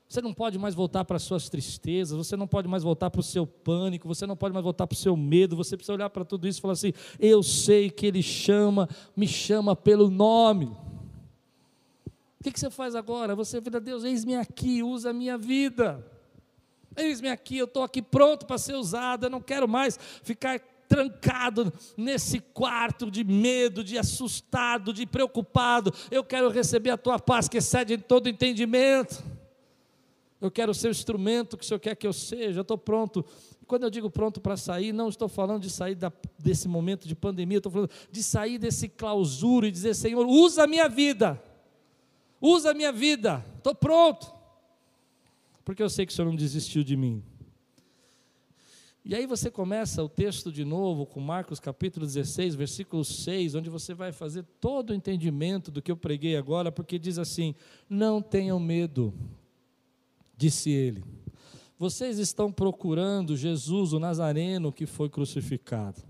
Você 0.09 0.21
não 0.21 0.35
pode 0.35 0.59
mais 0.59 0.75
voltar 0.75 1.05
para 1.05 1.19
as 1.19 1.23
suas 1.23 1.49
tristezas, 1.49 2.17
você 2.17 2.37
não 2.37 2.49
pode 2.49 2.67
mais 2.67 2.83
voltar 2.83 3.11
para 3.11 3.21
o 3.21 3.23
seu 3.23 3.47
pânico, 3.47 4.09
você 4.09 4.27
não 4.27 4.37
pode 4.37 4.53
mais 4.53 4.65
voltar 4.65 4.87
para 4.87 4.97
o 4.97 4.99
seu 4.99 5.17
medo, 5.17 5.55
você 5.55 5.77
precisa 5.77 5.93
olhar 5.93 6.11
para 6.11 6.25
tudo 6.25 6.49
isso 6.49 6.59
e 6.59 6.63
falar 6.63 6.73
assim: 6.73 6.93
eu 7.19 7.43
sei 7.43 7.91
que 7.91 8.07
Ele 8.07 8.23
chama, 8.23 8.89
me 9.17 9.29
chama 9.29 9.77
pelo 9.77 10.11
nome. 10.11 10.75
O 12.41 12.45
que, 12.45 12.59
você 12.59 12.71
faz 12.71 12.95
agora? 12.95 13.37
Você 13.37 13.61
vira, 13.61 13.79
Deus, 13.79 14.03
eis-me 14.03 14.35
aqui, 14.35 14.83
usa 14.83 15.11
a 15.11 15.13
minha 15.13 15.37
vida. 15.37 16.03
Eis-me 16.97 17.29
aqui, 17.29 17.59
eu 17.59 17.67
estou 17.67 17.83
aqui 17.83 18.01
pronto 18.01 18.47
para 18.47 18.57
ser 18.57 18.75
usado, 18.75 19.27
eu 19.27 19.31
não 19.31 19.43
quero 19.43 19.69
mais 19.69 19.99
ficar 20.23 20.59
trancado 20.89 21.71
nesse 21.97 22.41
quarto 22.41 23.11
de 23.11 23.23
medo, 23.23 23.85
de 23.85 23.99
assustado, 23.99 24.91
de 24.91 25.07
preocupado. 25.07 25.93
Eu 26.11 26.25
quero 26.25 26.49
receber 26.49 26.91
a 26.91 26.97
tua 26.97 27.19
paz 27.19 27.47
que 27.47 27.59
excede 27.59 27.99
todo 27.99 28.29
entendimento. 28.29 29.23
Eu 30.41 30.51
quero 30.51 30.73
ser 30.73 30.89
o 30.89 30.91
instrumento 30.91 31.59
que 31.59 31.65
o 31.65 31.67
Senhor 31.67 31.79
quer 31.79 31.95
que 31.95 32.07
eu 32.07 32.13
seja, 32.13 32.61
eu 32.61 32.63
estou 32.63 32.79
pronto. 32.79 33.23
Quando 33.67 33.83
eu 33.83 33.91
digo 33.91 34.11
pronto 34.11 34.41
para 34.41 34.57
sair, 34.57 34.93
não 34.93 35.11
estou 35.11 35.29
falando 35.29 35.63
de 35.63 35.71
sair 35.71 35.95
da, 35.95 36.11
desse 36.39 36.67
momento 36.67 37.07
de 37.07 37.15
pandemia, 37.15 37.59
estou 37.59 37.71
falando 37.71 37.91
de 38.11 38.23
sair 38.23 38.59
desse 38.59 38.89
clausura 38.89 39.69
e 39.69 39.71
dizer: 39.71 39.95
Senhor, 39.95 40.27
usa 40.27 40.65
a 40.65 40.67
minha 40.67 40.89
vida, 40.89 41.41
usa 42.41 42.71
a 42.71 42.75
minha 42.75 42.93
vida, 42.93 43.45
estou 43.59 43.75
pronto 43.75 44.41
porque 45.71 45.85
eu 45.85 45.89
sei 45.89 46.05
que 46.05 46.13
o 46.13 46.17
Senhor 46.17 46.27
não 46.27 46.35
desistiu 46.35 46.83
de 46.83 46.97
mim. 46.97 47.23
E 49.05 49.15
aí 49.15 49.25
você 49.25 49.49
começa 49.51 50.03
o 50.03 50.09
texto 50.09 50.51
de 50.51 50.65
novo 50.65 51.07
com 51.07 51.21
Marcos 51.21 51.61
capítulo 51.61 52.05
16, 52.05 52.57
versículo 52.57 53.05
6, 53.05 53.55
onde 53.55 53.71
você 53.71 53.95
vai 53.95 54.11
fazer 54.11 54.45
todo 54.61 54.91
o 54.91 54.95
entendimento 54.95 55.71
do 55.71 55.81
que 55.81 55.93
eu 55.93 55.97
preguei 55.97 56.37
agora, 56.37 56.73
porque 56.73 56.99
diz 56.99 57.19
assim: 57.19 57.55
Não 57.89 58.21
tenham 58.21 58.59
medo, 58.59 59.15
disse 60.37 60.71
ele. 60.71 61.05
Vocês 61.79 62.19
estão 62.19 62.51
procurando 62.51 63.37
Jesus, 63.37 63.93
o 63.93 64.01
Nazareno, 64.01 64.73
que 64.73 64.87
foi 64.87 65.09
crucificado. 65.09 66.03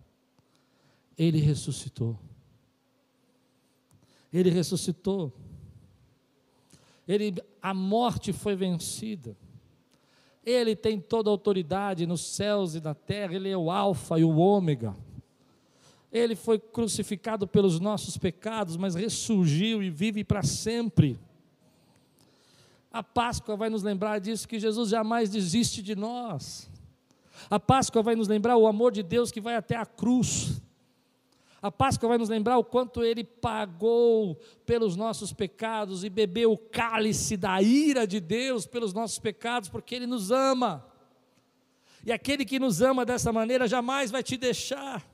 Ele 1.18 1.38
ressuscitou. 1.38 2.18
Ele 4.32 4.48
ressuscitou. 4.48 5.32
Ele, 7.10 7.34
a 7.60 7.74
morte 7.74 8.32
foi 8.32 8.54
vencida. 8.54 9.36
Ele 10.46 10.76
tem 10.76 11.00
toda 11.00 11.28
a 11.28 11.32
autoridade 11.32 12.06
nos 12.06 12.20
céus 12.20 12.76
e 12.76 12.80
na 12.80 12.94
terra, 12.94 13.34
Ele 13.34 13.48
é 13.48 13.56
o 13.56 13.68
Alfa 13.68 14.16
e 14.20 14.22
o 14.22 14.36
Ômega. 14.36 14.96
Ele 16.12 16.36
foi 16.36 16.60
crucificado 16.60 17.48
pelos 17.48 17.80
nossos 17.80 18.16
pecados, 18.16 18.76
mas 18.76 18.94
ressurgiu 18.94 19.82
e 19.82 19.90
vive 19.90 20.22
para 20.22 20.44
sempre. 20.44 21.18
A 22.92 23.02
Páscoa 23.02 23.56
vai 23.56 23.68
nos 23.68 23.82
lembrar 23.82 24.20
disso, 24.20 24.46
que 24.46 24.60
Jesus 24.60 24.90
jamais 24.90 25.30
desiste 25.30 25.82
de 25.82 25.96
nós. 25.96 26.70
A 27.50 27.58
Páscoa 27.58 28.04
vai 28.04 28.14
nos 28.14 28.28
lembrar 28.28 28.56
o 28.56 28.68
amor 28.68 28.92
de 28.92 29.02
Deus 29.02 29.32
que 29.32 29.40
vai 29.40 29.56
até 29.56 29.74
a 29.74 29.84
cruz. 29.84 30.62
A 31.62 31.70
Páscoa 31.70 32.08
vai 32.08 32.16
nos 32.16 32.30
lembrar 32.30 32.56
o 32.56 32.64
quanto 32.64 33.04
ele 33.04 33.22
pagou 33.22 34.38
pelos 34.64 34.96
nossos 34.96 35.30
pecados 35.30 36.04
e 36.04 36.08
bebeu 36.08 36.52
o 36.52 36.56
cálice 36.56 37.36
da 37.36 37.60
ira 37.60 38.06
de 38.06 38.18
Deus 38.18 38.66
pelos 38.66 38.94
nossos 38.94 39.18
pecados, 39.18 39.68
porque 39.68 39.94
ele 39.94 40.06
nos 40.06 40.30
ama. 40.30 40.86
E 42.04 42.10
aquele 42.10 42.46
que 42.46 42.58
nos 42.58 42.80
ama 42.80 43.04
dessa 43.04 43.30
maneira 43.30 43.68
jamais 43.68 44.10
vai 44.10 44.22
te 44.22 44.38
deixar. 44.38 45.06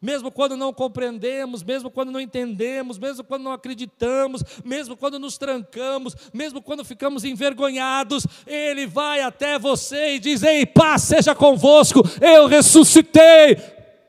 Mesmo 0.00 0.30
quando 0.30 0.56
não 0.56 0.72
compreendemos, 0.72 1.64
mesmo 1.64 1.90
quando 1.90 2.12
não 2.12 2.20
entendemos, 2.20 2.96
mesmo 2.96 3.24
quando 3.24 3.42
não 3.42 3.52
acreditamos, 3.52 4.42
mesmo 4.64 4.96
quando 4.96 5.18
nos 5.18 5.36
trancamos, 5.36 6.14
mesmo 6.32 6.62
quando 6.62 6.84
ficamos 6.84 7.24
envergonhados, 7.24 8.24
Ele 8.46 8.86
vai 8.86 9.20
até 9.20 9.58
você 9.58 10.14
e 10.14 10.20
diz: 10.20 10.44
Ei, 10.44 10.64
paz 10.64 11.02
seja 11.02 11.34
convosco, 11.34 12.02
eu 12.20 12.46
ressuscitei 12.46 13.56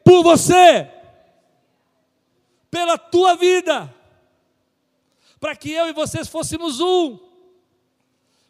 por 0.06 0.24
você 0.24 1.01
pela 2.72 2.98
tua 2.98 3.36
vida, 3.36 3.94
para 5.40 5.56
que 5.56 5.70
eu 5.70 5.88
e 5.88 5.94
vocês 5.94 6.30
fôssemos 6.30 6.80
um. 6.80 7.20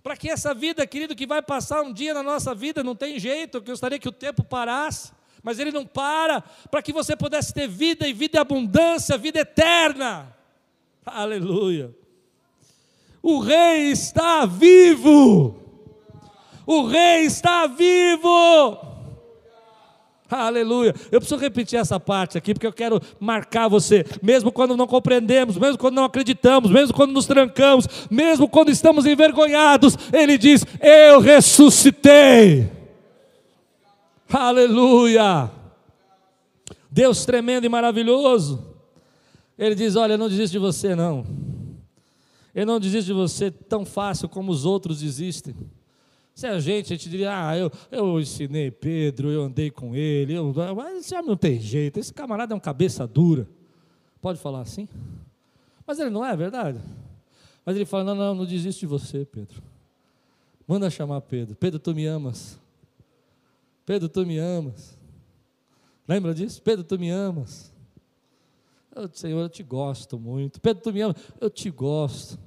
Para 0.03 0.15
que 0.15 0.29
essa 0.29 0.53
vida, 0.53 0.85
querido, 0.87 1.15
que 1.15 1.27
vai 1.27 1.41
passar 1.41 1.81
um 1.81 1.91
dia 1.91 2.13
na 2.13 2.23
nossa 2.23 2.55
vida, 2.55 2.83
não 2.83 2.95
tem 2.95 3.19
jeito, 3.19 3.57
eu 3.57 3.61
gostaria 3.61 3.99
que 3.99 4.07
o 4.07 4.11
tempo 4.11 4.43
parasse, 4.43 5.11
mas 5.43 5.59
ele 5.59 5.71
não 5.71 5.85
para, 5.85 6.41
para 6.69 6.81
que 6.81 6.93
você 6.93 7.15
pudesse 7.15 7.53
ter 7.53 7.67
vida 7.67 8.07
e 8.07 8.13
vida 8.13 8.37
em 8.37 8.41
abundância, 8.41 9.17
vida 9.17 9.39
eterna. 9.39 10.35
Aleluia. 11.05 11.95
O 13.21 13.39
Rei 13.39 13.91
está 13.91 14.45
vivo. 14.45 15.55
O 16.65 16.85
Rei 16.85 17.25
está 17.25 17.67
vivo. 17.67 18.90
Aleluia. 20.31 20.95
Eu 21.11 21.19
preciso 21.19 21.39
repetir 21.39 21.77
essa 21.77 21.99
parte 21.99 22.37
aqui, 22.37 22.53
porque 22.53 22.65
eu 22.65 22.71
quero 22.71 23.01
marcar 23.19 23.67
você. 23.67 24.05
Mesmo 24.23 24.49
quando 24.49 24.77
não 24.77 24.87
compreendemos, 24.87 25.57
mesmo 25.57 25.77
quando 25.77 25.95
não 25.95 26.05
acreditamos, 26.05 26.71
mesmo 26.71 26.93
quando 26.93 27.11
nos 27.11 27.25
trancamos, 27.25 27.85
mesmo 28.09 28.47
quando 28.47 28.71
estamos 28.71 29.05
envergonhados, 29.05 29.97
Ele 30.13 30.37
diz: 30.37 30.65
Eu 30.79 31.19
ressuscitei. 31.19 32.71
Aleluia. 34.31 35.51
Deus 36.89 37.25
tremendo 37.25 37.65
e 37.65 37.69
maravilhoso. 37.69 38.65
Ele 39.59 39.75
diz: 39.75 39.97
Olha, 39.97 40.13
eu 40.13 40.17
não 40.17 40.29
desisto 40.29 40.53
de 40.53 40.59
você, 40.59 40.95
não. 40.95 41.25
Eu 42.55 42.65
não 42.65 42.79
desisto 42.79 43.07
de 43.07 43.13
você 43.13 43.51
tão 43.51 43.85
fácil 43.85 44.29
como 44.29 44.51
os 44.51 44.65
outros 44.65 45.01
desistem. 45.01 45.55
Se 46.33 46.47
a 46.47 46.59
gente, 46.59 46.93
a 46.93 46.95
gente 46.95 47.09
diria, 47.09 47.31
ah, 47.31 47.57
eu, 47.57 47.71
eu 47.91 48.19
ensinei 48.19 48.71
Pedro, 48.71 49.29
eu 49.29 49.43
andei 49.43 49.69
com 49.69 49.95
ele, 49.95 50.33
eu, 50.33 50.53
mas 50.75 50.97
esse 50.97 51.13
homem 51.13 51.27
não 51.27 51.37
tem 51.37 51.59
jeito, 51.59 51.99
esse 51.99 52.13
camarada 52.13 52.53
é 52.53 52.55
um 52.55 52.59
cabeça 52.59 53.05
dura. 53.05 53.47
Pode 54.21 54.39
falar 54.39 54.61
assim? 54.61 54.87
Mas 55.85 55.99
ele 55.99 56.09
não 56.09 56.25
é, 56.25 56.31
é 56.31 56.35
verdade? 56.35 56.79
Mas 57.65 57.75
ele 57.75 57.85
fala, 57.85 58.03
não, 58.03 58.15
não, 58.15 58.35
não 58.35 58.45
desisto 58.45 58.79
de 58.79 58.85
você, 58.85 59.25
Pedro. 59.25 59.61
Manda 60.67 60.89
chamar 60.89 61.21
Pedro. 61.21 61.55
Pedro, 61.55 61.79
tu 61.79 61.93
me 61.93 62.05
amas. 62.05 62.59
Pedro, 63.85 64.07
tu 64.07 64.25
me 64.25 64.37
amas. 64.37 64.97
Lembra 66.07 66.33
disso? 66.33 66.61
Pedro, 66.61 66.83
tu 66.83 66.97
me 66.97 67.09
amas. 67.09 67.73
Eu, 68.95 69.09
Senhor, 69.13 69.41
eu 69.41 69.49
te 69.49 69.63
gosto 69.63 70.19
muito. 70.19 70.61
Pedro, 70.61 70.81
tu 70.81 70.93
me 70.93 71.01
amas. 71.01 71.17
Eu 71.39 71.49
te 71.49 71.69
gosto. 71.69 72.39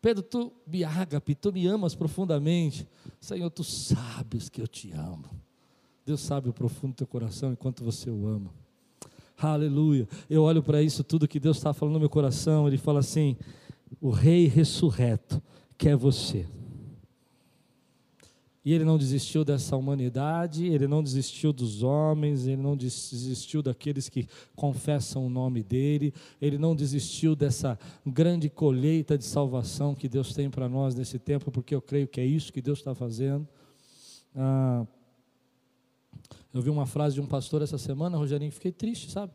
Pedro, 0.00 0.22
tu 0.22 0.52
me 0.66 0.84
ágape, 0.84 1.34
tu 1.34 1.52
me 1.52 1.66
amas 1.66 1.94
profundamente. 1.94 2.86
Senhor, 3.20 3.50
tu 3.50 3.64
sabes 3.64 4.48
que 4.48 4.60
eu 4.60 4.68
te 4.68 4.92
amo. 4.92 5.24
Deus 6.06 6.20
sabe 6.20 6.48
o 6.48 6.52
profundo 6.52 6.92
do 6.92 6.96
teu 6.96 7.06
coração 7.06 7.52
enquanto 7.52 7.84
você 7.84 8.08
o 8.08 8.26
ama. 8.26 8.50
Aleluia. 9.36 10.08
Eu 10.28 10.42
olho 10.42 10.62
para 10.62 10.82
isso 10.82 11.04
tudo 11.04 11.28
que 11.28 11.38
Deus 11.38 11.58
está 11.58 11.72
falando 11.72 11.94
no 11.94 12.00
meu 12.00 12.08
coração. 12.08 12.66
Ele 12.66 12.78
fala 12.78 13.00
assim: 13.00 13.36
o 14.00 14.10
Rei 14.10 14.46
ressurreto 14.46 15.42
quer 15.76 15.96
você. 15.96 16.46
E 18.68 18.72
ele 18.74 18.84
não 18.84 18.98
desistiu 18.98 19.46
dessa 19.46 19.74
humanidade, 19.78 20.66
ele 20.66 20.86
não 20.86 21.02
desistiu 21.02 21.54
dos 21.54 21.82
homens, 21.82 22.46
ele 22.46 22.60
não 22.60 22.76
desistiu 22.76 23.62
daqueles 23.62 24.10
que 24.10 24.28
confessam 24.54 25.24
o 25.24 25.30
nome 25.30 25.62
dele, 25.62 26.12
ele 26.38 26.58
não 26.58 26.76
desistiu 26.76 27.34
dessa 27.34 27.78
grande 28.04 28.50
colheita 28.50 29.16
de 29.16 29.24
salvação 29.24 29.94
que 29.94 30.06
Deus 30.06 30.34
tem 30.34 30.50
para 30.50 30.68
nós 30.68 30.94
nesse 30.94 31.18
tempo, 31.18 31.50
porque 31.50 31.74
eu 31.74 31.80
creio 31.80 32.06
que 32.06 32.20
é 32.20 32.26
isso 32.26 32.52
que 32.52 32.60
Deus 32.60 32.80
está 32.80 32.94
fazendo. 32.94 33.48
Ah, 34.36 34.86
eu 36.52 36.60
vi 36.60 36.68
uma 36.68 36.84
frase 36.84 37.14
de 37.14 37.22
um 37.22 37.26
pastor 37.26 37.62
essa 37.62 37.78
semana, 37.78 38.18
Rogerinho, 38.18 38.52
fiquei 38.52 38.70
triste, 38.70 39.10
sabe? 39.10 39.32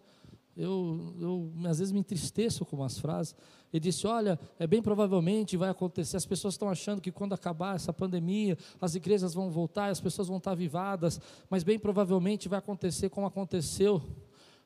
Eu, 0.56 1.16
eu 1.20 1.52
às 1.66 1.80
vezes 1.80 1.92
me 1.92 2.00
entristeço 2.00 2.64
com 2.66 2.76
umas 2.76 3.00
frases. 3.00 3.36
Ele 3.72 3.80
disse: 3.80 4.06
Olha, 4.06 4.40
é 4.60 4.68
bem 4.68 4.82
provavelmente 4.82 5.58
vai 5.58 5.70
acontecer. 5.70 6.16
As 6.16 6.26
pessoas 6.26 6.54
estão 6.54 6.70
achando 6.70 7.02
que 7.02 7.12
quando 7.12 7.34
acabar 7.34 7.76
essa 7.76 7.92
pandemia, 7.92 8.58
as 8.80 8.94
igrejas 8.94 9.34
vão 9.34 9.50
voltar, 9.50 9.90
as 9.90 10.00
pessoas 10.00 10.28
vão 10.28 10.38
estar 10.38 10.52
avivadas, 10.52 11.20
mas 11.50 11.64
bem 11.64 11.80
provavelmente 11.80 12.48
vai 12.48 12.60
acontecer 12.60 13.10
como 13.10 13.26
aconteceu 13.26 14.02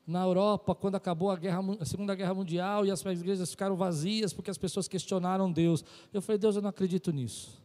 na 0.06 0.22
Europa 0.22 0.74
quando 0.74 0.94
acabou 0.94 1.30
a, 1.30 1.36
guerra, 1.36 1.60
a 1.80 1.84
Segunda 1.84 2.14
Guerra 2.14 2.34
Mundial 2.34 2.84
e 2.84 2.90
as 2.90 3.00
igrejas 3.04 3.50
ficaram 3.50 3.76
vazias 3.76 4.32
porque 4.32 4.50
as 4.50 4.58
pessoas 4.58 4.88
questionaram 4.88 5.50
Deus. 5.50 5.82
Eu 6.12 6.20
falei: 6.20 6.38
Deus, 6.38 6.56
eu 6.56 6.62
não 6.62 6.70
acredito 6.70 7.10
nisso. 7.10 7.62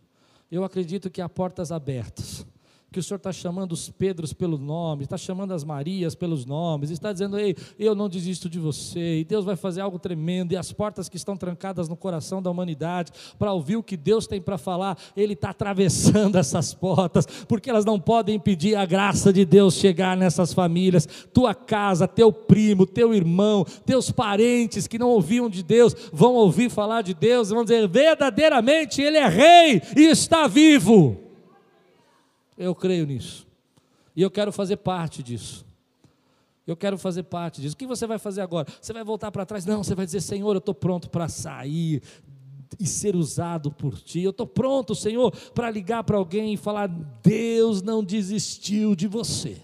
Eu 0.49 0.63
acredito 0.63 1.09
que 1.09 1.21
há 1.21 1.27
portas 1.27 1.71
abertas 1.73 2.45
que 2.93 2.99
o 2.99 3.03
Senhor 3.03 3.17
está 3.17 3.31
chamando 3.33 3.71
os 3.73 3.89
Pedros 3.89 4.31
pelo 4.31 4.57
nome, 4.57 5.03
está 5.03 5.17
chamando 5.17 5.51
as 5.53 5.63
Marias 5.63 6.13
pelos 6.13 6.45
nomes, 6.45 6.91
está 6.91 7.11
dizendo: 7.11 7.37
Ei, 7.37 7.55
eu 7.77 7.95
não 7.95 8.07
desisto 8.07 8.47
de 8.47 8.59
você, 8.59 9.19
e 9.19 9.23
Deus 9.25 9.43
vai 9.43 9.55
fazer 9.55 9.81
algo 9.81 9.97
tremendo, 9.97 10.53
e 10.53 10.57
as 10.57 10.71
portas 10.71 11.09
que 11.09 11.17
estão 11.17 11.35
trancadas 11.35 11.89
no 11.89 11.97
coração 11.97 12.41
da 12.41 12.51
humanidade, 12.51 13.11
para 13.37 13.51
ouvir 13.51 13.75
o 13.75 13.83
que 13.83 13.97
Deus 13.97 14.27
tem 14.27 14.39
para 14.39 14.57
falar, 14.57 14.97
Ele 15.17 15.33
está 15.33 15.49
atravessando 15.49 16.37
essas 16.39 16.73
portas, 16.73 17.25
porque 17.47 17.69
elas 17.69 17.83
não 17.83 17.99
podem 17.99 18.35
impedir 18.35 18.75
a 18.75 18.85
graça 18.85 19.33
de 19.33 19.43
Deus 19.43 19.73
chegar 19.73 20.15
nessas 20.15 20.53
famílias, 20.53 21.07
tua 21.33 21.55
casa, 21.55 22.07
teu 22.07 22.31
primo, 22.31 22.85
teu 22.85 23.13
irmão, 23.13 23.65
teus 23.85 24.11
parentes 24.11 24.87
que 24.87 24.99
não 24.99 25.09
ouviam 25.09 25.49
de 25.49 25.63
Deus, 25.63 25.95
vão 26.13 26.35
ouvir 26.35 26.69
falar 26.69 27.01
de 27.01 27.15
Deus, 27.15 27.49
vão 27.49 27.63
dizer: 27.63 27.87
verdadeiramente 27.87 29.01
Ele 29.01 29.17
é 29.17 29.27
Rei 29.27 29.81
e 29.97 30.03
está 30.03 30.47
vivo. 30.47 31.32
Eu 32.57 32.73
creio 32.75 33.05
nisso. 33.05 33.47
E 34.15 34.21
eu 34.21 34.29
quero 34.29 34.51
fazer 34.51 34.77
parte 34.77 35.23
disso. 35.23 35.65
Eu 36.65 36.77
quero 36.77 36.97
fazer 36.97 37.23
parte 37.23 37.61
disso. 37.61 37.75
O 37.75 37.77
que 37.77 37.85
você 37.87 38.07
vai 38.07 38.17
fazer 38.17 38.41
agora? 38.41 38.67
Você 38.81 38.93
vai 38.93 39.03
voltar 39.03 39.31
para 39.31 39.45
trás? 39.45 39.65
Não, 39.65 39.83
você 39.83 39.95
vai 39.95 40.05
dizer: 40.05 40.21
Senhor, 40.21 40.53
eu 40.53 40.59
estou 40.59 40.73
pronto 40.73 41.09
para 41.09 41.27
sair 41.27 42.01
e 42.79 42.87
ser 42.87 43.15
usado 43.15 43.71
por 43.71 43.99
ti. 43.99 44.21
Eu 44.21 44.31
estou 44.31 44.47
pronto, 44.47 44.95
Senhor, 44.95 45.31
para 45.53 45.69
ligar 45.69 46.03
para 46.03 46.17
alguém 46.17 46.53
e 46.53 46.57
falar: 46.57 46.87
Deus 47.21 47.81
não 47.81 48.03
desistiu 48.03 48.95
de 48.95 49.07
você. 49.07 49.61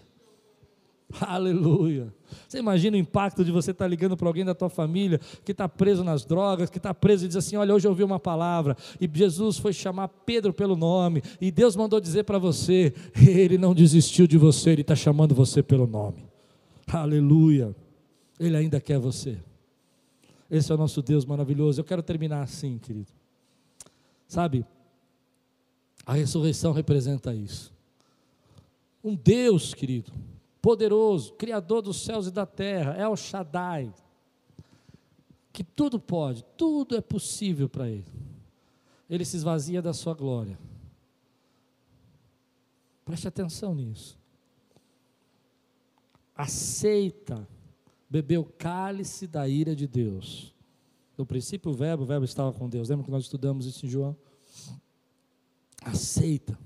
Aleluia. 1.22 2.14
Você 2.48 2.60
imagina 2.60 2.96
o 2.96 3.00
impacto 3.00 3.44
de 3.44 3.52
você 3.52 3.72
estar 3.72 3.88
ligando 3.88 4.16
para 4.16 4.28
alguém 4.28 4.46
da 4.46 4.54
tua 4.54 4.70
família 4.70 5.20
que 5.44 5.52
está 5.52 5.68
preso 5.68 6.04
nas 6.04 6.24
drogas, 6.24 6.70
que 6.70 6.78
está 6.78 6.94
preso 6.94 7.26
e 7.26 7.28
diz 7.28 7.38
assim: 7.38 7.56
Olha, 7.56 7.74
hoje 7.74 7.88
eu 7.88 7.92
ouvi 7.92 8.04
uma 8.04 8.20
palavra, 8.20 8.78
e 9.02 9.10
Jesus 9.12 9.58
foi 9.58 9.74
chamar 9.74 10.08
Pedro 10.08 10.54
pelo 10.54 10.76
nome, 10.76 11.24
e 11.42 11.52
Deus 11.52 11.76
mandou 11.76 12.00
dizer 12.00 12.24
para 12.24 12.38
você: 12.38 12.94
Ele 13.28 13.58
não 13.58 13.74
desistiu 13.74 14.28
de 14.28 14.38
você, 14.38 14.72
Ele 14.72 14.82
está 14.82 14.96
chamando 14.96 15.34
você 15.34 15.64
pelo 15.64 15.88
nome. 15.88 16.26
Aleluia. 16.88 17.76
Ele 18.40 18.56
ainda 18.56 18.80
quer 18.80 19.00
você. 19.00 19.38
Esse 20.50 20.72
é 20.72 20.76
o 20.76 20.78
nosso 20.78 21.02
Deus 21.02 21.26
maravilhoso. 21.26 21.80
Eu 21.80 21.86
quero 21.86 22.02
terminar 22.02 22.42
assim, 22.42 22.78
querido. 22.78 23.12
Sabe, 24.28 24.66
a 26.06 26.14
ressurreição 26.14 26.72
representa 26.72 27.34
isso. 27.34 27.74
Um 29.04 29.16
Deus, 29.16 29.74
querido, 29.74 30.12
poderoso, 30.62 31.34
Criador 31.34 31.82
dos 31.82 32.02
céus 32.02 32.28
e 32.28 32.32
da 32.32 32.46
terra, 32.46 32.94
é 32.94 33.08
o 33.08 33.16
Shaddai, 33.16 33.94
que 35.52 35.64
tudo 35.64 36.00
pode, 36.00 36.44
tudo 36.58 36.96
é 36.96 37.02
possível 37.02 37.68
para 37.68 37.90
Ele. 37.90 38.06
Ele 39.10 39.26
se 39.26 39.38
esvazia 39.38 39.82
da 39.82 39.94
sua 39.94 40.14
glória. 40.14 40.60
Preste 43.04 43.28
atenção 43.28 43.74
nisso. 43.74 44.20
Aceita 46.36 47.48
beber 48.10 48.38
o 48.38 48.46
cálice 48.46 49.26
da 49.26 49.48
ira 49.48 49.76
de 49.76 49.88
Deus. 49.88 50.54
No 51.18 51.26
princípio, 51.26 51.72
o 51.72 51.74
verbo, 51.74 52.04
o 52.04 52.06
verbo 52.06 52.24
estava 52.24 52.54
com 52.54 52.70
Deus. 52.70 52.88
Lembra 52.88 53.04
que 53.04 53.12
nós 53.12 53.24
estudamos 53.24 53.66
isso 53.66 53.86
em 53.86 53.90
João? 53.90 54.16
Aceita, 55.82 56.58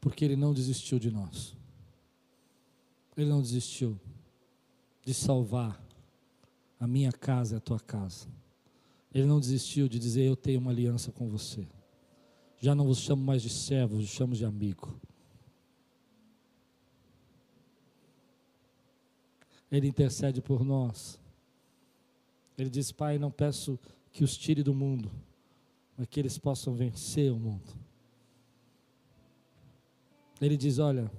porque 0.00 0.24
Ele 0.24 0.36
não 0.36 0.52
desistiu 0.52 0.98
de 0.98 1.10
nós. 1.10 1.55
Ele 3.16 3.30
não 3.30 3.40
desistiu 3.40 3.98
de 5.02 5.14
salvar 5.14 5.82
a 6.78 6.86
minha 6.86 7.10
casa 7.10 7.54
e 7.54 7.56
a 7.56 7.60
tua 7.60 7.80
casa. 7.80 8.28
Ele 9.14 9.26
não 9.26 9.40
desistiu 9.40 9.88
de 9.88 9.98
dizer: 9.98 10.24
Eu 10.24 10.36
tenho 10.36 10.60
uma 10.60 10.70
aliança 10.70 11.10
com 11.10 11.28
você. 11.28 11.66
Já 12.58 12.74
não 12.74 12.86
vos 12.86 12.98
chamo 12.98 13.22
mais 13.22 13.40
de 13.40 13.48
servos, 13.48 14.00
vos 14.00 14.08
chamo 14.08 14.34
de 14.34 14.44
amigo. 14.44 15.00
Ele 19.70 19.88
intercede 19.88 20.42
por 20.42 20.64
nós. 20.64 21.18
Ele 22.58 22.68
diz: 22.68 22.92
Pai, 22.92 23.18
não 23.18 23.30
peço 23.30 23.78
que 24.12 24.22
os 24.22 24.36
tire 24.36 24.62
do 24.62 24.74
mundo, 24.74 25.10
mas 25.96 26.06
que 26.06 26.20
eles 26.20 26.36
possam 26.36 26.74
vencer 26.74 27.32
o 27.32 27.38
mundo. 27.38 27.72
Ele 30.40 30.56
diz: 30.56 30.78
Olha, 30.78 31.10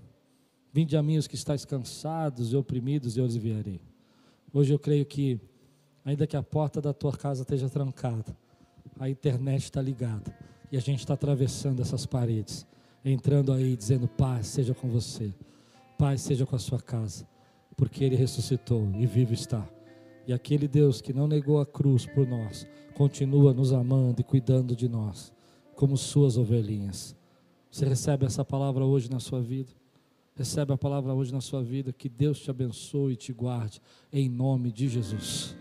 Vinde 0.73 0.95
a 0.95 1.03
mim 1.03 1.17
os 1.17 1.27
que 1.27 1.35
estáis 1.35 1.65
cansados 1.65 2.53
e 2.53 2.55
oprimidos, 2.55 3.15
e 3.15 3.19
eu 3.19 3.25
os 3.25 3.35
enviarei. 3.35 3.81
Hoje 4.53 4.73
eu 4.73 4.79
creio 4.79 5.05
que, 5.05 5.39
ainda 6.03 6.27
que 6.27 6.37
a 6.37 6.43
porta 6.43 6.81
da 6.81 6.93
tua 6.93 7.11
casa 7.11 7.41
esteja 7.41 7.69
trancada, 7.69 8.35
a 8.99 9.09
internet 9.09 9.63
está 9.63 9.81
ligada, 9.81 10.35
e 10.71 10.77
a 10.77 10.79
gente 10.79 10.99
está 10.99 11.13
atravessando 11.13 11.81
essas 11.81 12.05
paredes, 12.05 12.65
entrando 13.03 13.51
aí 13.51 13.75
dizendo: 13.75 14.07
Paz 14.07 14.47
seja 14.47 14.73
com 14.73 14.89
você, 14.89 15.33
paz 15.97 16.21
seja 16.21 16.45
com 16.45 16.55
a 16.55 16.59
sua 16.59 16.79
casa, 16.79 17.27
porque 17.75 18.03
Ele 18.03 18.15
ressuscitou 18.15 18.89
e 18.97 19.05
vivo 19.05 19.33
está. 19.33 19.67
E 20.27 20.33
aquele 20.33 20.67
Deus 20.67 20.99
que 20.99 21.13
não 21.13 21.27
negou 21.27 21.61
a 21.61 21.65
cruz 21.65 22.05
por 22.05 22.27
nós, 22.27 22.67
continua 22.93 23.53
nos 23.53 23.71
amando 23.71 24.19
e 24.19 24.23
cuidando 24.23 24.75
de 24.75 24.89
nós, 24.89 25.31
como 25.75 25.95
suas 25.95 26.37
ovelhinhas. 26.37 27.15
Você 27.71 27.85
recebe 27.85 28.25
essa 28.25 28.43
palavra 28.43 28.83
hoje 28.83 29.09
na 29.09 29.19
sua 29.19 29.41
vida? 29.41 29.69
Recebe 30.37 30.71
a 30.71 30.77
palavra 30.77 31.15
hoje 31.15 31.33
na 31.33 31.41
sua 31.41 31.63
vida. 31.63 31.91
Que 31.91 32.07
Deus 32.07 32.39
te 32.39 32.51
abençoe 32.51 33.13
e 33.13 33.15
te 33.15 33.33
guarde. 33.33 33.81
Em 34.13 34.29
nome 34.29 34.71
de 34.71 34.87
Jesus. 34.87 35.55